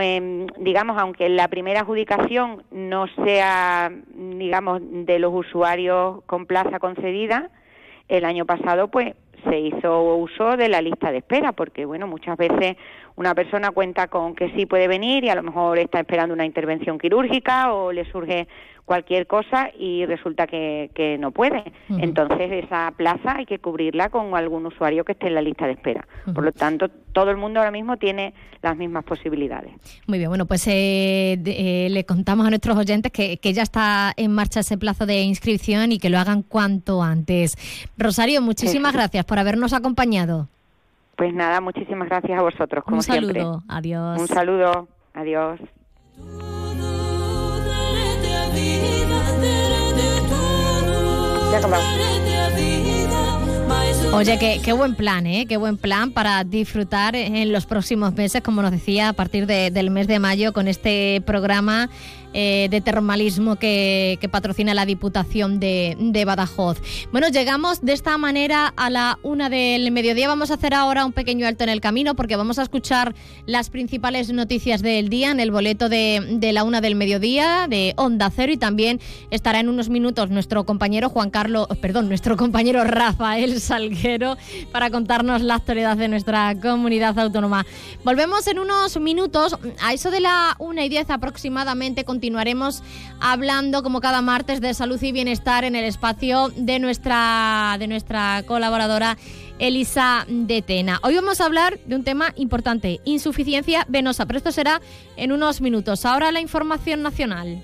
digamos, 0.58 0.98
aunque 0.98 1.30
la 1.30 1.48
primera 1.48 1.82
adjudicación 1.82 2.64
no 2.72 3.08
sea, 3.24 3.92
digamos, 4.14 4.82
de 4.84 5.18
los 5.18 5.34
usuarios 5.34 6.24
con 6.26 6.46
plaza 6.46 6.80
concedida, 6.80 7.50
el 8.10 8.26
año 8.26 8.46
pasado, 8.46 8.90
pues, 8.90 9.16
se 9.50 9.60
hizo 9.60 10.16
uso 10.18 10.58
de 10.58 10.70
la 10.70 10.82
lista 10.82 11.12
de 11.12 11.20
espera, 11.20 11.54
porque, 11.54 11.86
bueno, 11.86 12.06
muchas 12.06 12.38
veces 12.38 12.76
una 13.16 13.36
persona 13.36 13.72
cuenta 13.72 14.08
con 14.08 14.36
que 14.36 14.52
sí 14.56 14.66
puede 14.66 14.88
venir 14.88 15.24
y 15.24 15.30
a 15.30 15.36
lo 15.36 15.44
mejor 15.44 15.78
está 15.80 16.00
esperando 16.00 16.34
una 16.34 16.46
intervención 16.46 16.98
quirúrgica 16.98 17.74
o 17.74 17.92
le 17.92 18.10
surge 18.12 18.48
cualquier 18.86 19.26
cosa 19.28 19.70
y 19.78 20.06
resulta 20.06 20.48
que, 20.48 20.92
que 20.94 21.18
no 21.18 21.32
puede. 21.32 21.64
Entonces 21.90 22.52
esa 22.52 22.92
plaza 22.98 23.38
hay 23.38 23.46
que 23.46 23.60
cubrirla 23.60 24.10
con 24.10 24.36
algún 24.36 24.66
usuario 24.66 25.06
que 25.06 25.14
esté 25.14 25.28
en 25.28 25.36
la 25.36 25.42
lista 25.42 25.66
de 25.66 25.74
espera. 25.74 26.06
Por 26.34 26.44
lo 26.44 26.52
tanto, 26.52 26.90
todo 26.90 27.32
el 27.32 27.38
mundo 27.38 27.60
ahora 27.60 27.72
mismo 27.72 27.98
tiene 27.98 28.34
las 28.62 28.76
mismas 28.76 29.04
posibilidades. 29.06 29.72
Muy 30.08 30.18
bien, 30.18 30.30
bueno, 30.30 30.46
pues 30.46 30.68
eh, 30.68 31.40
eh, 31.46 31.88
le 31.90 32.06
contamos 32.06 32.46
a 32.46 32.50
nuestros 32.50 32.78
oyentes 32.78 33.12
que, 33.12 33.38
que, 33.38 33.54
ya 33.54 33.64
está 33.64 34.14
en 34.18 34.34
marcha 34.34 34.60
ese 34.60 34.78
plazo 34.78 35.06
de 35.06 35.22
inscripción 35.22 35.92
y 35.92 35.98
que 35.98 36.10
lo 36.10 36.20
hagan 36.20 36.42
cuanto 36.44 37.02
antes. 37.02 37.56
Rosario, 37.98 38.42
muchísimas 38.42 38.94
gracias 38.94 39.24
por 39.26 39.40
habernos 39.40 39.74
acompañado. 39.74 40.50
Pues 41.22 41.36
nada, 41.36 41.62
muchísimas 41.62 42.10
gracias 42.10 42.40
a 42.40 42.42
vosotros, 42.42 42.84
como 42.84 42.98
Un 42.98 43.04
saludo, 43.04 43.62
adiós. 43.68 44.20
Un 44.20 44.28
saludo, 44.28 44.88
adiós. 45.14 45.60
Oye, 54.14 54.60
qué, 54.64 54.74
buen 54.74 54.96
plan, 54.96 55.28
¿eh? 55.28 55.46
Qué 55.48 55.58
buen 55.58 55.78
plan 55.78 56.12
para 56.12 56.44
disfrutar 56.44 57.16
en 57.16 57.52
los 57.52 57.68
próximos 57.68 58.16
meses, 58.16 58.42
como 58.42 58.64
nos 58.64 58.72
decía, 58.72 59.10
a 59.10 59.14
partir 59.14 59.46
del 59.46 59.92
mes 59.92 60.08
de 60.08 60.18
mayo 60.18 60.54
con 60.54 60.68
este 60.68 61.22
programa 61.24 61.92
eh, 62.34 62.68
de 62.70 62.82
termalismo 62.82 63.58
que, 63.58 64.18
patrocina 64.32 64.74
la 64.74 64.86
Diputación 64.86 65.60
de, 65.60 65.98
de, 66.00 66.26
Badajoz. 66.26 66.82
Bueno, 67.12 67.28
llegamos 67.28 67.82
de 67.82 67.92
esta 67.94 68.18
manera 68.18 68.74
a 68.78 68.90
la 68.90 69.20
una 69.24 69.50
del 69.50 69.92
mediodía. 69.92 70.28
Vamos 70.28 70.52
a 70.52 70.54
hacer 70.54 70.74
ahora 70.74 71.06
un 71.06 71.12
pequeño 71.12 71.46
alto 71.46 71.64
en 71.64 71.70
el 71.70 71.82
camino 71.82 72.16
porque 72.16 72.38
vamos 72.38 72.60
a 72.60 72.64
escuchar 72.64 73.14
las 73.46 73.70
principales 73.70 74.32
noticias 74.32 74.82
del 74.82 75.10
día 75.10 75.32
en 75.32 75.40
el 75.40 75.52
boleto 75.52 75.90
de, 75.90 76.38
de 76.40 76.54
la 76.54 76.64
una 76.64 76.80
del 76.80 76.96
mediodía 76.96 77.68
de 77.70 77.94
Onda 77.98 78.32
Cero 78.34 78.54
y 78.54 78.58
también 78.58 79.02
estará 79.30 79.60
en 79.60 79.68
unos 79.70 79.90
minutos 79.90 80.30
nuestro 80.30 80.66
compañero 80.66 81.10
Juan 81.10 81.30
Carlos, 81.30 81.68
perdón, 81.82 82.08
nuestro 82.08 82.38
compañero 82.38 82.84
Rafael 82.84 83.60
Salguero 83.60 84.38
para 84.72 84.90
contarnos 84.90 85.42
la 85.42 85.56
actualidad 85.56 85.98
de 85.98 86.08
nuestra 86.08 86.56
comunidad 86.60 87.18
autónoma. 87.20 87.66
Volvemos 88.04 88.48
en 88.48 88.60
unos 88.60 89.00
minutos, 89.00 89.58
a 89.82 89.94
eso 89.94 90.12
de 90.12 90.22
la 90.22 90.56
una 90.60 90.86
y 90.86 90.90
diez 90.90 91.10
aproximadamente, 91.10 92.04
continuaremos 92.22 92.84
hablando 93.20 93.82
como 93.82 94.00
cada 94.00 94.22
martes 94.22 94.62
de 94.62 94.76
salud 94.76 95.02
y 95.02 95.12
bienestar 95.12 95.64
en 95.64 95.76
el 95.76 95.86
espacio 95.86 96.50
de 96.56 96.78
nuestra, 96.78 97.78
de 97.80 97.88
nuestra 97.88 98.44
colaboradora 98.46 99.18
Elisa 99.58 100.28
de 100.30 100.62
Tena. 100.62 101.00
Hoy 101.02 101.16
vamos 101.16 101.42
a 101.42 101.46
hablar 101.46 101.80
de 101.88 101.96
un 101.96 102.04
tema 102.04 102.32
importante, 102.36 103.00
insuficiencia 103.06 103.88
venosa, 103.90 104.28
pero 104.28 104.38
esto 104.38 104.52
será 104.52 104.82
en 105.18 105.32
unos 105.32 105.62
minutos. 105.62 106.06
Ahora 106.06 106.32
la 106.32 106.42
información 106.42 107.02
nacional. 107.02 107.64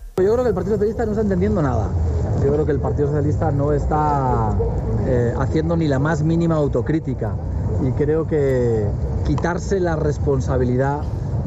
Yo 0.17 0.33
creo 0.33 0.43
que 0.43 0.49
el 0.49 0.55
Partido 0.55 0.75
Socialista 0.75 1.05
no 1.05 1.11
está 1.11 1.21
entendiendo 1.21 1.61
nada. 1.61 1.87
Yo 2.43 2.51
creo 2.51 2.65
que 2.65 2.71
el 2.73 2.79
Partido 2.79 3.07
Socialista 3.07 3.51
no 3.51 3.71
está 3.71 4.53
eh, 5.07 5.33
haciendo 5.39 5.77
ni 5.77 5.87
la 5.87 5.99
más 5.99 6.21
mínima 6.21 6.55
autocrítica 6.55 7.33
y 7.81 7.91
creo 7.93 8.27
que 8.27 8.85
quitarse 9.25 9.79
la 9.79 9.95
responsabilidad 9.95 11.01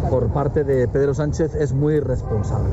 por 0.09 0.29
parte 0.29 0.65
de 0.65 0.89
Pedro 0.89 1.15
Sánchez 1.15 1.55
es 1.55 1.73
muy 1.73 1.95
irresponsable. 1.95 2.71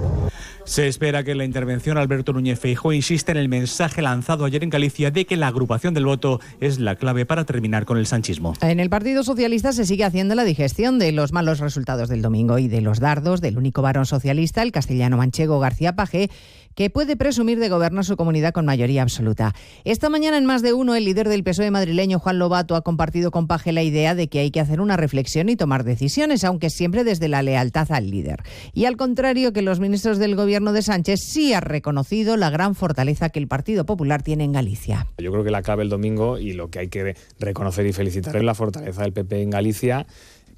Se 0.72 0.88
espera 0.88 1.26
que 1.26 1.36
la 1.36 1.44
intervención 1.44 1.98
Alberto 1.98 2.32
Núñez 2.32 2.58
Feijóo 2.58 2.94
insiste 2.94 3.34
en 3.34 3.38
el 3.38 3.50
mensaje 3.50 4.02
lanzado 4.02 4.46
ayer 4.46 4.64
en 4.64 4.70
Galicia 4.70 5.12
de 5.12 5.26
que 5.26 5.36
la 5.36 5.48
agrupación 5.48 5.94
del 5.94 6.06
voto 6.06 6.40
es 6.62 6.80
la 6.80 6.96
clave 6.96 7.26
para 7.26 7.44
terminar 7.44 7.84
con 7.84 7.98
el 7.98 8.06
sanchismo. 8.06 8.54
En 8.62 8.80
el 8.80 8.90
Partido 8.90 9.26
Socialista 9.26 9.74
se 9.74 9.86
sigue 9.86 10.06
haciendo 10.06 10.34
la 10.34 10.46
digestión 10.46 10.98
de 10.98 11.12
los 11.12 11.34
malos 11.34 11.60
resultados 11.60 12.08
del 12.08 12.22
domingo 12.22 12.58
y 12.58 12.70
de 12.70 12.80
los 12.80 13.02
dardos 13.02 13.42
del 13.42 13.58
único 13.58 13.82
varón 13.82 14.06
socialista, 14.06 14.64
el 14.64 14.72
castellano 14.72 15.18
manchego 15.18 15.60
García 15.60 15.98
Paje, 15.98 16.30
que 16.76 16.90
puede 16.90 17.16
presumir 17.16 17.60
de 17.60 17.70
gobernar 17.70 18.06
su 18.06 18.18
comunidad 18.18 18.54
con 18.54 18.66
mayoría 18.66 19.02
absoluta. 19.02 19.54
Esta 19.84 20.10
mañana 20.10 20.38
en 20.38 20.46
más 20.46 20.62
de 20.62 20.74
uno, 20.74 20.96
el 20.96 21.06
líder 21.06 21.30
del 21.30 21.44
PSOE 21.44 21.72
madrileño, 21.72 22.20
Juan 22.20 22.40
Lobato, 22.40 22.76
ha 22.76 22.82
compartido 22.82 23.32
con 23.32 23.48
Paje 23.48 23.72
la 23.72 23.84
idea 23.84 24.16
de 24.16 24.28
que 24.28 24.40
hay 24.40 24.52
que 24.52 24.60
hacer 24.60 24.82
una 24.82 24.98
reflexión 24.98 25.50
y 25.50 25.56
tomar 25.56 25.84
decisiones, 25.84 26.44
aunque 26.44 26.70
siempre 26.70 27.04
desde 27.04 27.28
la 27.28 27.42
lealtad 27.42 27.92
al 27.92 28.10
líder. 28.10 28.44
Y 28.74 28.86
al 28.86 28.98
contrario 28.98 29.54
que 29.54 29.62
los 29.62 29.80
ministros 29.80 30.18
del 30.18 30.36
gobierno 30.36 30.74
de 30.74 30.82
Sánchez, 30.82 31.20
sí 31.24 31.54
ha 31.54 31.62
reconocido 31.62 32.38
la 32.38 32.50
gran 32.50 32.76
fortaleza 32.76 33.30
que 33.30 33.40
el 33.40 33.48
Partido 33.48 33.86
Popular 33.86 34.24
tiene 34.24 34.44
en 34.44 34.52
Galicia. 34.52 35.08
Yo 35.18 35.32
creo 35.32 35.44
que 35.44 35.52
la 35.52 35.62
clave 35.62 35.84
el 35.84 35.90
domingo 35.90 36.38
y 36.38 36.54
lo 36.54 36.70
que 36.70 36.80
hay 36.80 36.88
que 36.88 37.16
reconocer 37.40 37.86
y 37.86 37.94
felicitar 37.94 38.36
es 38.36 38.44
la 38.44 38.56
fortaleza 38.56 39.04
del 39.04 39.14
PP 39.14 39.42
en 39.42 39.50
Galicia 39.50 40.06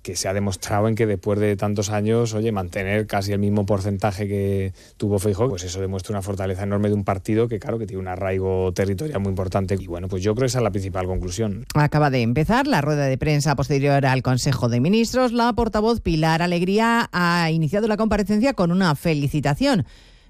que 0.04 0.18
se 0.18 0.28
ha 0.28 0.34
demostrado 0.34 0.89
en 0.89 0.95
que 0.95 1.08
después 1.08 1.39
de 1.39 1.56
tantos 1.56 1.89
años, 1.89 2.34
oye, 2.34 2.51
mantener 2.51 3.08
casi 3.08 3.32
el 3.32 3.39
mismo 3.39 3.66
porcentaje 3.66 4.28
que 4.28 4.74
tuvo 4.97 5.18
Feijóo, 5.18 5.49
pues 5.49 5.64
eso 5.64 5.80
demuestra 5.80 6.12
una 6.12 6.22
fortaleza 6.22 6.64
enorme 6.64 6.89
de 6.89 6.95
un 6.95 7.06
partido 7.06 7.47
que, 7.47 7.58
claro, 7.58 7.80
que 7.80 7.88
tiene 7.88 8.01
un 8.01 8.10
arraigo 8.10 8.74
territorial 8.74 9.22
muy 9.22 9.30
importante. 9.30 9.76
Y 9.80 9.88
bueno, 9.88 10.10
pues 10.10 10.22
yo 10.22 10.36
creo 10.36 10.43
que 10.43 10.47
esa 10.47 10.60
es 10.60 10.64
la 10.64 10.72
principal 10.72 11.08
conclusión. 11.08 11.66
Acaba 11.74 12.10
de 12.10 12.22
empezar 12.22 12.68
la 12.68 12.82
rueda 12.82 13.06
de 13.06 13.18
prensa 13.18 13.56
posterior 13.56 14.06
al 14.06 14.22
Consejo 14.22 14.68
de 14.68 14.82
Ministros. 14.82 15.32
La 15.32 15.54
portavoz 15.54 16.01
Pilar 16.01 16.41
Alegría 16.41 17.10
ha 17.14 17.49
iniciado 17.49 17.88
la 17.88 17.95
comparecencia 17.95 18.54
con 18.54 18.72
una 18.72 18.93
felicitación 18.95 19.86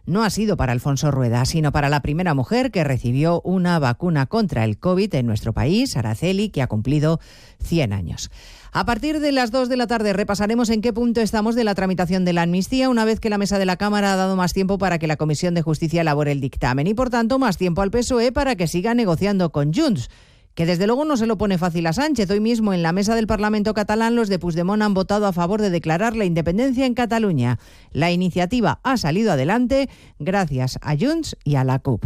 no 0.05 0.23
ha 0.23 0.29
sido 0.29 0.57
para 0.57 0.73
Alfonso 0.73 1.11
Rueda, 1.11 1.45
sino 1.45 1.71
para 1.71 1.89
la 1.89 2.01
primera 2.01 2.33
mujer 2.33 2.71
que 2.71 2.83
recibió 2.83 3.41
una 3.45 3.79
vacuna 3.79 4.25
contra 4.25 4.65
el 4.65 4.77
COVID 4.77 5.15
en 5.15 5.25
nuestro 5.25 5.53
país, 5.53 5.95
Araceli, 5.95 6.49
que 6.49 6.61
ha 6.61 6.67
cumplido 6.67 7.19
100 7.63 7.93
años. 7.93 8.29
A 8.75 8.85
partir 8.85 9.19
de 9.19 9.31
las 9.31 9.51
2 9.51 9.69
de 9.69 9.77
la 9.77 9.85
tarde 9.85 10.13
repasaremos 10.13 10.71
en 10.71 10.81
qué 10.81 10.91
punto 10.91 11.21
estamos 11.21 11.53
de 11.53 11.63
la 11.63 11.75
tramitación 11.75 12.25
de 12.25 12.33
la 12.33 12.41
amnistía, 12.41 12.89
una 12.89 13.05
vez 13.05 13.19
que 13.19 13.29
la 13.29 13.37
mesa 13.37 13.59
de 13.59 13.67
la 13.67 13.77
Cámara 13.77 14.11
ha 14.11 14.15
dado 14.15 14.35
más 14.35 14.51
tiempo 14.51 14.79
para 14.79 14.97
que 14.97 15.05
la 15.05 15.15
Comisión 15.15 15.53
de 15.53 15.61
Justicia 15.61 16.01
elabore 16.01 16.31
el 16.31 16.41
dictamen 16.41 16.87
y, 16.87 16.95
por 16.95 17.11
tanto, 17.11 17.37
más 17.37 17.57
tiempo 17.57 17.83
al 17.83 17.91
PSOE 17.91 18.31
para 18.31 18.55
que 18.55 18.65
siga 18.65 18.95
negociando 18.95 19.51
con 19.51 19.75
Junts 19.75 20.09
que 20.55 20.65
desde 20.67 20.85
luego 20.85 21.03
no 21.03 21.17
se 21.17 21.25
lo 21.25 21.37
pone 21.37 21.57
fácil 21.57 21.87
a 21.87 21.93
Sánchez. 21.93 22.29
Hoy 22.29 22.39
mismo 22.39 22.73
en 22.73 22.83
la 22.83 22.91
mesa 22.91 23.15
del 23.15 23.27
Parlamento 23.27 23.73
catalán 23.73 24.15
los 24.15 24.29
de 24.29 24.37
Puigdemont 24.37 24.83
han 24.83 24.93
votado 24.93 25.25
a 25.25 25.33
favor 25.33 25.61
de 25.61 25.71
declarar 25.71 26.15
la 26.15 26.25
independencia 26.25 26.85
en 26.85 26.93
Cataluña. 26.93 27.59
La 27.91 28.11
iniciativa 28.11 28.79
ha 28.83 28.97
salido 28.97 29.31
adelante 29.31 29.89
gracias 30.19 30.77
a 30.81 30.95
Junts 30.95 31.35
y 31.43 31.55
a 31.55 31.63
la 31.63 31.79
CUP. 31.79 32.05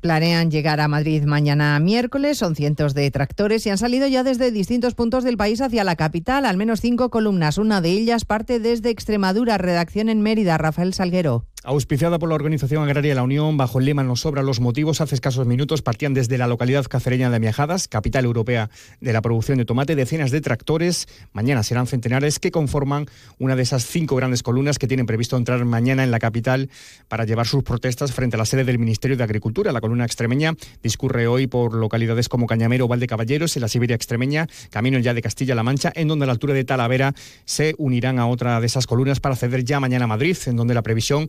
Planean 0.00 0.50
llegar 0.50 0.80
a 0.80 0.88
Madrid 0.88 1.24
mañana 1.24 1.78
miércoles, 1.78 2.38
son 2.38 2.56
cientos 2.56 2.94
de 2.94 3.10
tractores 3.10 3.66
y 3.66 3.70
han 3.70 3.76
salido 3.76 4.06
ya 4.06 4.24
desde 4.24 4.50
distintos 4.50 4.94
puntos 4.94 5.24
del 5.24 5.36
país 5.36 5.60
hacia 5.60 5.84
la 5.84 5.94
capital, 5.94 6.46
al 6.46 6.56
menos 6.56 6.80
cinco 6.80 7.10
columnas, 7.10 7.58
una 7.58 7.82
de 7.82 7.90
ellas 7.90 8.24
parte 8.24 8.60
desde 8.60 8.88
Extremadura, 8.88 9.58
redacción 9.58 10.08
en 10.08 10.22
Mérida, 10.22 10.56
Rafael 10.56 10.94
Salguero. 10.94 11.44
Auspiciada 11.62 12.18
por 12.18 12.30
la 12.30 12.36
Organización 12.36 12.82
Agraria 12.84 13.14
la 13.14 13.22
Unión, 13.22 13.58
bajo 13.58 13.80
el 13.80 13.84
lema 13.84 14.02
No 14.02 14.16
sobra 14.16 14.42
los 14.42 14.60
motivos, 14.60 15.02
hace 15.02 15.14
escasos 15.14 15.46
minutos 15.46 15.82
partían 15.82 16.14
desde 16.14 16.38
la 16.38 16.46
localidad 16.46 16.86
cacereña 16.86 17.28
de 17.28 17.38
Miajadas, 17.38 17.86
capital 17.86 18.24
europea 18.24 18.70
de 19.02 19.12
la 19.12 19.20
producción 19.20 19.58
de 19.58 19.66
tomate, 19.66 19.94
decenas 19.94 20.30
de 20.30 20.40
tractores. 20.40 21.06
Mañana 21.34 21.62
serán 21.62 21.86
centenares 21.86 22.38
que 22.38 22.50
conforman 22.50 23.08
una 23.38 23.56
de 23.56 23.62
esas 23.62 23.84
cinco 23.84 24.16
grandes 24.16 24.42
columnas 24.42 24.78
que 24.78 24.86
tienen 24.86 25.04
previsto 25.04 25.36
entrar 25.36 25.62
mañana 25.66 26.02
en 26.02 26.10
la 26.10 26.18
capital 26.18 26.70
para 27.08 27.26
llevar 27.26 27.46
sus 27.46 27.62
protestas 27.62 28.12
frente 28.12 28.36
a 28.36 28.38
la 28.38 28.46
sede 28.46 28.64
del 28.64 28.78
Ministerio 28.78 29.18
de 29.18 29.24
Agricultura. 29.24 29.70
La 29.70 29.82
columna 29.82 30.06
extremeña 30.06 30.54
discurre 30.82 31.26
hoy 31.26 31.46
por 31.46 31.74
localidades 31.74 32.30
como 32.30 32.46
Cañamero 32.46 32.88
Valdecaballeros, 32.88 33.54
en 33.56 33.60
la 33.60 33.68
Siberia 33.68 33.96
extremeña, 33.96 34.46
camino 34.70 34.98
ya 34.98 35.12
de 35.12 35.20
Castilla-La 35.20 35.62
Mancha, 35.62 35.92
en 35.94 36.08
donde 36.08 36.24
a 36.24 36.26
la 36.26 36.32
altura 36.32 36.54
de 36.54 36.64
Talavera 36.64 37.14
se 37.44 37.74
unirán 37.76 38.18
a 38.18 38.28
otra 38.28 38.60
de 38.60 38.66
esas 38.66 38.86
columnas 38.86 39.20
para 39.20 39.34
acceder 39.34 39.62
ya 39.62 39.78
mañana 39.78 40.06
a 40.06 40.08
Madrid, 40.08 40.38
en 40.46 40.56
donde 40.56 40.72
la 40.72 40.80
previsión 40.80 41.28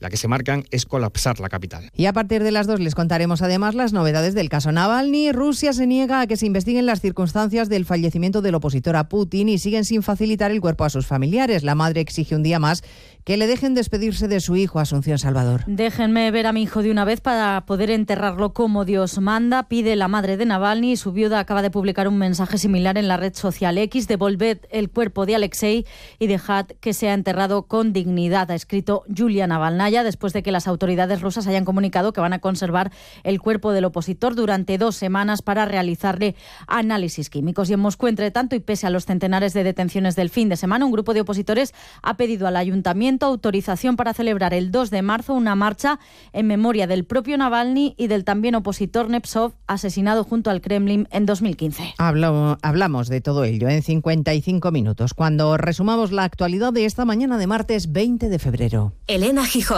la 0.00 0.10
que 0.10 0.16
se 0.16 0.28
marcan 0.28 0.64
es 0.70 0.86
colapsar 0.86 1.40
la 1.40 1.48
capital. 1.48 1.90
Y 1.94 2.06
a 2.06 2.12
partir 2.12 2.42
de 2.42 2.50
las 2.50 2.66
dos 2.66 2.80
les 2.80 2.94
contaremos 2.94 3.42
además 3.42 3.74
las 3.74 3.92
novedades 3.92 4.34
del 4.34 4.48
caso 4.48 4.72
Navalny. 4.72 5.32
Rusia 5.32 5.72
se 5.72 5.86
niega 5.86 6.20
a 6.20 6.26
que 6.26 6.36
se 6.36 6.46
investiguen 6.46 6.86
las 6.86 7.00
circunstancias 7.00 7.68
del 7.68 7.84
fallecimiento 7.84 8.42
del 8.42 8.54
opositor 8.54 8.96
a 8.96 9.08
Putin 9.08 9.48
y 9.48 9.58
siguen 9.58 9.84
sin 9.84 10.02
facilitar 10.02 10.50
el 10.50 10.60
cuerpo 10.60 10.84
a 10.84 10.90
sus 10.90 11.06
familiares. 11.06 11.62
La 11.62 11.74
madre 11.74 12.00
exige 12.00 12.36
un 12.36 12.42
día 12.42 12.58
más 12.58 12.82
que 13.24 13.36
le 13.36 13.46
dejen 13.46 13.74
despedirse 13.74 14.26
de 14.26 14.40
su 14.40 14.56
hijo 14.56 14.80
Asunción 14.80 15.18
Salvador. 15.18 15.62
Déjenme 15.66 16.30
ver 16.30 16.46
a 16.46 16.52
mi 16.52 16.62
hijo 16.62 16.82
de 16.82 16.90
una 16.90 17.04
vez 17.04 17.20
para 17.20 17.66
poder 17.66 17.90
enterrarlo 17.90 18.54
como 18.54 18.86
Dios 18.86 19.18
manda, 19.20 19.68
pide 19.68 19.96
la 19.96 20.08
madre 20.08 20.38
de 20.38 20.46
Navalny. 20.46 20.96
Su 20.96 21.12
viuda 21.12 21.38
acaba 21.38 21.60
de 21.60 21.70
publicar 21.70 22.08
un 22.08 22.16
mensaje 22.16 22.56
similar 22.56 22.96
en 22.96 23.06
la 23.06 23.18
red 23.18 23.34
social 23.34 23.76
X. 23.76 24.08
Devolved 24.08 24.60
el 24.70 24.88
cuerpo 24.88 25.26
de 25.26 25.34
Alexei 25.34 25.84
y 26.18 26.26
dejad 26.26 26.66
que 26.80 26.94
sea 26.94 27.12
enterrado 27.12 27.64
con 27.64 27.92
dignidad, 27.92 28.50
ha 28.50 28.54
escrito 28.54 29.04
Julia 29.14 29.46
Navalnaya, 29.88 30.04
después 30.04 30.32
de 30.32 30.42
que 30.42 30.52
las 30.52 30.68
autoridades 30.68 31.22
rusas 31.22 31.46
hayan 31.46 31.64
comunicado 31.64 32.12
que 32.12 32.20
van 32.20 32.32
a 32.32 32.40
conservar 32.40 32.92
el 33.24 33.40
cuerpo 33.40 33.72
del 33.72 33.86
opositor 33.86 34.34
durante 34.34 34.76
dos 34.76 34.96
semanas 34.96 35.42
para 35.42 35.64
realizarle 35.64 36.34
análisis 36.66 37.30
químicos. 37.30 37.70
Y 37.70 37.72
en 37.72 37.80
Moscú, 37.80 38.06
entre 38.06 38.30
tanto, 38.30 38.54
y 38.54 38.60
pese 38.60 38.86
a 38.86 38.90
los 38.90 39.06
centenares 39.06 39.54
de 39.54 39.64
detenciones 39.64 40.14
del 40.14 40.30
fin 40.30 40.48
de 40.48 40.56
semana, 40.56 40.84
un 40.84 40.92
grupo 40.92 41.14
de 41.14 41.22
opositores 41.22 41.74
ha 42.02 42.16
pedido 42.16 42.46
al 42.46 42.56
ayuntamiento 42.56 43.26
autorización 43.26 43.96
para 43.96 44.12
celebrar 44.12 44.52
el 44.52 44.70
2 44.70 44.90
de 44.90 45.02
marzo 45.02 45.34
una 45.34 45.54
marcha 45.54 45.98
en 46.32 46.46
memoria 46.46 46.86
del 46.86 47.04
propio 47.04 47.38
Navalny 47.38 47.94
y 47.96 48.08
del 48.08 48.24
también 48.24 48.54
opositor 48.54 49.08
Nepsov, 49.08 49.52
asesinado 49.66 50.24
junto 50.24 50.50
al 50.50 50.60
Kremlin 50.60 51.08
en 51.10 51.24
2015. 51.24 51.94
hablamos 51.96 53.08
de 53.08 53.20
todo 53.20 53.44
ello 53.44 53.68
en 53.68 53.82
55 53.82 54.70
minutos, 54.70 55.14
cuando 55.14 55.56
resumamos 55.56 56.12
la 56.12 56.24
actualidad 56.24 56.72
de 56.72 56.84
esta 56.84 57.04
mañana 57.04 57.38
de 57.38 57.46
martes 57.46 57.92
20 57.92 58.28
de 58.28 58.38
febrero. 58.38 58.92
Elena 59.06 59.46
Gijón, 59.46 59.77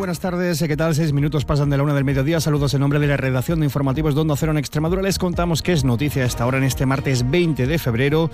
Buenas 0.00 0.18
tardes. 0.18 0.64
¿Qué 0.66 0.78
tal? 0.78 0.94
Seis 0.94 1.12
minutos 1.12 1.44
pasan 1.44 1.68
de 1.68 1.76
la 1.76 1.82
una 1.82 1.92
del 1.92 2.04
mediodía. 2.04 2.40
Saludos 2.40 2.72
en 2.72 2.80
nombre 2.80 2.98
de 2.98 3.06
la 3.06 3.18
redacción 3.18 3.60
de 3.60 3.66
informativos 3.66 4.14
de 4.14 4.22
Onda 4.22 4.34
Cero 4.34 4.50
en 4.50 4.56
Extremadura. 4.56 5.02
Les 5.02 5.18
contamos 5.18 5.60
qué 5.60 5.74
es 5.74 5.84
noticia 5.84 6.22
a 6.22 6.26
esta 6.26 6.46
hora 6.46 6.56
en 6.56 6.64
este 6.64 6.86
martes 6.86 7.30
20 7.30 7.66
de 7.66 7.78
febrero 7.78 8.30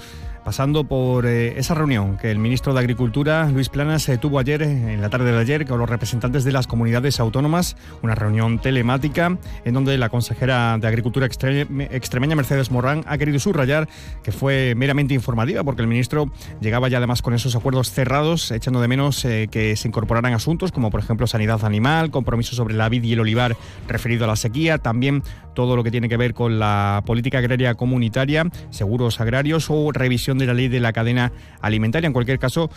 pasando 0.47 0.85
por 0.85 1.27
eh, 1.27 1.59
esa 1.59 1.75
reunión 1.75 2.19
que 2.19 2.31
el 2.31 2.39
ministro 2.39 2.73
de 2.73 2.79
Agricultura, 2.79 3.51
Luis 3.51 3.69
Planas, 3.69 4.09
eh, 4.09 4.17
tuvo 4.17 4.39
ayer, 4.39 4.63
eh, 4.63 4.95
en 4.95 5.01
la 5.01 5.11
tarde 5.11 5.33
de 5.33 5.39
ayer, 5.41 5.67
con 5.67 5.81
los 5.81 5.91
representantes 5.91 6.45
de 6.45 6.53
las 6.53 6.69
comunidades 6.69 7.19
autónomas, 7.19 7.77
una 8.01 8.15
reunión 8.15 8.61
telemática 8.61 9.37
en 9.65 9.75
donde 9.75 9.99
la 9.99 10.09
consejera 10.09 10.79
de 10.79 10.87
Agricultura 10.87 11.27
extremeña, 11.27 12.37
Mercedes 12.37 12.71
Morán, 12.71 13.03
ha 13.09 13.19
querido 13.19 13.41
subrayar 13.41 13.89
que 14.23 14.31
fue 14.31 14.75
meramente 14.77 15.15
informativa, 15.15 15.65
porque 15.65 15.83
el 15.83 15.89
ministro 15.89 16.31
llegaba 16.61 16.89
ya 16.89 16.99
además 16.99 17.23
con 17.23 17.35
esos 17.35 17.57
acuerdos 17.57 17.91
cerrados, 17.91 18.53
echando 18.53 18.81
de 18.81 18.87
menos 18.87 19.23
que 19.23 19.75
se 19.77 19.89
incorporaran 19.89 20.33
asuntos 20.33 20.71
como, 20.71 20.91
por 20.91 21.01
ejemplo, 21.01 21.27
sanidad 21.27 21.65
animal, 21.67 22.11
compromiso 22.11 22.55
sobre 22.55 22.75
la 22.75 22.89
vid 22.89 23.03
y 23.03 23.13
el 23.13 23.21
olivar 23.21 23.57
referido 23.89 24.25
a 24.25 24.29
la 24.29 24.37
sequía, 24.37 24.79
también 24.79 25.23
todo 25.55 25.75
lo 25.75 25.83
que 25.83 25.91
tiene 25.91 26.09
que 26.09 26.17
ver 26.17 26.35
con 26.35 26.59
la 26.59 27.03
política 27.07 27.39
agraria 27.39 27.75
comunitaria, 27.75 28.47
seguros 28.71 29.21
agrarios 29.21 29.67
o 29.71 29.91
revisión 29.91 30.39
de 30.39 30.47
la 30.47 30.55
ley 30.55 30.69
de 30.69 30.81
la 30.81 30.93
cadena 30.93 31.33
alimentaria. 31.61 32.07
En 32.07 32.13
cualquier 32.13 32.39
caso, 32.39 32.71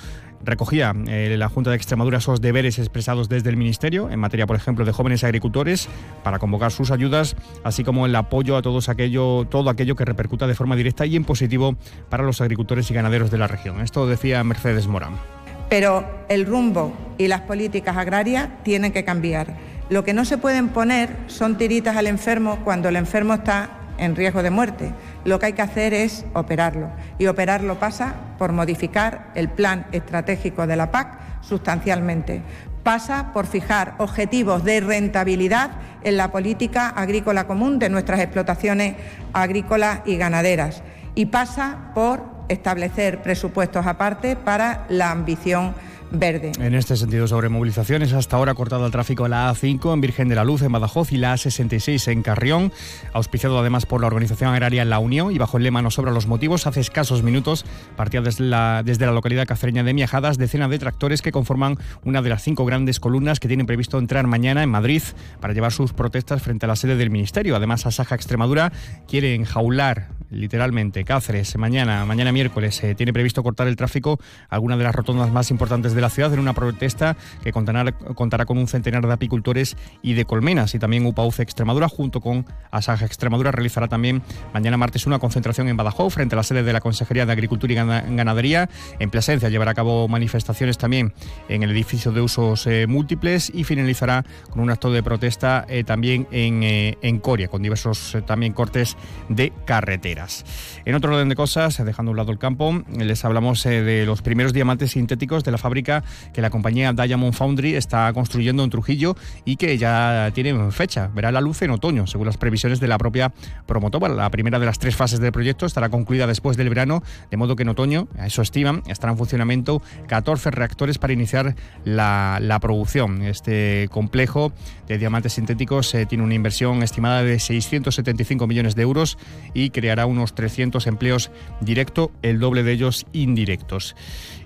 recogía 0.44 0.94
eh, 1.08 1.36
la 1.38 1.50
Junta 1.50 1.70
de 1.70 1.76
Extremadura 1.76 2.20
esos 2.20 2.42
deberes 2.42 2.80
expresados 2.80 3.30
desde 3.30 3.50
el 3.50 3.58
Ministerio 3.58 4.10
en 4.10 4.20
materia, 4.20 4.48
por 4.48 4.56
ejemplo, 4.56 4.86
de 4.86 4.92
jóvenes 4.92 5.24
agricultores 5.24 5.90
para 6.24 6.40
convocar 6.40 6.72
sus 6.72 6.92
ayudas, 6.92 7.36
así 7.64 7.84
como 7.84 8.06
el 8.06 8.16
apoyo 8.16 8.56
a 8.56 8.62
todos 8.62 8.90
aquello, 8.90 9.46
todo 9.46 9.70
aquello 9.70 9.96
que 9.96 10.06
repercuta 10.06 10.48
de 10.48 10.56
forma 10.56 10.76
directa 10.76 11.06
y 11.06 11.16
en 11.16 11.26
positivo 11.26 11.76
para 12.10 12.24
los 12.24 12.42
agricultores 12.42 12.90
y 12.90 12.94
ganaderos 12.94 13.32
de 13.32 13.38
la 13.38 13.48
región. 13.48 13.82
Esto 13.82 14.08
decía 14.08 14.44
Mercedes 14.44 14.88
Morán. 14.88 15.39
Pero 15.70 16.26
el 16.30 16.46
rumbo 16.46 16.94
y 17.18 17.28
las 17.28 17.42
políticas 17.42 17.96
agrarias 17.96 18.50
tienen 18.64 18.92
que 18.92 19.06
cambiar. 19.06 19.48
Lo 19.90 20.04
que 20.04 20.14
no 20.14 20.26
se 20.26 20.38
pueden 20.38 20.70
poner 20.70 21.16
son 21.28 21.58
tiritas 21.58 21.98
al 21.98 22.08
enfermo 22.08 22.60
cuando 22.64 22.90
el 22.90 22.96
enfermo 22.96 23.36
está 23.36 23.70
en 23.98 24.16
riesgo 24.16 24.42
de 24.42 24.50
muerte. 24.50 24.94
Lo 25.26 25.40
que 25.40 25.48
hay 25.48 25.54
que 25.54 25.62
hacer 25.62 25.94
es 25.94 26.26
operarlo. 26.34 26.90
Y 27.18 27.28
operarlo 27.28 27.80
pasa 27.80 28.16
por 28.38 28.52
modificar 28.52 29.32
el 29.36 29.50
plan 29.50 29.86
estratégico 29.92 30.66
de 30.66 30.76
la 30.76 30.92
PAC 30.92 31.20
sustancialmente. 31.42 32.42
Pasa 32.84 33.32
por 33.34 33.46
fijar 33.46 33.96
objetivos 33.98 34.64
de 34.64 34.80
rentabilidad 34.80 35.72
en 36.04 36.18
la 36.18 36.32
política 36.32 36.90
agrícola 36.90 37.46
común 37.46 37.78
de 37.78 37.90
nuestras 37.90 38.22
explotaciones 38.22 38.96
agrícolas 39.34 40.02
y 40.06 40.16
ganaderas. 40.16 40.82
Y 41.16 41.26
pasa 41.26 41.92
por 41.94 42.39
establecer 42.50 43.22
presupuestos 43.22 43.86
aparte 43.86 44.36
para 44.36 44.86
la 44.90 45.12
ambición 45.12 45.74
verde. 46.12 46.52
En 46.60 46.76
este 46.76 46.98
sentido, 46.98 47.28
sobre 47.28 47.50
movilizaciones, 47.50 48.14
hasta 48.14 48.38
ahora 48.38 48.54
cortado 48.54 48.86
el 48.86 48.92
tráfico 48.92 49.26
en 49.26 49.32
la 49.32 49.52
A5 49.52 49.94
en 49.94 50.02
Virgen 50.02 50.30
de 50.30 50.36
la 50.36 50.44
Luz, 50.44 50.62
en 50.62 50.72
Badajoz, 50.72 51.12
y 51.12 51.18
la 51.18 51.34
A66 51.36 52.12
en 52.12 52.24
Carrión, 52.24 52.72
auspiciado 53.14 53.60
además 53.60 53.86
por 53.86 54.02
la 54.02 54.08
Organización 54.08 54.52
Agraria 54.52 54.86
La 54.86 55.00
Unión 55.00 55.32
y 55.32 55.38
bajo 55.38 55.58
el 55.58 55.64
lema 55.64 55.82
No 55.82 55.92
sobra 55.92 56.12
los 56.12 56.28
motivos, 56.28 56.68
hace 56.68 56.80
escasos 56.80 57.24
minutos 57.24 57.66
partía 57.96 58.22
desde 58.22 58.46
la, 58.46 58.84
desde 58.84 59.06
la 59.06 59.12
localidad 59.12 59.48
cacereña 59.48 59.84
de 59.84 59.94
Miajadas 59.94 60.38
decenas 60.38 60.70
de 60.70 60.80
tractores 60.80 61.22
que 61.22 61.32
conforman 61.32 61.78
una 62.04 62.22
de 62.22 62.30
las 62.30 62.44
cinco 62.44 62.66
grandes 62.66 63.00
columnas 63.00 63.40
que 63.40 63.48
tienen 63.48 63.66
previsto 63.66 63.98
entrar 63.98 64.28
mañana 64.28 64.64
en 64.64 64.70
Madrid 64.70 65.04
para 65.40 65.54
llevar 65.54 65.72
sus 65.72 65.94
protestas 65.94 66.42
frente 66.42 66.66
a 66.66 66.70
la 66.70 66.76
sede 66.76 66.96
del 66.96 67.10
Ministerio. 67.10 67.56
Además, 67.56 67.86
Asaja 67.86 68.16
Extremadura 68.16 68.72
quiere 69.08 69.36
enjaular 69.36 70.10
literalmente 70.32 71.04
Cáceres 71.04 71.58
mañana, 71.58 72.06
mañana 72.06 72.32
miércoles, 72.32 72.84
eh, 72.84 72.96
tiene 72.96 73.14
previsto 73.14 73.44
cortar 73.44 73.68
el 73.68 73.76
tráfico 73.76 74.20
alguna 74.50 74.78
de 74.78 74.84
las 74.84 74.94
rotondas 74.96 75.32
más 75.32 75.52
importantes 75.52 75.94
de 75.94 75.99
de 76.00 76.02
la 76.02 76.10
ciudad 76.10 76.34
en 76.34 76.40
una 76.40 76.54
protesta 76.54 77.18
que 77.44 77.52
contará, 77.52 77.92
contará 77.92 78.46
con 78.46 78.58
un 78.58 78.68
centenar 78.68 79.06
de 79.06 79.12
apicultores 79.12 79.76
y 80.02 80.14
de 80.14 80.24
colmenas. 80.24 80.74
Y 80.76 80.80
también 80.80 81.06
UPAUCE 81.06 81.44
Extremadura, 81.44 81.90
junto 81.90 82.22
con 82.22 82.46
Asaja 82.72 83.06
Extremadura, 83.06 83.52
realizará 83.52 83.90
también 83.90 84.22
mañana 84.54 84.78
martes 84.78 85.06
una 85.06 85.20
concentración 85.20 85.68
en 85.68 85.76
Badajoz, 85.76 86.14
frente 86.14 86.36
a 86.36 86.38
la 86.38 86.44
sede 86.44 86.64
de 86.64 86.72
la 86.72 86.80
Consejería 86.80 87.26
de 87.26 87.34
Agricultura 87.34 87.74
y 87.74 87.76
Ganadería. 87.76 88.70
En 89.00 89.10
Plasencia 89.10 89.50
llevará 89.50 89.72
a 89.72 89.74
cabo 89.74 90.08
manifestaciones 90.08 90.78
también 90.78 91.14
en 91.50 91.64
el 91.64 91.72
edificio 91.72 92.14
de 92.14 92.22
usos 92.22 92.66
eh, 92.66 92.88
múltiples 92.88 93.52
y 93.54 93.66
finalizará 93.66 94.24
con 94.50 94.62
un 94.62 94.70
acto 94.70 94.92
de 94.92 95.04
protesta 95.04 95.66
eh, 95.68 95.84
también 95.84 96.28
en, 96.32 96.64
eh, 96.64 96.98
en, 97.02 97.20
Coria, 97.20 97.50
con 97.50 97.62
diversos 97.62 98.18
también 98.26 98.54
cortes 98.54 98.96
de 99.28 99.52
carreteras. 99.66 100.46
En 100.86 100.96
otro 100.96 101.14
orden 101.14 101.28
de 101.28 101.36
cosas, 101.36 101.84
dejando 101.84 102.12
a 102.12 102.14
un 102.14 102.18
lado 102.18 102.32
el 102.32 102.40
campo, 102.40 102.84
les 102.98 103.26
hablamos 103.26 103.64
de 103.64 104.06
los 104.06 104.22
primeros 104.22 104.54
diamantes 104.54 104.92
sintéticos 104.92 105.44
de 105.44 105.52
la 105.52 105.58
fábrica 105.58 105.89
que 106.34 106.42
la 106.42 106.50
compañía 106.50 106.94
Diamond 106.94 107.34
Foundry 107.34 107.76
está 107.76 108.12
construyendo 108.14 108.64
en 108.64 108.70
Trujillo 108.70 109.16
y 109.46 109.56
que 109.56 109.78
ya 109.78 110.32
tiene 110.34 110.72
fecha. 110.72 111.10
Verá 111.14 111.32
la 111.32 111.42
luz 111.42 111.62
en 111.62 111.72
otoño, 111.72 112.08
según 112.08 112.28
las 112.28 112.38
previsiones 112.38 112.80
de 112.80 112.88
la 112.88 112.98
propia 112.98 113.34
promotora. 113.66 113.90
La 114.10 114.30
primera 114.30 114.60
de 114.60 114.66
las 114.66 114.80
tres 114.80 114.96
fases 114.96 115.20
del 115.20 115.32
proyecto 115.32 115.66
estará 115.66 115.90
concluida 115.90 116.28
después 116.28 116.58
del 116.58 116.70
verano, 116.70 117.04
de 117.30 117.38
modo 117.38 117.56
que 117.56 117.64
en 117.64 117.70
otoño, 117.70 118.08
a 118.18 118.28
eso 118.28 118.42
estiman, 118.42 118.84
estarán 118.88 119.16
en 119.16 119.18
funcionamiento 119.18 119.82
14 120.08 120.52
reactores 120.52 120.98
para 120.98 121.14
iniciar 121.14 121.56
la, 121.84 122.58
producción. 122.62 123.22
Este 123.24 123.88
complejo 123.90 124.52
de 124.88 124.98
diamantes 124.98 125.34
sintéticos 125.34 125.94
eh, 125.96 126.06
tiene 126.06 126.24
una 126.24 126.34
inversión 126.34 126.84
estimada 126.84 127.24
de 127.24 127.40
675 127.40 128.48
millones 128.48 128.76
de 128.76 128.82
euros 128.82 129.18
y 129.54 129.70
creará 129.70 130.06
unos 130.06 130.36
300 130.36 130.86
empleos 130.88 131.32
directos, 131.62 132.10
el 132.22 132.40
doble 132.40 132.64
de 132.64 132.74
ellos 132.74 133.06
indirectos. 133.14 133.96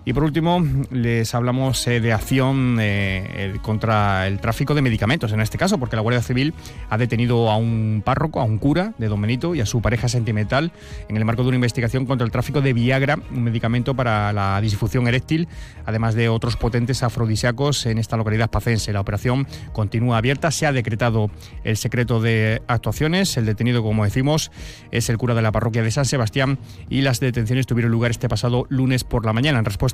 Y 0.05 0.11
por 0.11 0.25
último, 0.25 0.61
les 0.91 1.33
hablamos 1.33 1.87
eh, 1.87 2.01
de 2.01 2.11
acción 2.11 2.77
eh, 2.81 3.53
contra 3.61 4.27
el 4.27 4.39
tráfico 4.39 4.75
de 4.75 4.81
medicamentos, 4.81 5.31
en 5.31 5.39
este 5.39 5.57
caso, 5.57 5.77
porque 5.77 5.95
la 5.95 6.01
Guardia 6.01 6.21
Civil 6.21 6.53
ha 6.89 6.97
detenido 6.97 7.49
a 7.49 7.55
un 7.55 8.01
párroco, 8.03 8.41
a 8.41 8.43
un 8.43 8.57
cura 8.57 8.93
de 8.97 9.07
Don 9.07 9.21
Benito 9.21 9.55
y 9.55 9.61
a 9.61 9.65
su 9.65 9.81
pareja 9.81 10.09
sentimental 10.09 10.73
en 11.07 11.15
el 11.15 11.23
marco 11.23 11.43
de 11.43 11.49
una 11.49 11.55
investigación 11.55 12.05
contra 12.05 12.25
el 12.25 12.31
tráfico 12.31 12.59
de 12.59 12.73
Viagra, 12.73 13.17
un 13.31 13.43
medicamento 13.43 13.95
para 13.95 14.33
la 14.33 14.59
disfunción 14.59 15.07
eréctil, 15.07 15.47
además 15.85 16.15
de 16.15 16.27
otros 16.27 16.57
potentes 16.57 17.01
afrodisíacos 17.01 17.85
en 17.85 17.97
esta 17.97 18.17
localidad 18.17 18.49
pacense. 18.49 18.91
La 18.91 18.99
operación 18.99 19.47
continúa 19.71 20.17
abierta, 20.17 20.51
se 20.51 20.65
ha 20.65 20.73
decretado 20.73 21.31
el 21.63 21.77
secreto 21.77 22.19
de 22.19 22.61
actuaciones. 22.67 23.37
El 23.37 23.45
detenido, 23.45 23.81
como 23.81 24.03
decimos, 24.03 24.51
es 24.91 25.09
el 25.09 25.17
cura 25.17 25.33
de 25.33 25.41
la 25.41 25.53
parroquia 25.53 25.81
de 25.81 25.91
San 25.91 26.03
Sebastián 26.03 26.59
y 26.89 27.03
las 27.03 27.21
detenciones 27.21 27.67
tuvieron 27.67 27.91
lugar 27.91 28.11
este 28.11 28.27
pasado 28.27 28.65
lunes 28.67 29.05
por 29.05 29.25
la 29.25 29.31
mañana. 29.31 29.59
En 29.59 29.65
respuesta 29.65 29.92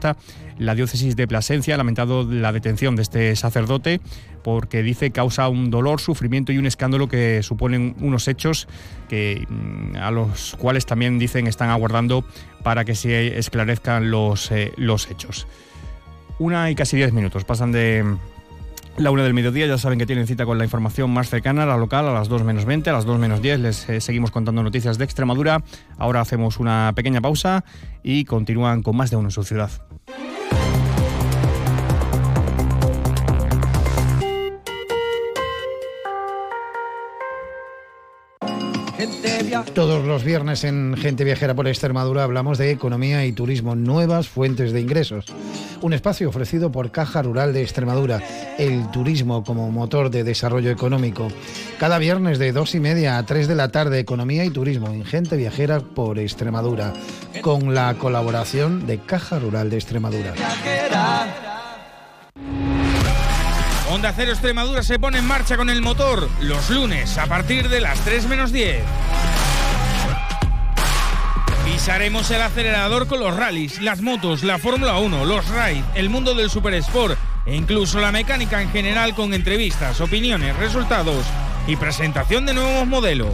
la 0.58 0.76
diócesis 0.76 1.16
de 1.16 1.28
Plasencia 1.28 1.76
ha 1.76 1.78
lamentado 1.78 2.24
la 2.24 2.52
detención 2.52 2.96
de 2.96 3.02
este 3.02 3.36
sacerdote 3.36 4.02
porque 4.44 4.84
dice 4.84 5.12
causa 5.12 5.48
un 5.50 5.70
dolor, 5.70 6.00
sufrimiento 6.00 6.52
y 6.52 6.58
un 6.58 6.66
escándalo 6.66 7.08
que 7.08 7.44
suponen 7.44 7.96
unos 8.00 8.28
hechos 8.28 8.68
que 9.08 9.46
mm, 9.48 9.98
a 9.98 10.12
los 10.12 10.56
cuales 10.58 10.86
también 10.86 11.20
dicen 11.20 11.48
están 11.48 11.70
aguardando 11.70 12.24
para 12.64 12.86
que 12.86 12.96
se 12.96 13.38
esclarezcan 13.38 14.12
los, 14.12 14.52
eh, 14.52 14.72
los 14.78 15.10
hechos. 15.10 15.48
Una 16.40 16.72
y 16.72 16.76
casi 16.76 16.96
diez 16.96 17.12
minutos 17.12 17.44
pasan 17.44 17.72
de 17.72 18.06
la 19.00 19.12
una 19.12 19.24
del 19.24 19.34
mediodía, 19.34 19.66
ya 19.66 19.78
saben 19.78 19.98
que 19.98 20.06
tienen 20.06 20.28
cita 20.28 20.46
con 20.46 20.58
la 20.58 20.66
información 20.66 21.10
más 21.12 21.30
cercana, 21.30 21.66
la 21.66 21.78
local, 21.78 22.08
a 22.08 22.14
las 22.14 22.28
2 22.28 22.44
menos 22.44 22.66
20, 22.66 22.90
a 22.90 22.94
las 22.94 23.06
2 23.06 23.18
menos 23.18 23.42
10 23.42 23.60
les 23.62 23.90
eh, 23.90 24.02
seguimos 24.02 24.30
contando 24.32 24.62
noticias 24.62 24.98
de 24.98 25.06
Extremadura. 25.06 25.64
Ahora 25.98 26.20
hacemos 26.20 26.60
una 26.60 26.92
pequeña 26.96 27.22
pausa 27.22 27.64
y 28.04 28.26
continúan 28.26 28.84
con 28.84 28.98
más 28.98 29.10
de 29.10 29.16
uno 29.16 29.28
en 29.28 29.32
su 29.32 29.44
ciudad. 29.44 29.72
Todos 39.74 40.06
los 40.06 40.24
viernes 40.24 40.64
en 40.64 40.96
Gente 40.98 41.24
Viajera 41.24 41.54
por 41.54 41.68
Extremadura 41.68 42.24
hablamos 42.24 42.58
de 42.58 42.72
economía 42.72 43.26
y 43.26 43.32
turismo, 43.32 43.76
nuevas 43.76 44.28
fuentes 44.28 44.72
de 44.74 44.82
ingresos. 44.82 45.26
Un 45.82 45.94
espacio 45.94 46.30
ofrecido 46.30 46.72
por 46.72 46.92
Caja 46.92 47.22
Rural 47.22 47.54
de 47.54 47.62
Extremadura, 47.62 48.22
el 48.58 48.90
turismo 48.92 49.44
como 49.44 49.72
motor 49.72 50.10
de 50.10 50.24
desarrollo 50.24 50.72
económico. 50.72 51.30
Cada 51.80 51.98
viernes 51.98 52.40
de 52.40 52.52
dos 52.52 52.76
y 52.76 52.80
media 52.80 53.18
a 53.18 53.26
3 53.26 53.48
de 53.48 53.56
la 53.56 53.70
tarde, 53.70 54.00
economía 54.00 54.46
y 54.46 54.50
turismo 54.50 54.88
en 54.88 55.06
Gente 55.06 55.38
Viajera 55.38 55.80
por 55.80 56.20
Extremadura, 56.20 56.94
con 57.42 57.74
la 57.74 57.94
colaboración 57.96 58.86
de 58.88 59.00
Caja 59.00 59.40
Rural 59.40 59.70
de 59.70 59.78
Extremadura. 59.78 60.34
Onda 63.92 64.14
Cero 64.16 64.32
Extremadura 64.32 64.84
se 64.84 65.00
pone 65.00 65.18
en 65.18 65.26
marcha 65.26 65.58
con 65.58 65.70
el 65.70 65.82
motor 65.82 66.30
los 66.42 66.70
lunes 66.70 67.18
a 67.18 67.26
partir 67.26 67.70
de 67.70 67.82
las 67.82 68.00
3 68.02 68.28
menos 68.28 68.52
10. 68.52 68.84
Pisaremos 71.90 72.30
el 72.30 72.44
acelerador 72.44 73.08
con 73.08 73.20
los 73.20 73.36
rallies, 73.36 73.82
las 73.82 74.04
motos, 74.04 74.44
la 74.44 74.60
Fórmula 74.60 75.00
1, 75.00 75.26
los 75.26 75.48
rides, 75.48 75.84
el 75.96 76.08
mundo 76.08 76.36
del 76.36 76.52
super 76.52 76.76
sport 76.76 77.18
e 77.48 77.56
incluso 77.56 78.00
la 78.00 78.12
mecánica 78.12 78.62
en 78.62 78.70
general 78.70 79.16
con 79.16 79.34
entrevistas, 79.34 80.00
opiniones, 80.00 80.56
resultados 80.58 81.26
y 81.66 81.76
presentación 81.78 82.46
de 82.46 82.54
nuevos 82.54 82.86
modelos. 82.86 83.34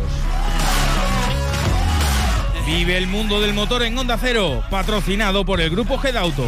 Vive 2.65 2.97
el 2.97 3.07
mundo 3.07 3.41
del 3.41 3.53
motor 3.53 3.83
en 3.83 3.97
Onda 3.97 4.17
Cero, 4.17 4.63
patrocinado 4.69 5.43
por 5.43 5.59
el 5.59 5.69
grupo 5.69 5.97
Gedauto. 5.97 6.47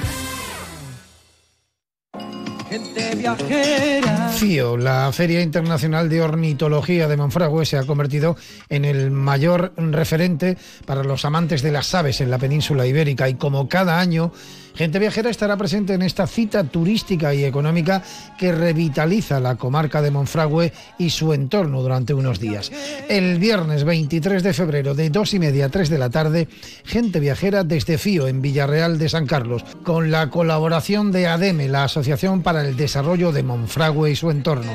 FIO, 4.37 4.77
la 4.77 5.11
Feria 5.11 5.41
Internacional 5.41 6.07
de 6.07 6.21
Ornitología 6.21 7.09
de 7.09 7.17
Monfragüe, 7.17 7.65
se 7.65 7.77
ha 7.77 7.83
convertido 7.83 8.37
en 8.69 8.85
el 8.85 9.11
mayor 9.11 9.73
referente 9.75 10.57
para 10.85 11.03
los 11.03 11.25
amantes 11.25 11.61
de 11.63 11.71
las 11.71 11.93
aves 11.93 12.21
en 12.21 12.31
la 12.31 12.37
península 12.37 12.87
ibérica 12.87 13.27
y 13.27 13.35
como 13.35 13.67
cada 13.67 13.99
año 13.99 14.31
Gente 14.75 14.99
Viajera 14.99 15.29
estará 15.29 15.57
presente 15.57 15.93
en 15.93 16.01
esta 16.01 16.27
cita 16.27 16.63
turística 16.63 17.33
y 17.33 17.43
económica 17.43 18.03
que 18.37 18.51
revitaliza 18.51 19.39
la 19.39 19.55
comarca 19.55 20.01
de 20.01 20.11
Monfragüe 20.11 20.73
y 20.97 21.09
su 21.09 21.33
entorno 21.33 21.81
durante 21.81 22.13
unos 22.13 22.39
días. 22.39 22.71
El 23.09 23.39
viernes 23.39 23.83
23 23.83 24.43
de 24.43 24.53
febrero 24.53 24.93
de 24.95 25.09
2 25.09 25.33
y 25.33 25.39
media 25.39 25.65
a 25.65 25.69
3 25.69 25.89
de 25.89 25.97
la 25.97 26.09
tarde, 26.09 26.47
Gente 26.85 27.19
Viajera 27.19 27.63
desde 27.63 27.97
Fío 27.97 28.27
en 28.27 28.41
Villarreal 28.41 28.97
de 28.97 29.09
San 29.09 29.27
Carlos, 29.27 29.63
con 29.83 30.11
la 30.11 30.29
colaboración 30.29 31.11
de 31.11 31.27
ADEME, 31.27 31.67
la 31.67 31.83
Asociación 31.83 32.41
para 32.41 32.61
el 32.61 32.75
Desarrollo 32.75 33.31
de 33.31 33.43
Monfragüe 33.43 34.11
y 34.11 34.15
su 34.15 34.31
entorno. 34.31 34.71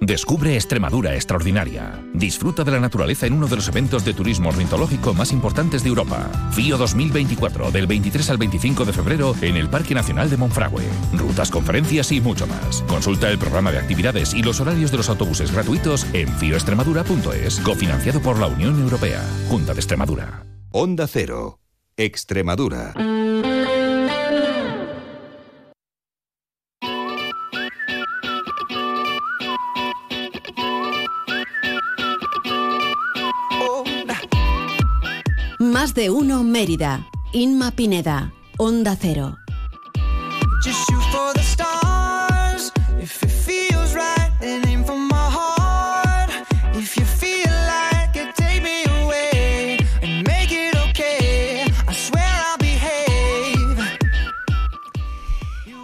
Descubre 0.00 0.54
Extremadura 0.54 1.14
extraordinaria. 1.14 2.00
Disfruta 2.14 2.62
de 2.64 2.70
la 2.70 2.80
naturaleza 2.80 3.26
en 3.26 3.32
uno 3.32 3.48
de 3.48 3.56
los 3.56 3.68
eventos 3.68 4.04
de 4.04 4.14
turismo 4.14 4.50
ornitológico 4.50 5.12
más 5.12 5.32
importantes 5.32 5.82
de 5.82 5.88
Europa. 5.88 6.30
FIO 6.52 6.78
2024, 6.78 7.70
del 7.70 7.86
23 7.86 8.30
al 8.30 8.38
25 8.38 8.84
de 8.84 8.92
febrero 8.92 9.34
en 9.42 9.56
el 9.56 9.68
Parque 9.68 9.94
Nacional 9.94 10.30
de 10.30 10.36
Monfragüe. 10.36 10.84
Rutas, 11.12 11.50
conferencias 11.50 12.12
y 12.12 12.20
mucho 12.20 12.46
más. 12.46 12.82
Consulta 12.82 13.28
el 13.28 13.38
programa 13.38 13.72
de 13.72 13.78
actividades 13.78 14.34
y 14.34 14.42
los 14.42 14.60
horarios 14.60 14.90
de 14.90 14.98
los 14.98 15.08
autobuses 15.08 15.52
gratuitos 15.52 16.06
en 16.12 16.28
fioextremadura.es, 16.28 17.60
cofinanciado 17.60 18.20
por 18.20 18.38
la 18.38 18.46
Unión 18.46 18.80
Europea. 18.80 19.22
Junta 19.48 19.74
de 19.74 19.80
Extremadura. 19.80 20.44
Onda 20.70 21.06
Cero. 21.06 21.60
Extremadura. 21.96 22.94
Mérida. 36.58 37.06
Inma 37.30 37.70
Pineda. 37.70 38.32
Onda 38.56 38.96
Cero. 39.00 39.38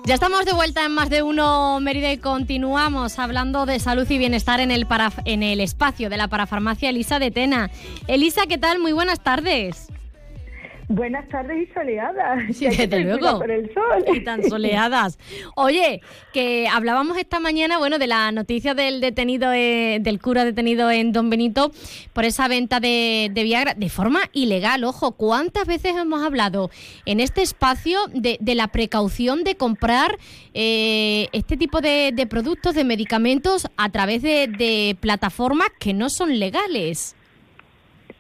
Ya 0.06 0.14
estamos 0.14 0.44
de 0.44 0.52
vuelta 0.52 0.84
en 0.84 0.92
más 0.92 1.08
de 1.08 1.22
uno 1.22 1.78
Mérida 1.78 2.12
y 2.12 2.18
continuamos 2.18 3.20
hablando 3.20 3.64
de 3.64 3.78
salud 3.78 4.10
y 4.10 4.18
bienestar 4.18 4.58
en 4.58 4.72
el, 4.72 4.88
en 5.24 5.44
el 5.44 5.60
espacio 5.60 6.10
de 6.10 6.16
la 6.16 6.26
parafarmacia 6.26 6.90
Elisa 6.90 7.20
de 7.20 7.30
Tena. 7.30 7.70
Elisa, 8.08 8.46
¿qué 8.48 8.58
tal? 8.58 8.80
Muy 8.80 8.92
buenas 8.92 9.20
tardes. 9.20 9.93
Buenas 10.88 11.28
tardes 11.28 11.68
y 11.68 11.72
soleadas. 11.72 12.44
Sí, 12.54 12.66
desde 12.66 13.00
luego. 13.00 13.38
Por 13.38 13.50
el 13.50 13.72
sol. 13.72 14.04
Y 14.14 14.20
tan 14.20 14.42
soleadas. 14.44 15.18
Oye, 15.56 16.00
que 16.32 16.68
hablábamos 16.68 17.16
esta 17.16 17.40
mañana, 17.40 17.78
bueno, 17.78 17.98
de 17.98 18.06
la 18.06 18.30
noticia 18.32 18.74
del 18.74 19.00
detenido, 19.00 19.52
eh, 19.52 19.98
del 20.00 20.20
cura 20.20 20.44
detenido 20.44 20.90
en 20.90 21.12
Don 21.12 21.30
Benito 21.30 21.72
por 22.12 22.24
esa 22.24 22.48
venta 22.48 22.80
de, 22.80 23.30
Viagra 23.34 23.74
de 23.74 23.88
forma 23.88 24.20
ilegal. 24.32 24.84
Ojo, 24.84 25.12
¿cuántas 25.12 25.66
veces 25.66 25.96
hemos 25.96 26.22
hablado 26.22 26.70
en 27.06 27.20
este 27.20 27.42
espacio 27.42 27.98
de, 28.12 28.38
la 28.54 28.68
precaución 28.68 29.42
de 29.42 29.56
comprar 29.56 30.16
eh, 30.54 31.28
este 31.32 31.56
tipo 31.56 31.80
de, 31.80 32.12
de, 32.14 32.26
productos, 32.26 32.74
de 32.74 32.84
medicamentos 32.84 33.66
a 33.76 33.90
través 33.90 34.22
de 34.22 34.96
plataformas 35.00 35.68
que 35.78 35.92
no 35.92 36.08
son 36.08 36.38
legales? 36.38 37.16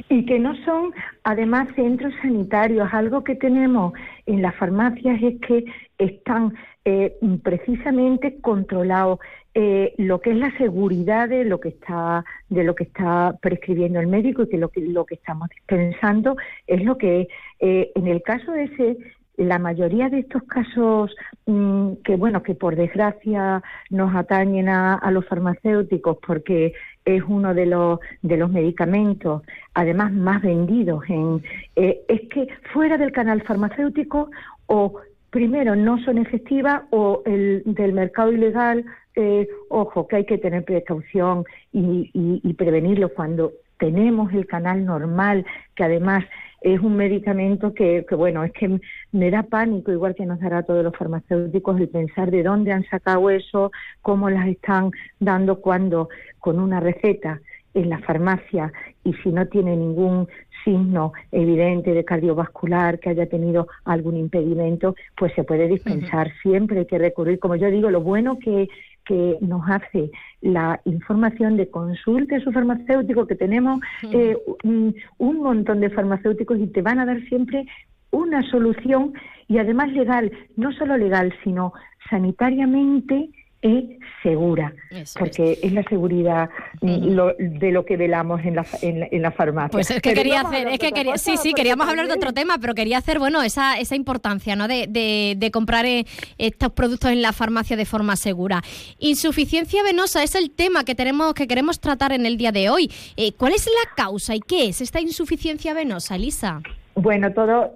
Y 0.08 0.26
que 0.26 0.38
no 0.38 0.54
son 0.64 0.92
además 1.22 1.68
centros 1.74 2.12
sanitarios. 2.22 2.88
Algo 2.92 3.24
que 3.24 3.34
tenemos 3.34 3.92
en 4.26 4.42
las 4.42 4.54
farmacias 4.56 5.22
es 5.22 5.40
que 5.40 5.64
están 5.98 6.54
eh, 6.84 7.16
precisamente 7.42 8.40
controlados 8.40 9.18
eh, 9.54 9.94
lo 9.98 10.20
que 10.20 10.32
es 10.32 10.36
la 10.36 10.54
seguridad 10.58 11.28
de 11.28 11.44
lo 11.44 11.60
que 11.60 11.68
está 11.68 12.24
de 12.48 12.64
lo 12.64 12.74
que 12.74 12.84
está 12.84 13.38
prescribiendo 13.40 14.00
el 14.00 14.08
médico 14.08 14.42
y 14.42 14.48
que 14.48 14.58
lo 14.58 14.68
que 14.68 14.80
lo 14.80 15.06
que 15.06 15.14
estamos 15.14 15.48
dispensando 15.48 16.36
es 16.66 16.82
lo 16.84 16.98
que 16.98 17.28
eh, 17.60 17.92
en 17.94 18.08
el 18.08 18.20
caso 18.22 18.50
de 18.50 18.64
ese 18.64 18.96
la 19.36 19.58
mayoría 19.58 20.08
de 20.08 20.20
estos 20.20 20.42
casos 20.42 21.14
mm, 21.46 21.94
que 22.04 22.16
bueno 22.16 22.42
que 22.42 22.54
por 22.54 22.76
desgracia 22.76 23.62
nos 23.90 24.14
atañen 24.14 24.68
a, 24.68 25.10
los 25.10 25.24
farmacéuticos 25.26 26.18
porque 26.26 26.74
es 27.04 27.22
uno 27.26 27.54
de 27.54 27.66
los 27.66 28.00
de 28.22 28.36
los 28.36 28.50
medicamentos 28.50 29.42
además 29.74 30.12
más 30.12 30.42
vendidos 30.42 31.02
en 31.08 31.42
eh, 31.76 32.00
es 32.08 32.28
que 32.28 32.48
fuera 32.72 32.96
del 32.96 33.12
canal 33.12 33.42
farmacéutico 33.42 34.30
o 34.66 34.94
primero 35.30 35.76
no 35.76 35.98
son 36.04 36.18
efectivas 36.18 36.82
o 36.90 37.22
el 37.26 37.62
del 37.66 37.92
mercado 37.92 38.32
ilegal 38.32 38.84
eh, 39.16 39.48
ojo 39.68 40.08
que 40.08 40.16
hay 40.16 40.24
que 40.24 40.38
tener 40.38 40.64
precaución 40.64 41.44
y, 41.72 42.10
y 42.14 42.54
prevenirlo 42.54 43.10
cuando 43.10 43.52
tenemos 43.78 44.32
el 44.32 44.46
canal 44.46 44.84
normal 44.84 45.44
que 45.74 45.84
además 45.84 46.24
es 46.64 46.80
un 46.80 46.96
medicamento 46.96 47.74
que, 47.74 48.06
bueno, 48.16 48.42
es 48.42 48.52
que 48.52 48.80
me 49.12 49.30
da 49.30 49.42
pánico, 49.42 49.92
igual 49.92 50.14
que 50.14 50.24
nos 50.24 50.40
dará 50.40 50.58
a 50.58 50.62
todos 50.62 50.82
los 50.82 50.96
farmacéuticos, 50.96 51.78
el 51.78 51.90
pensar 51.90 52.30
de 52.30 52.42
dónde 52.42 52.72
han 52.72 52.84
sacado 52.84 53.28
eso, 53.28 53.70
cómo 54.00 54.30
las 54.30 54.48
están 54.48 54.90
dando 55.20 55.60
cuando 55.60 56.08
con 56.38 56.58
una 56.58 56.80
receta 56.80 57.38
en 57.74 57.90
la 57.90 57.98
farmacia 57.98 58.72
y 59.04 59.12
si 59.12 59.30
no 59.30 59.46
tiene 59.46 59.76
ningún 59.76 60.26
signo 60.64 61.12
evidente 61.32 61.92
de 61.92 62.02
cardiovascular 62.02 62.98
que 62.98 63.10
haya 63.10 63.26
tenido 63.26 63.68
algún 63.84 64.16
impedimento, 64.16 64.96
pues 65.18 65.34
se 65.34 65.44
puede 65.44 65.68
dispensar. 65.68 66.32
Siempre 66.40 66.78
hay 66.78 66.86
que 66.86 66.96
recurrir, 66.96 67.38
como 67.40 67.56
yo 67.56 67.70
digo, 67.70 67.90
lo 67.90 68.00
bueno 68.00 68.38
que 68.38 68.70
que 69.04 69.38
nos 69.40 69.62
hace 69.68 70.10
la 70.40 70.80
información 70.84 71.56
de 71.56 71.70
consulta 71.70 72.36
a 72.36 72.40
su 72.40 72.52
farmacéutico, 72.52 73.26
que 73.26 73.34
tenemos 73.34 73.80
eh, 74.12 74.36
un, 74.62 74.94
un 75.18 75.38
montón 75.38 75.80
de 75.80 75.90
farmacéuticos 75.90 76.58
y 76.58 76.66
te 76.68 76.82
van 76.82 76.98
a 76.98 77.06
dar 77.06 77.20
siempre 77.28 77.66
una 78.10 78.42
solución 78.50 79.12
y 79.48 79.58
además 79.58 79.92
legal, 79.92 80.32
no 80.56 80.72
solo 80.72 80.96
legal, 80.96 81.34
sino 81.42 81.72
sanitariamente 82.08 83.30
es 83.64 83.84
segura, 84.22 84.74
porque 85.18 85.58
es. 85.62 85.72
la 85.72 85.82
seguridad 85.84 86.50
de 86.82 87.72
lo 87.72 87.84
que 87.86 87.96
velamos 87.96 88.42
en 88.44 88.56
la, 88.56 88.66
en, 88.82 89.22
la 89.22 89.32
farmacia. 89.32 89.70
Pues 89.70 89.90
es 89.90 90.02
que 90.02 90.12
quería 90.12 90.42
hacer, 90.42 90.68
es 90.68 90.78
que 90.78 90.92
quería, 90.92 91.16
sí, 91.16 91.38
sí, 91.38 91.54
queríamos 91.54 91.88
hablar 91.88 92.06
de 92.06 92.12
otro 92.12 92.34
tema, 92.34 92.58
pero 92.60 92.74
quería 92.74 92.98
hacer, 92.98 93.18
bueno, 93.18 93.42
esa, 93.42 93.78
esa 93.78 93.96
importancia, 93.96 94.54
¿no? 94.54 94.68
De, 94.68 94.86
de, 94.86 95.50
comprar 95.50 95.86
eh, 95.86 96.04
estos 96.36 96.72
productos 96.72 97.10
en 97.10 97.22
la 97.22 97.32
farmacia 97.32 97.74
de 97.76 97.86
forma 97.86 98.16
segura. 98.16 98.62
Insuficiencia 98.98 99.82
venosa 99.82 100.22
es 100.22 100.34
el 100.34 100.50
tema 100.50 100.84
que 100.84 100.94
tenemos, 100.94 101.32
que 101.32 101.46
queremos 101.46 101.80
tratar 101.80 102.12
en 102.12 102.26
el 102.26 102.36
día 102.36 102.52
de 102.52 102.68
hoy. 102.68 102.90
Eh, 103.16 103.32
¿Cuál 103.32 103.54
es 103.54 103.66
la 103.66 103.94
causa 103.96 104.34
y 104.34 104.40
qué 104.40 104.68
es 104.68 104.82
esta 104.82 105.00
insuficiencia 105.00 105.72
venosa, 105.72 106.16
Elisa? 106.16 106.60
Bueno, 106.96 107.32
todos 107.32 107.72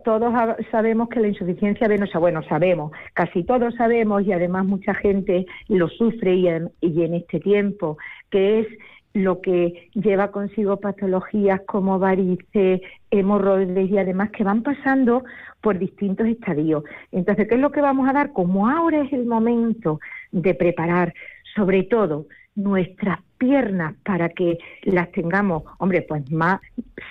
sabemos 0.70 1.08
que 1.08 1.18
la 1.18 1.28
insuficiencia 1.28 1.88
venosa, 1.88 2.20
bueno, 2.20 2.40
sabemos, 2.44 2.92
casi 3.14 3.42
todos 3.42 3.74
sabemos 3.74 4.22
y 4.22 4.32
además 4.32 4.64
mucha 4.64 4.94
gente 4.94 5.44
lo 5.66 5.88
sufre 5.88 6.36
y 6.36 6.46
en, 6.46 6.70
este 7.14 7.40
tiempo, 7.40 7.98
que 8.30 8.60
es 8.60 8.68
lo 9.14 9.40
que 9.40 9.90
lleva 9.94 10.30
consigo 10.30 10.76
patologías 10.76 11.62
como 11.66 11.98
varices, 11.98 12.80
hemorroides 13.10 13.90
y 13.90 13.98
además 13.98 14.30
que 14.30 14.44
van 14.44 14.62
pasando 14.62 15.24
por 15.62 15.80
distintos 15.80 16.28
estadios. 16.28 16.84
Entonces, 17.10 17.48
¿qué 17.48 17.56
es 17.56 17.60
lo 17.60 17.72
que 17.72 17.80
vamos 17.80 18.08
a 18.08 18.12
dar? 18.12 18.32
Como 18.32 18.68
ahora 18.68 19.00
es 19.00 19.12
el 19.12 19.26
momento 19.26 19.98
de 20.30 20.54
preparar, 20.54 21.12
sobre 21.56 21.82
todo, 21.82 22.26
nuestras 22.54 23.18
piernas 23.38 23.94
para 24.04 24.28
que 24.28 24.58
las 24.84 25.10
tengamos, 25.10 25.64
hombre, 25.78 26.02
pues 26.02 26.30
más 26.30 26.60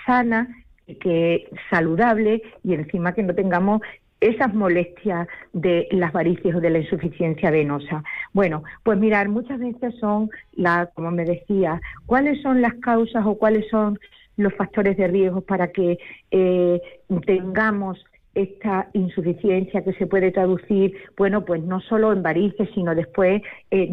sanas 0.05 0.47
que 0.95 1.49
saludable 1.69 2.41
y 2.63 2.73
encima 2.73 3.13
que 3.13 3.23
no 3.23 3.35
tengamos 3.35 3.81
esas 4.19 4.53
molestias 4.53 5.27
de 5.53 5.87
las 5.91 6.11
varices 6.11 6.55
o 6.55 6.59
de 6.59 6.69
la 6.69 6.79
insuficiencia 6.79 7.51
venosa. 7.51 8.03
Bueno, 8.33 8.63
pues 8.83 8.97
mirar, 8.97 9.29
muchas 9.29 9.59
veces 9.59 9.93
son, 9.99 10.29
la, 10.53 10.89
como 10.93 11.11
me 11.11 11.23
decía, 11.23 11.79
cuáles 12.05 12.41
son 12.41 12.61
las 12.61 12.73
causas 12.75 13.23
o 13.25 13.37
cuáles 13.37 13.67
son 13.69 13.99
los 14.37 14.53
factores 14.55 14.97
de 14.97 15.07
riesgo 15.07 15.41
para 15.41 15.71
que 15.71 15.99
eh, 16.31 16.81
tengamos 17.25 18.03
esta 18.37 18.89
insuficiencia 18.93 19.83
que 19.83 19.93
se 19.93 20.05
puede 20.05 20.31
traducir, 20.31 20.93
bueno, 21.17 21.43
pues 21.43 21.63
no 21.63 21.79
solo 21.81 22.13
en 22.13 22.21
varices, 22.21 22.69
sino 22.75 22.93
después 22.93 23.41
eh, 23.71 23.89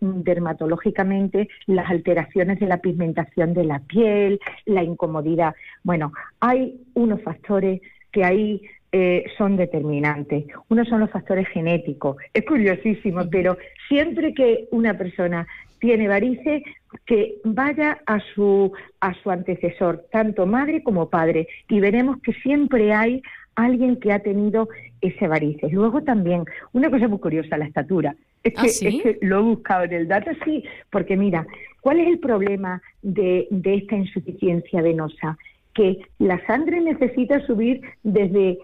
dermatológicamente 0.00 1.48
las 1.66 1.90
alteraciones 1.90 2.58
de 2.58 2.66
la 2.66 2.78
pigmentación 2.78 3.52
de 3.52 3.64
la 3.64 3.80
piel, 3.80 4.40
la 4.64 4.82
incomodidad. 4.82 5.54
Bueno, 5.84 6.12
hay 6.40 6.80
unos 6.94 7.20
factores 7.22 7.82
que 8.12 8.24
ahí 8.24 8.62
eh, 8.92 9.24
son 9.36 9.56
determinantes. 9.56 10.46
Uno 10.68 10.84
son 10.86 11.00
los 11.00 11.10
factores 11.10 11.46
genéticos. 11.48 12.16
Es 12.32 12.44
curiosísimo, 12.44 13.28
pero 13.30 13.58
siempre 13.88 14.32
que 14.34 14.68
una 14.70 14.96
persona 14.96 15.46
tiene 15.80 16.08
varices, 16.08 16.62
que 17.06 17.36
vaya 17.44 17.98
a 18.06 18.20
su, 18.34 18.72
a 19.00 19.14
su 19.14 19.30
antecesor, 19.30 20.06
tanto 20.10 20.46
madre 20.46 20.82
como 20.82 21.08
padre, 21.08 21.48
y 21.68 21.80
veremos 21.80 22.20
que 22.20 22.32
siempre 22.34 22.92
hay 22.92 23.22
alguien 23.54 23.96
que 23.96 24.12
ha 24.12 24.20
tenido 24.20 24.68
ese 25.00 25.28
varices. 25.28 25.72
Luego 25.72 26.02
también, 26.02 26.44
una 26.72 26.90
cosa 26.90 27.08
muy 27.08 27.18
curiosa, 27.18 27.58
la 27.58 27.66
estatura. 27.66 28.14
Es 28.42 28.54
¿Ah, 28.56 28.62
que, 28.62 28.68
es 28.68 29.02
que 29.02 29.18
lo 29.20 29.38
he 29.38 29.42
buscado 29.42 29.84
en 29.84 29.92
el 29.92 30.08
dato, 30.08 30.30
sí, 30.44 30.64
porque 30.90 31.16
mira, 31.16 31.46
¿cuál 31.80 32.00
es 32.00 32.08
el 32.08 32.18
problema 32.18 32.80
de, 33.02 33.46
de 33.50 33.74
esta 33.74 33.96
insuficiencia 33.96 34.82
venosa? 34.82 35.36
Que 35.74 35.98
la 36.18 36.44
sangre 36.46 36.80
necesita 36.80 37.44
subir 37.46 37.82
desde 38.02 38.58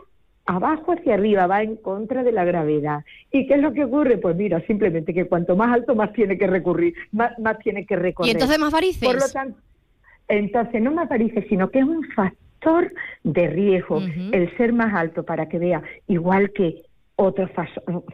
abajo 0.47 0.93
hacia 0.93 1.15
arriba, 1.15 1.47
va 1.47 1.63
en 1.63 1.77
contra 1.77 2.23
de 2.23 2.33
la 2.33 2.45
gravedad. 2.45 3.05
¿Y 3.33 3.47
qué 3.47 3.55
es 3.55 3.61
lo 3.61 3.73
que 3.73 3.85
ocurre? 3.85 4.19
Pues 4.19 4.37
mira, 4.37 4.61
simplemente 4.67 5.13
que 5.13 5.27
cuanto 5.27 5.57
más 5.57 5.75
alto, 5.75 5.95
más 5.95 6.13
tiene 6.13 6.39
que 6.39 6.47
recurrir, 6.47 6.95
más, 7.13 7.39
más 7.39 7.59
tiene 7.59 7.85
que 7.85 7.97
recorrer. 7.97 8.29
¿Y 8.29 8.33
entonces 8.33 8.59
más 8.59 8.73
varices? 8.73 9.05
Por 9.05 9.17
lo 9.17 9.29
tanto, 9.29 9.59
entonces 10.29 10.81
no 10.81 10.93
más 10.93 11.09
varices, 11.09 11.45
sino 11.49 11.71
que 11.71 11.81
es 11.81 11.85
un 11.85 12.03
factor 12.15 12.46
de 13.23 13.47
riesgo, 13.49 14.01
el 14.33 14.57
ser 14.57 14.73
más 14.73 14.93
alto 14.95 15.25
para 15.25 15.49
que 15.49 15.59
vea, 15.59 15.83
igual 16.09 16.53
que 16.53 16.83
otro 17.17 17.49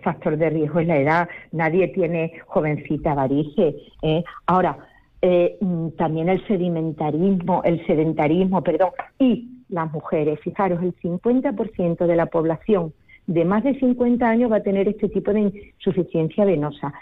factor 0.03 0.37
de 0.37 0.51
riesgo 0.51 0.81
es 0.81 0.87
la 0.87 0.99
edad, 0.99 1.29
nadie 1.51 1.89
tiene 1.89 2.33
jovencita 2.47 3.15
varice. 3.15 3.77
¿eh? 4.03 4.23
Ahora, 4.47 4.79
eh, 5.21 5.57
mm, 5.61 5.91
también 5.91 6.29
el 6.29 6.47
sedimentarismo, 6.47 7.63
el 7.65 7.85
sedentarismo, 7.87 8.63
perdón, 8.63 8.91
y 9.19 9.49
las 9.69 9.91
mujeres, 9.93 10.39
fijaros, 10.41 10.83
el 10.83 10.95
50% 10.97 12.07
de 12.07 12.17
la 12.17 12.27
población 12.27 12.93
de 13.27 13.45
más 13.45 13.63
de 13.65 13.79
50 13.79 14.29
años 14.29 14.51
va 14.51 14.57
a 14.57 14.63
tener 14.63 14.89
este 14.89 15.09
tipo 15.09 15.33
de 15.33 15.53
insuficiencia 15.79 16.45
venosa 16.45 16.93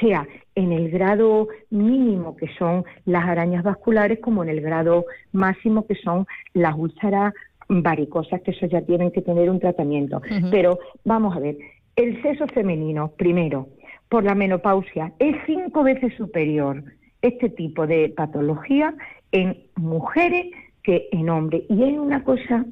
sea 0.00 0.26
en 0.54 0.72
el 0.72 0.90
grado 0.90 1.48
mínimo, 1.70 2.36
que 2.36 2.48
son 2.58 2.84
las 3.04 3.24
arañas 3.24 3.62
vasculares, 3.62 4.18
como 4.20 4.42
en 4.42 4.48
el 4.48 4.60
grado 4.60 5.06
máximo, 5.32 5.86
que 5.86 5.94
son 5.94 6.26
las 6.52 6.74
úlceras 6.76 7.32
varicosas, 7.68 8.40
que 8.42 8.50
eso 8.50 8.66
ya 8.66 8.80
tienen 8.82 9.10
que 9.12 9.22
tener 9.22 9.50
un 9.50 9.60
tratamiento. 9.60 10.20
Pero 10.50 10.78
vamos 11.04 11.36
a 11.36 11.40
ver, 11.40 11.56
el 11.96 12.20
sexo 12.22 12.46
femenino, 12.48 13.12
primero, 13.16 13.68
por 14.08 14.24
la 14.24 14.34
menopausia, 14.34 15.12
es 15.18 15.36
cinco 15.46 15.82
veces 15.82 16.14
superior 16.16 16.82
este 17.20 17.50
tipo 17.50 17.86
de 17.86 18.08
patología 18.16 18.94
en 19.32 19.58
mujeres 19.76 20.46
que 20.82 21.08
en 21.12 21.28
hombres. 21.28 21.62
Y 21.68 21.82
hay 21.82 21.98
una 21.98 22.24
cosa 22.24 22.64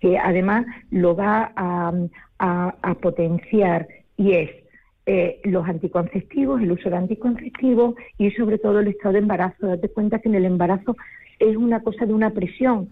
que 0.00 0.16
además 0.18 0.64
lo 0.90 1.16
va 1.16 1.52
a 1.56 2.94
potenciar 3.02 3.88
y 4.16 4.32
es 4.32 4.50
eh, 5.10 5.40
los 5.44 5.66
anticonceptivos, 5.66 6.60
el 6.60 6.70
uso 6.70 6.90
de 6.90 6.96
anticonceptivos 6.96 7.94
y 8.18 8.30
sobre 8.32 8.58
todo 8.58 8.80
el 8.80 8.88
estado 8.88 9.14
de 9.14 9.20
embarazo. 9.20 9.66
Date 9.66 9.88
cuenta 9.88 10.18
que 10.18 10.28
en 10.28 10.34
el 10.34 10.44
embarazo 10.44 10.96
es 11.38 11.56
una 11.56 11.82
cosa 11.82 12.04
de 12.04 12.12
una 12.12 12.28
presión. 12.28 12.90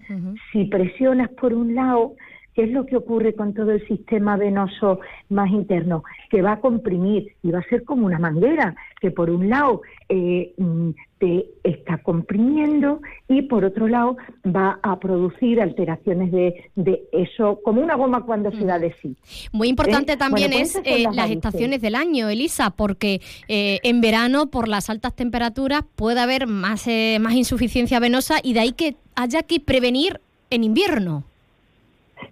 Si 0.50 0.64
presionas 0.64 1.28
por 1.32 1.52
un 1.52 1.74
lado, 1.74 2.14
¿qué 2.54 2.64
es 2.64 2.70
lo 2.70 2.86
que 2.86 2.96
ocurre 2.96 3.34
con 3.34 3.52
todo 3.52 3.70
el 3.72 3.86
sistema 3.86 4.38
venoso 4.38 5.00
más 5.28 5.50
interno? 5.50 6.04
Que 6.30 6.40
va 6.40 6.52
a 6.52 6.60
comprimir 6.60 7.34
y 7.42 7.50
va 7.50 7.58
a 7.58 7.68
ser 7.68 7.84
como 7.84 8.06
una 8.06 8.18
manguera, 8.18 8.74
que 8.98 9.10
por 9.10 9.28
un 9.28 9.50
lado 9.50 9.82
eh, 10.08 10.54
mm, 10.56 10.90
te 11.18 11.46
está 11.64 11.98
comprimiendo 11.98 13.00
y 13.26 13.42
por 13.42 13.64
otro 13.64 13.88
lado 13.88 14.16
va 14.44 14.78
a 14.82 14.98
producir 14.98 15.60
alteraciones 15.60 16.30
de, 16.30 16.70
de 16.74 17.04
eso, 17.12 17.58
como 17.64 17.80
una 17.80 17.94
goma 17.94 18.24
cuando 18.26 18.50
se 18.52 18.64
da 18.64 18.78
de 18.78 18.94
sí. 19.00 19.16
Muy 19.52 19.68
importante 19.68 20.12
¿Eh? 20.12 20.16
también 20.16 20.50
Bueno, 20.50 20.64
es 20.64 20.72
pues 20.74 21.02
son 21.02 21.12
eh, 21.12 21.16
las 21.16 21.30
estaciones 21.30 21.80
del 21.80 21.94
año, 21.94 22.28
Elisa, 22.28 22.70
porque 22.70 23.20
eh, 23.48 23.78
en 23.82 24.02
verano, 24.02 24.50
por 24.50 24.68
las 24.68 24.90
altas 24.90 25.14
temperaturas, 25.14 25.82
puede 25.94 26.20
haber 26.20 26.46
más, 26.46 26.86
eh, 26.86 27.18
más 27.20 27.34
insuficiencia 27.34 27.98
venosa 27.98 28.36
y 28.42 28.52
de 28.52 28.60
ahí 28.60 28.72
que 28.72 28.96
haya 29.14 29.42
que 29.42 29.58
prevenir 29.58 30.20
en 30.50 30.64
invierno. 30.64 31.24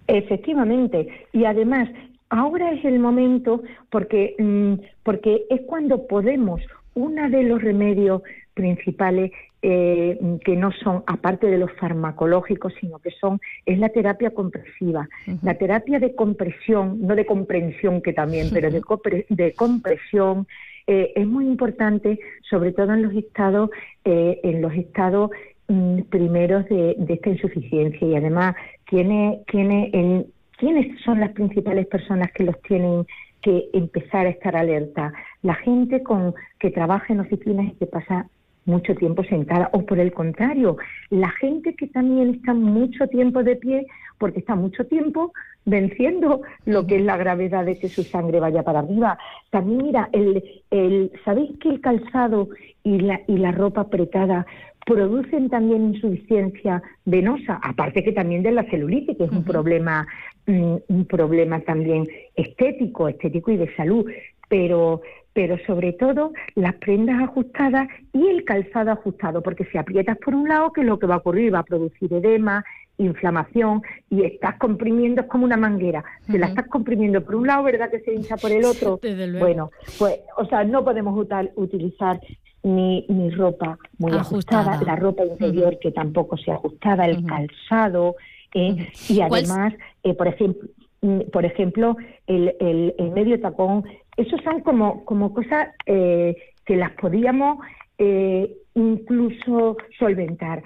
Efectivamente. 0.07 1.07
Y 1.33 1.45
además, 1.45 1.89
ahora 2.29 2.71
es 2.71 2.85
el 2.85 2.99
momento 2.99 3.63
porque, 3.89 4.35
mm, 4.37 4.73
porque 5.03 5.45
es 5.49 5.61
cuando 5.65 6.05
podemos, 6.05 6.61
uno 6.93 7.29
de 7.29 7.43
los 7.43 7.61
remedios 7.61 8.21
principales 8.55 9.31
eh, 9.61 10.17
que 10.43 10.55
no 10.55 10.71
son, 10.71 11.03
aparte 11.05 11.45
de 11.47 11.59
los 11.59 11.71
farmacológicos, 11.73 12.73
sino 12.79 12.97
que 12.99 13.11
son, 13.11 13.39
es 13.65 13.77
la 13.77 13.89
terapia 13.89 14.31
compresiva. 14.31 15.07
La 15.43 15.55
terapia 15.55 15.99
de 15.99 16.15
compresión, 16.15 17.01
no 17.01 17.15
de 17.15 17.25
comprensión 17.25 18.01
que 18.01 18.13
también, 18.13 18.49
pero 18.51 18.71
de, 18.71 18.81
compre- 18.81 19.25
de 19.29 19.53
compresión, 19.53 20.47
eh, 20.87 21.13
es 21.15 21.27
muy 21.27 21.45
importante, 21.45 22.19
sobre 22.49 22.71
todo 22.71 22.93
en 22.93 23.03
los 23.03 23.13
estados, 23.13 23.69
eh, 24.05 24.39
en 24.43 24.61
los 24.61 24.73
estados 24.73 25.31
mm, 25.67 26.01
primeros 26.09 26.65
de, 26.69 26.95
de 26.97 27.13
esta 27.15 27.29
insuficiencia 27.29 28.07
y 28.07 28.15
además 28.15 28.55
tiene, 28.89 29.41
tiene 29.51 29.89
en, 29.93 30.27
quiénes 30.57 30.99
son 31.01 31.19
las 31.19 31.31
principales 31.31 31.87
personas 31.87 32.31
que 32.33 32.43
los 32.43 32.59
tienen 32.61 33.05
que 33.41 33.69
empezar 33.73 34.25
a 34.27 34.29
estar 34.29 34.55
alerta. 34.55 35.11
La 35.41 35.55
gente 35.55 36.01
con 36.03 36.33
que 36.59 36.71
trabaja 36.71 37.13
en 37.13 37.19
oficinas 37.19 37.67
y 37.67 37.75
que 37.75 37.85
pasa 37.87 38.27
mucho 38.65 38.95
tiempo 38.95 39.23
sentada 39.23 39.69
o 39.73 39.85
por 39.85 39.99
el 39.99 40.11
contrario, 40.11 40.77
la 41.09 41.29
gente 41.29 41.75
que 41.75 41.87
también 41.87 42.35
está 42.35 42.53
mucho 42.53 43.07
tiempo 43.07 43.43
de 43.43 43.55
pie 43.55 43.87
porque 44.17 44.39
está 44.39 44.55
mucho 44.55 44.85
tiempo 44.85 45.33
venciendo 45.65 46.41
lo 46.65 46.85
que 46.85 46.97
es 46.97 47.01
la 47.01 47.17
gravedad 47.17 47.65
de 47.65 47.77
que 47.77 47.89
su 47.89 48.03
sangre 48.03 48.39
vaya 48.39 48.63
para 48.63 48.79
arriba. 48.79 49.17
También 49.49 49.83
mira, 49.83 50.09
el, 50.13 50.43
el, 50.71 51.11
¿sabéis 51.23 51.57
que 51.59 51.69
el 51.69 51.81
calzado 51.81 52.49
y 52.83 52.99
la, 52.99 53.21
y 53.27 53.37
la 53.37 53.51
ropa 53.51 53.81
apretada 53.81 54.45
producen 54.85 55.49
también 55.49 55.95
insuficiencia 55.95 56.81
venosa? 57.05 57.59
Aparte 57.63 58.03
que 58.03 58.11
también 58.11 58.43
de 58.43 58.51
la 58.51 58.63
celulitis, 58.63 59.17
que 59.17 59.23
es 59.25 59.31
un 59.31 59.43
problema, 59.43 60.07
mm, 60.45 60.75
un 60.87 61.05
problema 61.05 61.59
también 61.61 62.07
estético, 62.35 63.07
estético 63.07 63.51
y 63.51 63.57
de 63.57 63.75
salud. 63.75 64.05
Pero, 64.49 65.01
pero 65.33 65.57
sobre 65.65 65.93
todo 65.93 66.31
las 66.55 66.75
prendas 66.75 67.21
ajustadas 67.23 67.87
y 68.13 68.27
el 68.27 68.43
calzado 68.45 68.91
ajustado, 68.91 69.41
porque 69.41 69.65
si 69.65 69.77
aprietas 69.77 70.17
por 70.17 70.35
un 70.35 70.47
lado, 70.47 70.71
¿qué 70.71 70.81
es 70.81 70.87
lo 70.87 70.99
que 70.99 71.07
va 71.07 71.15
a 71.15 71.17
ocurrir? 71.19 71.53
Va 71.53 71.59
a 71.59 71.63
producir 71.63 72.13
edema, 72.13 72.63
inflamación 72.97 73.81
y 74.09 74.23
estás 74.23 74.55
comprimiendo, 74.57 75.21
es 75.21 75.27
como 75.27 75.43
una 75.45 75.57
manguera. 75.57 76.03
Si 76.27 76.37
la 76.37 76.47
estás 76.47 76.67
comprimiendo 76.67 77.23
por 77.23 77.35
un 77.35 77.47
lado, 77.47 77.63
¿verdad 77.63 77.89
que 77.91 77.99
se 77.99 78.13
hincha 78.13 78.37
por 78.37 78.51
el 78.51 78.63
otro? 78.65 78.99
Desde 79.01 79.27
luego. 79.27 79.45
Bueno, 79.45 79.71
pues, 79.97 80.19
o 80.37 80.45
sea, 80.45 80.63
no 80.63 80.83
podemos 80.85 81.13
utal- 81.17 81.51
utilizar 81.55 82.19
ni, 82.63 83.05
ni 83.09 83.29
ropa 83.31 83.77
muy 83.99 84.13
ajustada, 84.13 84.71
Ajustada. 84.73 84.85
la 84.85 84.95
ropa 84.95 85.23
interior 85.25 85.77
que 85.79 85.91
tampoco 85.91 86.37
sea 86.37 86.55
ajustada, 86.55 87.05
el 87.05 87.25
calzado, 87.25 88.15
eh, 88.53 88.87
y 89.09 89.17
¿Cuál 89.17 89.43
es- 89.43 89.49
además, 89.51 89.73
eh, 90.03 90.13
por 90.13 90.27
ejemplo, 90.27 90.67
mm, 91.01 91.19
por 91.31 91.45
ejemplo, 91.45 91.97
el, 92.25 92.55
el, 92.59 92.95
el 92.97 93.11
medio 93.11 93.39
tacón, 93.39 93.83
esos 94.17 94.41
son 94.43 94.61
como, 94.61 95.03
como 95.05 95.33
cosas 95.33 95.69
eh, 95.85 96.35
que 96.65 96.75
las 96.75 96.91
podíamos 96.91 97.59
eh, 97.97 98.55
incluso 98.73 99.77
solventar. 99.99 100.63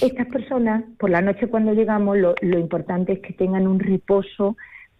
Estas 0.00 0.26
personas, 0.26 0.82
por 0.98 1.08
la 1.08 1.20
noche 1.22 1.46
cuando 1.46 1.72
llegamos, 1.72 2.18
lo, 2.18 2.34
lo 2.40 2.58
importante 2.58 3.12
es 3.12 3.20
que 3.20 3.32
tengan 3.32 3.68
un 3.68 3.78
reposo, 3.78 4.56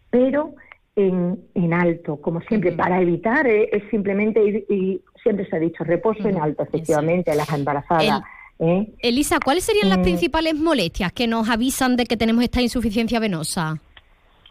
pero 0.09 0.55
en, 0.95 1.41
en 1.55 1.75
alto, 1.75 2.21
como 2.21 2.41
siempre, 2.43 2.71
para 2.71 3.01
evitar, 3.03 3.47
eh, 3.49 3.69
es 3.73 3.83
simplemente 3.91 4.43
ir, 4.45 4.65
y 4.71 5.01
siempre 5.21 5.49
se 5.51 5.57
ha 5.57 5.59
dicho, 5.59 5.83
reposo 5.83 6.29
en 6.29 6.39
alto, 6.41 6.63
efectivamente, 6.63 7.33
a 7.33 7.35
las 7.35 7.53
embarazadas. 7.53 8.23
¿eh? 8.61 8.87
Elisa, 9.01 9.39
¿cuáles 9.45 9.65
serían 9.65 9.89
las 9.89 9.99
Mm. 9.99 10.03
principales 10.03 10.55
molestias 10.55 11.13
que 11.13 11.27
nos 11.27 11.49
avisan 11.51 11.97
de 11.97 12.07
que 12.07 12.17
tenemos 12.17 12.45
esta 12.45 12.63
insuficiencia 12.63 13.19
venosa? 13.19 13.81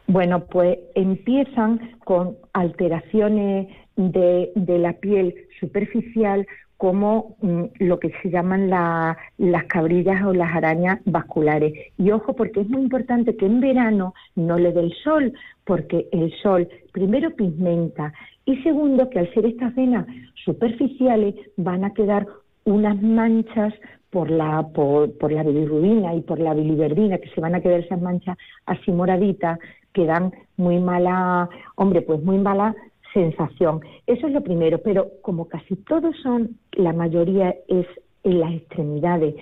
Bueno, 0.07 0.45
pues 0.45 0.77
empiezan 0.93 1.79
con 2.03 2.37
alteraciones 2.53 3.67
de, 3.95 4.51
la 4.55 4.93
piel 4.93 5.33
superficial 5.59 6.45
como 6.77 7.37
mm, 7.41 7.63
lo 7.79 7.99
que 7.99 8.11
se 8.21 8.29
llaman 8.29 8.69
la- 8.69 9.17
las 9.37 9.63
cabrillas 9.65 10.23
o 10.25 10.33
las 10.33 10.53
arañas 10.53 10.99
vasculares. 11.05 11.73
Y 11.97 12.11
ojo, 12.11 12.33
porque 12.35 12.61
es 12.61 12.69
muy 12.69 12.81
importante 12.83 13.35
que 13.35 13.45
en 13.45 13.61
verano 13.61 14.13
no 14.35 14.57
le 14.57 14.73
dé 14.73 14.81
el 14.81 14.93
sol, 15.03 15.33
porque 15.65 16.07
el 16.11 16.31
sol 16.43 16.67
primero 16.91 17.31
pigmenta 17.35 18.13
y 18.45 18.57
segundo 18.61 19.09
que 19.09 19.19
al 19.19 19.33
ser 19.33 19.45
estas 19.45 19.73
venas 19.75 20.05
superficiales 20.43 21.33
van 21.57 21.83
a 21.85 21.93
quedar 21.93 22.27
unas 22.65 23.01
manchas 23.01 23.73
por 24.11 24.29
la 24.29 24.67
por, 24.73 25.17
por 25.17 25.31
la 25.31 25.43
bilirrubina 25.43 26.13
y 26.13 26.21
por 26.21 26.39
la 26.39 26.53
biliverdina 26.53 27.17
que 27.17 27.29
se 27.29 27.41
van 27.41 27.55
a 27.55 27.61
quedar 27.61 27.79
esas 27.79 28.01
manchas 28.01 28.37
así 28.65 28.91
moraditas 28.91 29.59
que 29.95 30.05
dan 30.05 30.31
muy 30.57 30.77
mala 30.79 31.49
hombre 31.75 32.01
pues 32.03 32.21
muy 32.21 32.37
mala 32.37 32.75
sensación. 33.13 33.79
Eso 34.05 34.27
es 34.27 34.33
lo 34.33 34.41
primero 34.41 34.77
pero 34.83 35.07
como 35.23 35.45
casi 35.47 35.75
todos 35.77 36.15
son 36.21 36.57
la 36.73 36.93
mayoría 36.93 37.55
es 37.67 37.87
en 38.23 38.39
las 38.41 38.53
extremidades 38.53 39.35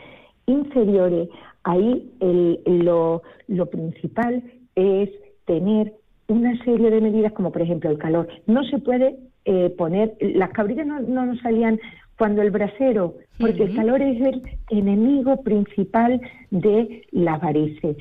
inferiores 0.45 1.27
ahí 1.63 2.11
el- 2.19 2.59
lo, 2.85 3.23
lo 3.47 3.65
principal 3.67 4.43
es 4.75 5.09
tener 5.45 5.93
una 6.27 6.57
serie 6.63 6.89
de 6.91 7.01
medidas 7.01 7.33
como 7.33 7.51
por 7.51 7.61
ejemplo 7.61 7.89
el 7.89 7.97
calor. 7.97 8.27
No 8.47 8.63
se 8.65 8.77
puede 8.79 9.17
eh, 9.45 9.69
poner 9.77 10.15
las 10.21 10.51
cabrillas 10.51 10.85
no, 10.87 10.99
no 11.01 11.25
nos 11.25 11.39
salían 11.39 11.79
cuando 12.17 12.41
el 12.41 12.51
brasero 12.51 13.15
porque 13.39 13.63
el 13.63 13.75
calor 13.75 14.01
es 14.01 14.21
el 14.21 14.41
enemigo 14.69 15.41
principal 15.43 16.21
de 16.51 17.01
las 17.11 17.41
varices 17.41 17.97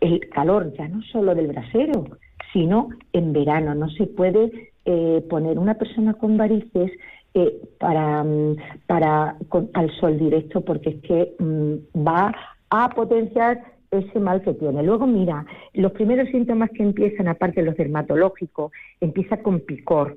el 0.00 0.28
calor 0.28 0.72
ya 0.76 0.88
no 0.88 1.02
solo 1.02 1.34
del 1.34 1.48
brasero 1.48 2.04
sino 2.52 2.88
en 3.12 3.32
verano 3.32 3.74
no 3.74 3.88
se 3.90 4.06
puede 4.06 4.72
eh, 4.84 5.24
poner 5.28 5.58
una 5.58 5.74
persona 5.74 6.14
con 6.14 6.36
varices 6.36 6.92
eh, 7.34 7.60
para, 7.78 8.22
mm, 8.24 8.56
para 8.86 9.36
con- 9.48 9.68
al 9.74 9.90
sol 9.98 10.18
directo 10.18 10.60
porque 10.62 10.90
es 10.90 11.02
que 11.02 11.34
mm, 11.38 12.06
va 12.06 12.34
a 12.70 12.88
potenciar 12.90 13.60
ese 13.90 14.18
mal 14.20 14.42
que 14.42 14.52
tiene. 14.54 14.82
Luego, 14.82 15.06
mira, 15.06 15.44
los 15.74 15.92
primeros 15.92 16.28
síntomas 16.30 16.70
que 16.70 16.82
empiezan, 16.82 17.28
aparte 17.28 17.60
de 17.60 17.66
los 17.66 17.76
dermatológicos, 17.76 18.72
empieza 19.00 19.38
con 19.42 19.60
picor, 19.60 20.16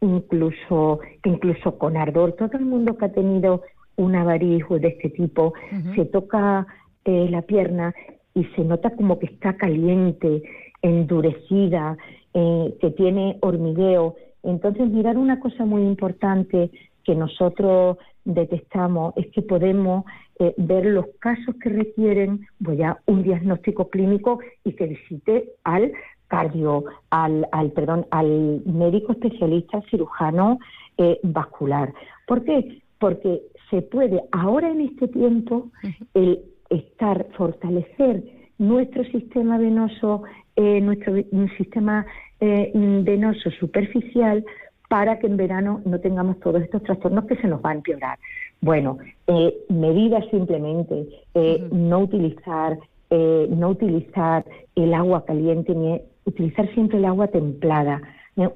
incluso, 0.00 1.00
incluso 1.24 1.78
con 1.78 1.96
ardor. 1.96 2.32
Todo 2.32 2.56
el 2.58 2.64
mundo 2.64 2.96
que 2.96 3.04
ha 3.06 3.12
tenido 3.12 3.62
una 3.96 4.24
variz 4.24 4.64
o 4.68 4.78
de 4.78 4.88
este 4.88 5.10
tipo 5.10 5.52
se 5.94 6.04
toca 6.06 6.66
eh, 7.04 7.28
la 7.30 7.42
pierna 7.42 7.94
y 8.34 8.44
se 8.56 8.64
nota 8.64 8.90
como 8.90 9.18
que 9.18 9.26
está 9.26 9.56
caliente, 9.56 10.42
endurecida, 10.82 11.96
eh, 12.34 12.74
que 12.80 12.90
tiene 12.90 13.38
hormigueo. 13.40 14.16
Entonces, 14.42 14.88
mirar 14.88 15.18
una 15.18 15.40
cosa 15.40 15.64
muy 15.64 15.82
importante 15.82 16.70
que 17.04 17.14
nosotros 17.14 17.98
detectamos 18.24 19.14
es 19.16 19.26
que 19.32 19.42
podemos 19.42 20.04
eh, 20.38 20.54
ver 20.56 20.86
los 20.86 21.06
casos 21.18 21.54
que 21.62 21.70
requieren 21.70 22.46
pues 22.62 22.78
ya 22.78 22.98
un 23.06 23.22
diagnóstico 23.22 23.88
clínico 23.88 24.40
y 24.64 24.72
que 24.72 24.86
visite 24.86 25.50
al 25.64 25.92
cardio, 26.28 26.84
al, 27.10 27.46
al 27.52 27.72
perdón, 27.72 28.06
al 28.10 28.62
médico 28.64 29.12
especialista 29.12 29.82
cirujano 29.90 30.58
eh, 30.96 31.18
vascular. 31.22 31.92
¿Por 32.26 32.44
qué? 32.44 32.82
Porque 32.98 33.42
se 33.70 33.82
puede 33.82 34.22
ahora 34.32 34.70
en 34.70 34.82
este 34.82 35.08
tiempo 35.08 35.70
el 36.14 36.40
estar 36.70 37.26
fortalecer 37.36 38.22
nuestro 38.58 39.04
sistema 39.04 39.58
venoso, 39.58 40.22
eh, 40.56 40.80
nuestro 40.80 41.14
sistema 41.56 42.06
eh, 42.40 42.70
venoso 42.74 43.50
superficial 43.50 44.44
para 44.88 45.18
que 45.18 45.28
en 45.28 45.36
verano 45.36 45.80
no 45.84 46.00
tengamos 46.00 46.40
todos 46.40 46.62
estos 46.62 46.82
trastornos 46.82 47.26
que 47.26 47.36
se 47.36 47.46
nos 47.46 47.64
va 47.64 47.70
a 47.70 47.74
empeorar. 47.74 48.18
Bueno, 48.60 48.98
eh, 49.28 49.54
medidas 49.68 50.24
simplemente, 50.30 51.06
eh, 51.34 51.68
no 51.70 52.00
utilizar 52.00 52.78
eh, 53.10 53.48
no 53.50 53.70
utilizar 53.70 54.44
el 54.76 54.94
agua 54.94 55.24
caliente 55.24 55.74
ni 55.74 56.00
utilizar 56.24 56.72
siempre 56.74 56.98
el 56.98 57.04
agua 57.04 57.26
templada. 57.26 58.00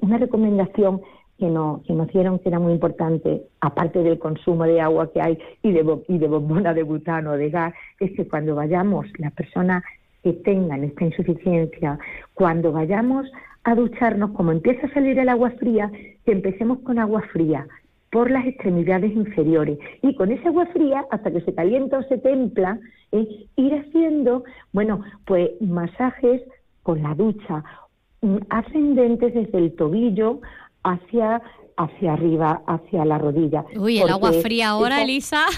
Una 0.01 0.17
recomendación 0.17 1.01
que, 1.37 1.47
no, 1.47 1.81
que 1.85 1.93
nos 1.93 2.07
dieron 2.07 2.39
que 2.39 2.49
era 2.49 2.59
muy 2.59 2.73
importante, 2.73 3.43
aparte 3.61 4.03
del 4.03 4.19
consumo 4.19 4.63
de 4.63 4.81
agua 4.81 5.11
que 5.11 5.21
hay 5.21 5.37
y 5.61 5.71
de, 5.71 5.99
y 6.07 6.17
de 6.17 6.27
bombona 6.27 6.73
de 6.73 6.83
butano 6.83 7.31
o 7.31 7.37
de 7.37 7.49
gas, 7.49 7.73
es 7.99 8.11
que 8.13 8.27
cuando 8.27 8.55
vayamos, 8.55 9.05
las 9.17 9.33
personas 9.33 9.83
que 10.23 10.33
tengan 10.33 10.83
esta 10.83 11.05
insuficiencia, 11.05 11.99
cuando 12.33 12.71
vayamos 12.71 13.31
a 13.63 13.75
ducharnos, 13.75 14.31
como 14.31 14.51
empieza 14.51 14.87
a 14.87 14.93
salir 14.93 15.19
el 15.19 15.29
agua 15.29 15.51
fría, 15.51 15.91
que 16.25 16.31
empecemos 16.31 16.79
con 16.79 16.99
agua 16.99 17.21
fría 17.33 17.67
por 18.11 18.31
las 18.31 18.45
extremidades 18.45 19.11
inferiores. 19.13 19.77
Y 20.01 20.15
con 20.15 20.31
esa 20.31 20.47
agua 20.47 20.67
fría, 20.67 21.05
hasta 21.11 21.31
que 21.31 21.41
se 21.41 21.53
calienta 21.53 21.97
o 21.97 22.03
se 22.03 22.17
templa, 22.17 22.79
¿eh? 23.11 23.47
ir 23.57 23.73
haciendo, 23.73 24.45
bueno, 24.71 25.01
pues 25.25 25.49
masajes 25.59 26.41
con 26.83 27.03
la 27.03 27.13
ducha, 27.13 27.63
mm, 28.21 28.37
ascendentes 28.49 29.33
desde 29.33 29.57
el 29.57 29.75
tobillo 29.75 30.39
hacia 30.85 31.41
hacia 31.77 32.13
arriba, 32.13 32.61
hacia 32.67 33.03
la 33.05 33.17
rodilla. 33.17 33.65
Uy, 33.77 33.99
el 33.99 34.09
agua 34.09 34.31
fría 34.31 34.69
ahora, 34.69 35.01
Elisa. 35.03 35.45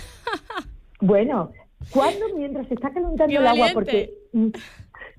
Bueno, 1.00 1.52
cuando 1.92 2.26
mientras 2.36 2.68
se 2.68 2.74
está 2.74 2.90
calentando 2.90 3.40
el 3.40 3.46
agua, 3.46 3.68
porque 3.72 4.12
mm, 4.34 4.48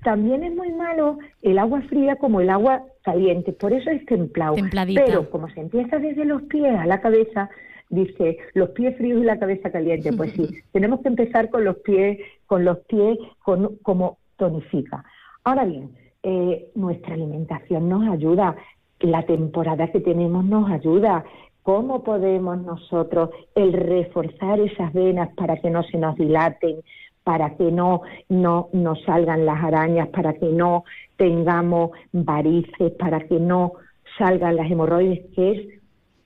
también 0.03 0.43
es 0.43 0.53
muy 0.53 0.73
malo 0.73 1.17
el 1.41 1.57
agua 1.57 1.81
fría 1.83 2.17
como 2.17 2.41
el 2.41 2.49
agua 2.49 2.83
caliente, 3.01 3.53
por 3.53 3.71
eso 3.71 3.89
es 3.89 4.05
templado. 4.05 4.55
Pero 4.93 5.29
como 5.29 5.47
se 5.51 5.61
empieza 5.61 5.97
desde 5.99 6.25
los 6.25 6.41
pies 6.43 6.77
a 6.77 6.85
la 6.85 6.99
cabeza, 6.99 7.49
dice 7.89 8.39
los 8.55 8.71
pies 8.71 8.97
fríos 8.97 9.21
y 9.21 9.25
la 9.25 9.39
cabeza 9.39 9.71
caliente. 9.71 10.11
Pues 10.11 10.33
sí, 10.33 10.49
tenemos 10.73 10.99
que 10.99 11.07
empezar 11.07 11.49
con 11.49 11.63
los 11.63 11.77
pies, 11.77 12.19
con 12.45 12.65
los 12.65 12.79
pies 12.79 13.17
con, 13.41 13.77
como 13.77 14.17
tonifica. 14.35 15.05
Ahora 15.45 15.63
bien, 15.63 15.91
eh, 16.23 16.71
nuestra 16.75 17.13
alimentación 17.13 17.87
nos 17.87 18.05
ayuda, 18.09 18.57
la 18.99 19.23
temporada 19.23 19.91
que 19.91 19.99
tenemos 19.99 20.45
nos 20.45 20.69
ayuda. 20.69 21.23
¿Cómo 21.63 22.03
podemos 22.03 22.57
nosotros 22.61 23.29
el 23.55 23.73
reforzar 23.73 24.59
esas 24.59 24.91
venas 24.93 25.29
para 25.35 25.57
que 25.57 25.69
no 25.69 25.83
se 25.83 25.97
nos 25.97 26.15
dilaten, 26.15 26.77
para 27.23 27.55
que 27.55 27.71
no, 27.71 28.01
no 28.29 28.69
nos 28.73 29.01
salgan 29.03 29.45
las 29.45 29.63
arañas, 29.63 30.07
para 30.09 30.33
que 30.33 30.47
no 30.47 30.83
tengamos 31.17 31.91
varices, 32.11 32.91
para 32.93 33.19
que 33.27 33.39
no 33.39 33.73
salgan 34.17 34.55
las 34.55 34.71
hemorroides, 34.71 35.25
que 35.35 35.51
es 35.51 35.81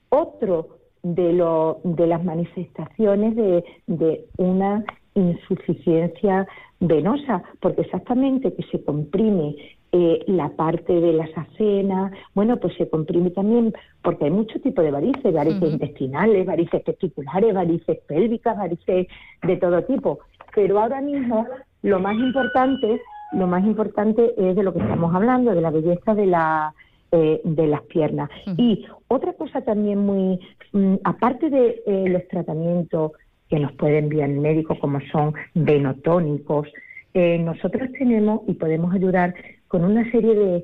otro 0.09 0.77
de, 1.01 1.33
lo, 1.33 1.81
de 1.83 2.07
las 2.07 2.23
manifestaciones 2.23 3.35
de, 3.35 3.65
de 3.87 4.25
una 4.37 4.85
insuficiencia 5.15 6.47
venosa, 6.79 7.43
porque 7.59 7.81
exactamente 7.81 8.53
que 8.53 8.63
se 8.63 8.83
comprime 8.83 9.55
eh, 9.93 10.23
la 10.27 10.49
parte 10.49 10.91
de 10.91 11.13
las 11.13 11.29
acenas, 11.37 12.11
bueno, 12.33 12.57
pues 12.57 12.75
se 12.77 12.89
comprime 12.89 13.29
también 13.29 13.73
porque 14.01 14.25
hay 14.25 14.31
mucho 14.31 14.59
tipo 14.59 14.81
de 14.81 14.89
varices, 14.91 15.31
varices 15.31 15.73
intestinales, 15.73 16.45
varices 16.45 16.83
testiculares, 16.83 17.53
varices 17.53 17.99
pélvicas, 18.07 18.57
varices 18.57 19.07
de 19.43 19.57
todo 19.57 19.83
tipo. 19.83 20.19
Pero 20.55 20.79
ahora 20.79 20.99
mismo 20.99 21.45
lo 21.83 21.99
más 21.99 22.15
importante, 22.15 23.01
lo 23.33 23.45
más 23.45 23.63
importante 23.65 24.33
es 24.35 24.55
de 24.55 24.63
lo 24.63 24.73
que 24.73 24.79
estamos 24.79 25.13
hablando, 25.13 25.53
de 25.53 25.61
la 25.61 25.69
belleza 25.69 26.15
de 26.15 26.25
la 26.25 26.73
eh, 27.15 27.41
de 27.43 27.67
las 27.67 27.83
piernas. 27.83 28.27
Y 28.57 28.87
otra 29.07 29.33
cosa 29.33 29.61
también 29.61 29.99
muy, 29.99 30.39
mm, 30.71 30.95
aparte 31.03 31.51
de 31.51 31.83
eh, 31.85 32.05
los 32.09 32.27
tratamientos 32.27 33.11
que 33.47 33.59
nos 33.59 33.71
pueden 33.73 34.05
enviar 34.05 34.31
el 34.31 34.39
médico, 34.39 34.79
como 34.79 34.99
son 35.11 35.35
venotónicos, 35.53 36.67
eh, 37.13 37.37
nosotros 37.37 37.91
tenemos 37.99 38.41
y 38.47 38.53
podemos 38.53 38.91
ayudar 38.95 39.35
con 39.73 39.85
una 39.85 40.03
serie 40.11 40.35
de 40.35 40.63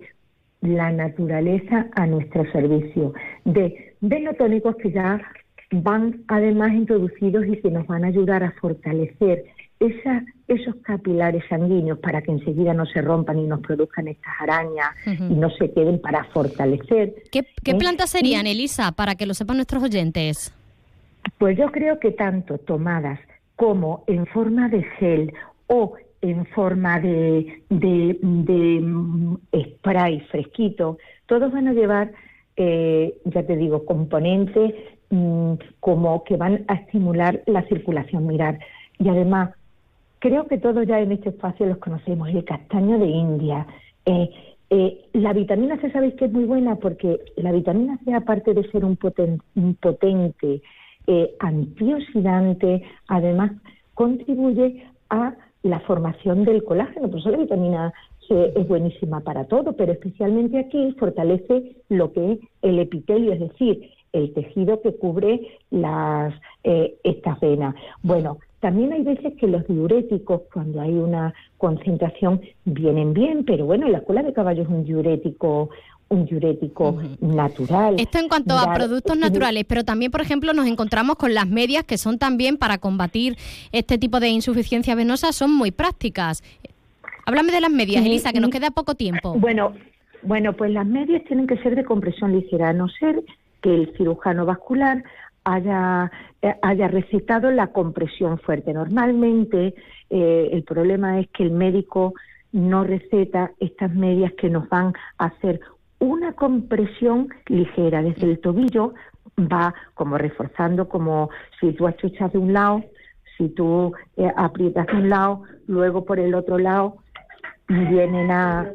la 0.62 0.92
naturaleza 0.92 1.88
a 1.96 2.06
nuestro 2.06 2.44
servicio, 2.52 3.16
de 3.44 3.96
venotónicos 4.02 4.76
que 4.76 4.92
ya 4.92 5.20
van 5.72 6.22
además 6.28 6.74
introducidos 6.74 7.48
y 7.48 7.60
que 7.60 7.72
nos 7.72 7.88
van 7.88 8.04
a 8.04 8.10
ayudar 8.10 8.44
a 8.44 8.52
fortalecer 8.62 9.46
esa, 9.80 10.24
esos 10.48 10.76
capilares 10.84 11.44
sanguíneos 11.50 11.98
para 11.98 12.22
que 12.22 12.32
enseguida 12.32 12.76
no 12.76 12.86
se 12.86 13.02
rompan 13.02 13.40
y 13.40 13.48
nos 13.48 13.62
produzcan 13.62 14.10
estas 14.10 14.34
arañas 14.42 14.90
y 15.08 15.34
no 15.34 15.50
se 15.50 15.74
queden 15.74 16.00
para 16.00 16.26
fortalecer. 16.26 17.16
¿Qué, 17.32 17.48
qué 17.64 17.72
¿Eh? 17.72 17.78
plantas 17.80 18.12
serían, 18.12 18.46
Elisa, 18.46 18.92
para 18.92 19.16
que 19.16 19.26
lo 19.26 19.34
sepan 19.34 19.58
nuestros 19.58 19.82
oyentes? 19.82 20.54
Pues 21.40 21.58
yo 21.58 21.72
creo 21.72 22.00
que 22.00 22.12
tanto 22.12 22.60
tomadas 22.60 23.20
como 23.56 24.04
en 24.06 24.28
forma 24.28 24.70
de 24.70 24.84
gel 25.00 25.34
o 25.66 25.96
en 26.22 26.46
forma 26.48 27.00
de, 27.00 27.64
de, 27.70 28.80
mm, 28.82 29.38
spray 29.54 30.20
fresquito, 30.32 30.98
todos 31.26 31.52
van 31.52 31.68
a 31.68 31.74
llevar, 31.74 32.12
eh, 32.58 33.16
ya 33.26 33.44
te 33.44 33.56
digo, 33.56 33.86
componentes 33.86 34.74
mm, 35.10 35.54
como 35.80 36.24
que 36.24 36.38
van 36.38 36.66
a 36.68 36.76
estimular 36.76 37.42
la 37.46 37.64
circulación 37.64 38.28
mirar. 38.28 38.60
Y 38.98 39.10
además, 39.10 39.52
creo 40.20 40.48
que 40.48 40.58
todos 40.58 40.86
ya 40.86 41.00
en 41.00 41.14
este 41.14 41.30
espacio 41.30 41.66
los 41.66 41.78
conocemos, 41.78 42.30
el 42.30 42.44
castaño 42.44 43.00
de 43.00 43.08
India. 43.08 43.66
Eh, 44.06 44.30
eh, 44.70 45.06
la 45.14 45.34
vitamina 45.34 45.80
C 45.82 45.92
sabéis 45.92 46.14
que 46.14 46.26
es 46.26 46.32
muy 46.32 46.46
buena 46.46 46.76
porque 46.76 47.20
la 47.38 47.52
vitamina 47.52 47.98
C, 48.06 48.14
aparte 48.14 48.54
de 48.54 48.70
ser 48.70 48.86
un, 48.86 48.96
potente 48.96 50.62
eh, 51.08 51.36
antioxidante, 51.40 52.84
además 53.08 53.52
contribuye 53.96 54.86
a 55.10 55.34
la 55.64 55.80
formación 55.82 56.46
del 56.46 56.64
colágeno. 56.64 57.10
Por 57.10 57.20
eso 57.20 57.32
la 57.32 57.38
vitamina 57.38 57.94
C 58.28 58.54
es 58.56 58.68
buenísima 58.68 59.22
para 59.22 59.46
todo, 59.46 59.74
pero 59.74 59.92
especialmente 59.92 60.60
aquí 60.60 60.96
fortalece 61.00 61.76
lo 61.90 62.14
que 62.14 62.34
es 62.34 62.40
el 62.62 62.80
epitelio, 62.80 63.34
es 63.34 63.40
decir, 63.40 63.92
el 64.14 64.34
tejido 64.34 64.82
que 64.82 64.96
cubre 64.96 65.60
las 65.70 66.34
eh, 66.64 66.96
estas 67.04 67.40
venas. 67.40 67.76
Bueno, 68.02 68.40
también 68.60 68.92
hay 68.92 69.04
veces 69.04 69.34
que 69.36 69.48
los 69.48 69.66
diuréticos, 69.68 70.42
cuando 70.54 70.82
hay 70.82 70.94
una 70.94 71.34
concentración, 71.58 72.42
vienen 72.66 73.14
bien, 73.14 73.46
pero 73.46 73.66
bueno, 73.66 73.88
la 73.88 74.02
cola 74.02 74.22
de 74.22 74.34
caballo 74.34 74.64
es 74.64 74.70
un 74.70 74.84
diurético 74.84 75.70
un 76.10 76.26
diurético 76.26 77.00
natural. 77.22 77.96
Esto 78.00 78.18
en 78.18 78.28
cuanto 78.28 78.58
a 78.58 78.74
productos 78.74 79.18
naturales, 79.18 79.64
pero 79.68 79.84
también, 79.84 80.12
por 80.12 80.22
ejemplo, 80.22 80.54
nos 80.54 80.68
encontramos 80.68 81.16
con 81.16 81.34
las 81.34 81.48
medias 81.48 81.84
que 81.84 81.98
son 81.98 82.18
también 82.18 82.58
para 82.58 82.80
combatir 82.80 83.38
este 83.72 83.98
tipo 83.98 84.20
de 84.20 84.30
insuficiencia 84.30 84.96
venosa, 84.96 85.32
son 85.32 85.54
muy 85.54 85.72
prácticas. 85.72 86.44
Háblame 87.26 87.52
de 87.52 87.62
las 87.62 87.72
medias, 87.72 88.04
Elisa, 88.04 88.34
que 88.34 88.40
nos 88.40 88.50
queda 88.50 88.72
poco 88.72 88.96
tiempo. 88.96 89.36
Bueno, 89.38 89.74
bueno, 90.24 90.54
pues 90.54 90.72
las 90.72 90.86
medias 90.86 91.24
tienen 91.26 91.48
que 91.48 91.58
ser 91.58 91.76
de 91.76 91.86
compresión 91.86 92.34
ligera, 92.34 92.70
a 92.70 92.74
no 92.74 92.90
ser 92.90 93.22
que 93.62 93.74
el 93.74 93.94
cirujano 93.96 94.46
vascular 94.46 95.04
haya, 95.44 96.12
eh, 96.42 96.56
haya 96.62 96.88
recetado 96.88 97.52
la 97.52 97.68
compresión 97.68 98.40
fuerte. 98.40 98.74
Normalmente 98.74 99.76
eh, 100.10 100.50
el 100.52 100.64
problema 100.64 101.20
es 101.20 101.28
que 101.30 101.44
el 101.44 101.52
médico 101.52 102.14
no 102.52 102.84
receta 102.84 103.52
estas 103.60 103.94
medias 103.94 104.34
que 104.34 104.50
nos 104.50 104.68
van 104.70 104.94
a 105.18 105.26
hacer 105.26 105.60
una 106.00 106.34
compresión 106.34 107.30
ligera. 107.48 108.02
Desde 108.02 108.32
el 108.32 108.40
tobillo, 108.40 108.94
va 109.40 109.74
como 109.94 110.18
reforzando, 110.18 110.90
como 110.90 111.30
si 111.60 111.72
tú 111.74 111.88
achuchas 111.88 112.32
de 112.32 112.40
un 112.40 112.54
lado, 112.54 112.84
si 113.38 113.50
tú 113.50 113.94
eh, 114.18 114.32
aprietas 114.36 114.88
de 114.88 114.94
un 114.94 115.10
lado, 115.10 115.44
luego 115.68 116.06
por 116.06 116.20
el 116.20 116.34
otro 116.36 116.58
lado 116.58 116.98
vienen 117.68 118.32
a... 118.32 118.72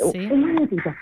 Un 0.00 0.40
momentito. 0.40 0.94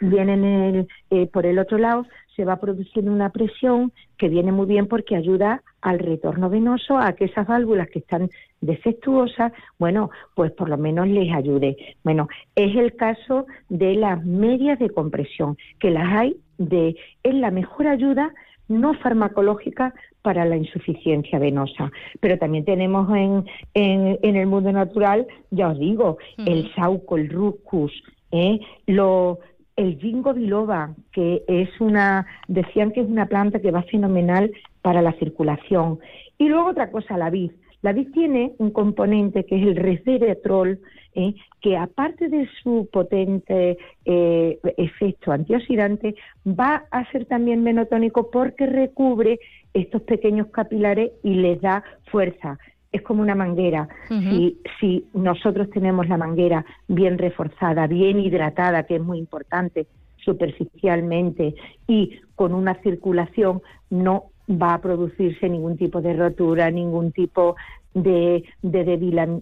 vienen 0.00 0.86
el, 1.10 1.28
por 1.28 1.46
el 1.46 1.58
otro 1.58 1.78
lado 1.78 2.06
se 2.36 2.44
va 2.44 2.56
produciendo 2.56 3.12
una 3.12 3.30
presión 3.30 3.92
que 4.16 4.28
viene 4.28 4.52
muy 4.52 4.66
bien 4.66 4.86
porque 4.86 5.16
ayuda 5.16 5.62
al 5.82 5.98
retorno 5.98 6.48
venoso 6.48 6.96
a 6.98 7.12
que 7.12 7.26
esas 7.26 7.46
válvulas 7.46 7.88
que 7.88 7.98
están 7.98 8.30
defectuosas, 8.60 9.52
bueno, 9.78 10.10
pues 10.34 10.52
por 10.52 10.68
lo 10.68 10.78
menos 10.78 11.08
les 11.08 11.34
ayude. 11.34 11.76
Bueno, 12.02 12.28
es 12.54 12.74
el 12.76 12.96
caso 12.96 13.46
de 13.68 13.94
las 13.94 14.24
medias 14.24 14.78
de 14.78 14.90
compresión, 14.90 15.56
que 15.78 15.90
las 15.90 16.06
hay 16.12 16.36
de 16.58 16.96
es 17.22 17.34
la 17.34 17.50
mejor 17.50 17.86
ayuda 17.86 18.32
no 18.68 18.94
farmacológica 18.94 19.92
para 20.22 20.44
la 20.44 20.56
insuficiencia 20.56 21.38
venosa. 21.38 21.90
Pero 22.20 22.38
también 22.38 22.64
tenemos 22.64 23.08
en, 23.16 23.44
en, 23.74 24.36
el 24.36 24.46
mundo 24.46 24.72
natural, 24.72 25.26
ya 25.50 25.68
os 25.68 25.78
digo, 25.78 26.18
el 26.38 26.72
sauco, 26.74 27.16
el 27.16 27.28
ruscus, 27.30 27.92
¿eh? 28.30 28.60
lo, 28.86 29.38
el 29.76 29.98
ginkgo 29.98 30.34
biloba, 30.34 30.94
que 31.12 31.42
es 31.48 31.68
una, 31.80 32.26
decían 32.48 32.92
que 32.92 33.00
es 33.00 33.08
una 33.08 33.26
planta 33.26 33.60
que 33.60 33.70
va 33.70 33.82
fenomenal 33.82 34.52
para 34.82 35.02
la 35.02 35.12
circulación. 35.14 35.98
Y 36.38 36.48
luego 36.48 36.70
otra 36.70 36.90
cosa, 36.90 37.16
la 37.16 37.30
vid. 37.30 37.52
La 37.82 37.92
vid 37.92 38.12
tiene 38.12 38.52
un 38.58 38.70
componente 38.70 39.44
que 39.44 39.56
es 39.56 39.66
el 39.66 39.76
resveratrol, 39.76 40.80
¿eh? 41.14 41.34
que 41.60 41.76
aparte 41.76 42.28
de 42.28 42.48
su 42.62 42.88
potente 42.92 43.78
eh, 44.04 44.58
efecto 44.76 45.32
antioxidante, 45.32 46.14
va 46.46 46.84
a 46.90 47.10
ser 47.10 47.26
también 47.26 47.62
menotónico 47.62 48.30
porque 48.30 48.66
recubre 48.66 49.38
estos 49.74 50.02
pequeños 50.02 50.48
capilares 50.48 51.12
y 51.22 51.34
les 51.34 51.60
da 51.60 51.84
fuerza 52.10 52.58
es 52.92 53.02
como 53.02 53.22
una 53.22 53.36
manguera. 53.36 53.88
si, 54.08 54.58
si 54.80 55.06
nosotros 55.14 55.70
tenemos 55.70 56.08
la 56.08 56.16
manguera 56.16 56.64
bien 56.88 57.18
reforzada, 57.18 57.86
bien 57.86 58.18
hidratada, 58.18 58.82
que 58.82 58.96
es 58.96 59.02
muy 59.02 59.18
importante 59.18 59.86
superficialmente 60.24 61.54
y 61.86 62.20
con 62.34 62.54
una 62.54 62.74
circulación 62.82 63.62
no 63.90 64.29
va 64.48 64.74
a 64.74 64.80
producirse 64.80 65.48
ningún 65.48 65.76
tipo 65.76 66.00
de 66.00 66.14
rotura, 66.14 66.70
ningún 66.70 67.12
tipo 67.12 67.56
de, 67.94 68.44
de, 68.62 68.84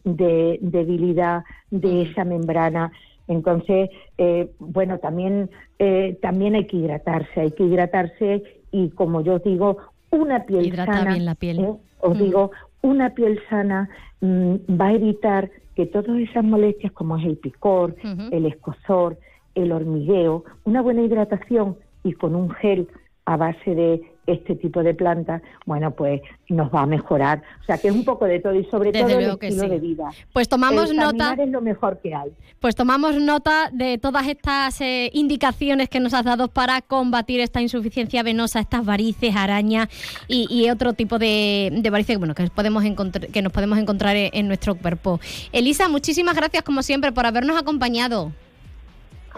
de 0.05 0.59
debilidad 0.61 1.45
de 1.71 2.03
esa 2.03 2.25
membrana. 2.25 2.93
Entonces, 3.27 3.91
eh, 4.17 4.51
bueno, 4.59 4.99
también, 4.99 5.51
eh, 5.79 6.19
también 6.23 6.55
hay 6.55 6.67
que 6.67 6.79
hidratarse, 6.79 7.41
hay 7.41 7.51
que 7.51 7.65
hidratarse 7.65 8.43
y 8.73 8.91
como 8.91 9.21
yo 9.21 9.35
os 9.35 9.45
digo, 9.45 9.77
una 10.11 10.45
piel 10.45 10.75
sana, 10.75 11.13
bien 11.13 11.25
la 11.27 11.35
piel. 11.35 11.61
¿eh? 11.61 11.75
os 12.01 12.17
mm. 12.17 12.23
digo, 12.23 12.51
una 12.83 13.11
piel 13.11 13.39
sana 13.51 13.89
mm, 14.21 14.55
va 14.81 14.87
a 14.87 14.95
evitar 14.95 15.51
que 15.75 15.87
todas 15.87 16.19
esas 16.19 16.43
molestias 16.43 16.93
como 16.93 17.19
es 17.19 17.27
el 17.27 17.37
picor, 17.37 17.95
el 18.33 18.47
escozor, 18.47 19.19
el 19.55 19.71
hormigueo, 19.71 20.45
una 20.65 20.83
buena 20.83 21.03
hidratación 21.03 21.77
y 22.03 22.15
con 22.15 22.35
un 22.35 22.51
gel 22.51 22.89
a 23.27 23.37
base 23.37 23.75
de 23.75 24.03
este 24.29 24.55
tipo 24.55 24.83
de 24.83 24.95
plantas, 24.95 25.43
bueno, 25.67 25.91
pues 25.93 26.21
nos 26.49 26.73
va 26.73 26.83
a 26.83 26.87
mejorar. 26.87 27.43
O 27.63 27.65
sea, 27.65 27.79
que 27.79 27.89
es 27.89 27.95
un 27.95 28.05
poco 28.05 28.27
de 28.27 28.41
todo 28.41 28.55
y 28.55 28.65
sobre 28.67 28.93
todo 28.93 29.09
el 29.09 29.31
estilo 29.31 29.69
de 29.69 29.79
vida. 29.79 30.11
Pues 30.33 30.49
tomamos 30.49 30.95
nota. 30.95 31.35
es 31.39 31.49
lo 31.49 31.61
mejor 31.61 31.99
que 32.01 32.15
hay. 32.15 32.31
Pues 32.61 32.77
tomamos 32.77 33.21
nota 33.21 33.71
de 33.73 33.99
todas 33.99 34.27
estas 34.29 34.81
eh, 34.81 35.11
indicaciones 35.15 35.89
que 35.89 36.01
nos 36.01 36.15
has 36.15 36.25
dado 36.25 36.49
para 36.49 36.83
combatir 36.83 37.41
esta 37.41 37.63
insuficiencia 37.63 38.23
venosa, 38.23 38.61
estas 38.61 38.85
varices, 38.85 39.35
arañas 39.35 39.89
y, 40.29 40.69
otro 40.69 40.93
tipo 40.93 41.19
de, 41.19 41.83
varices 41.91 42.19
bueno, 42.19 42.35
que, 42.35 42.47
podemos 42.49 42.85
que 43.33 43.43
nos 43.43 43.53
podemos 43.53 43.79
encontrar 43.79 44.17
en 44.17 44.47
nuestro 44.47 44.75
cuerpo. 44.75 45.21
Elisa, 45.53 45.89
muchísimas 45.89 46.37
gracias 46.37 46.63
como 46.63 46.83
siempre 46.83 47.13
por 47.13 47.25
habernos 47.25 47.59
acompañado. 47.59 48.33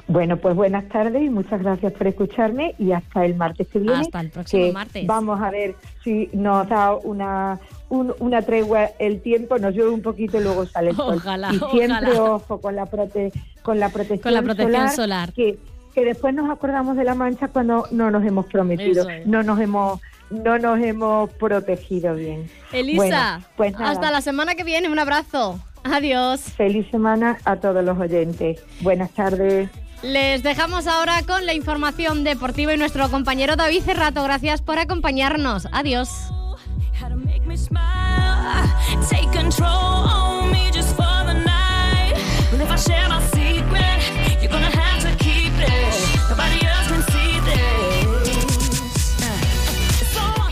Bueno, 0.07 0.37
pues 0.37 0.55
buenas 0.55 0.89
tardes 0.89 1.23
y 1.23 1.29
muchas 1.31 1.63
gracias 1.63 1.93
por 1.93 2.07
escucharme 2.07 2.75
y 2.79 2.93
hasta 2.93 3.25
el 3.25 3.35
martes 3.35 3.69
que 3.69 3.79
viene. 3.79 4.01
Hasta 4.01 4.21
el 4.21 4.31
próximo 4.31 4.73
martes. 4.73 5.07
Vamos 5.07 5.41
a 5.41 5.51
ver 5.51 5.75
si 6.03 6.29
nos 6.33 6.69
da 6.69 6.95
una, 6.95 7.59
una 7.89 8.43
tregua 8.43 8.91
el 8.99 9.21
tiempo, 9.21 9.59
nos 9.59 9.75
llueve 9.75 9.91
un 9.91 10.03
poquito 10.03 10.41
y 10.41 10.45
luego 10.45 10.67
sale 10.67 10.91
el 10.91 10.97
sol. 10.97 11.17
Ojalá, 11.17 11.53
y 11.53 11.59
siempre 11.77 12.19
ojo 12.19 12.61
con 12.61 12.77
la, 12.77 12.87
prote, 12.87 13.33
con 13.63 13.79
la 13.79 13.89
protección, 13.89 14.23
con 14.23 14.35
la 14.35 14.43
protección 14.43 14.91
solar, 14.91 15.33
Que, 15.33 15.59
que 15.95 16.05
después 16.05 16.35
nos 16.35 16.51
acordamos 16.51 16.97
de 16.97 17.05
la 17.05 17.15
mancha 17.15 17.49
cuando 17.49 17.87
no 17.91 18.11
nos 18.11 18.25
hemos 18.25 18.47
prometido, 18.47 19.07
no 19.27 19.43
nos 19.43 19.61
hemos 19.61 20.01
no 20.31 20.59
nos 20.59 20.79
hemos 20.81 21.29
protegido 21.35 22.15
bien. 22.15 22.49
Elisa, 22.73 23.41
pues 23.57 23.75
hasta 23.77 24.11
la 24.13 24.21
semana 24.21 24.55
que 24.55 24.65
viene, 24.65 24.89
un 24.89 24.99
abrazo. 24.99 25.59
Adiós. 25.83 26.41
Feliz 26.41 26.87
semana 26.91 27.39
a 27.45 27.57
todos 27.57 27.85
los 27.85 27.99
oyentes. 27.99 28.63
Buenas 28.81 29.11
tardes. 29.11 29.71
Les 30.03 30.43
dejamos 30.43 30.87
ahora 30.87 31.23
con 31.27 31.45
la 31.45 31.53
información 31.53 32.25
deportiva 32.25 32.73
y 32.73 32.79
nuestro 32.79 33.11
compañero 33.11 33.57
David 33.57 33.83
Cerrato. 33.83 34.23
Gracias 34.23 34.63
por 34.63 34.79
acompañarnos. 34.79 35.69
Adiós. 35.73 36.09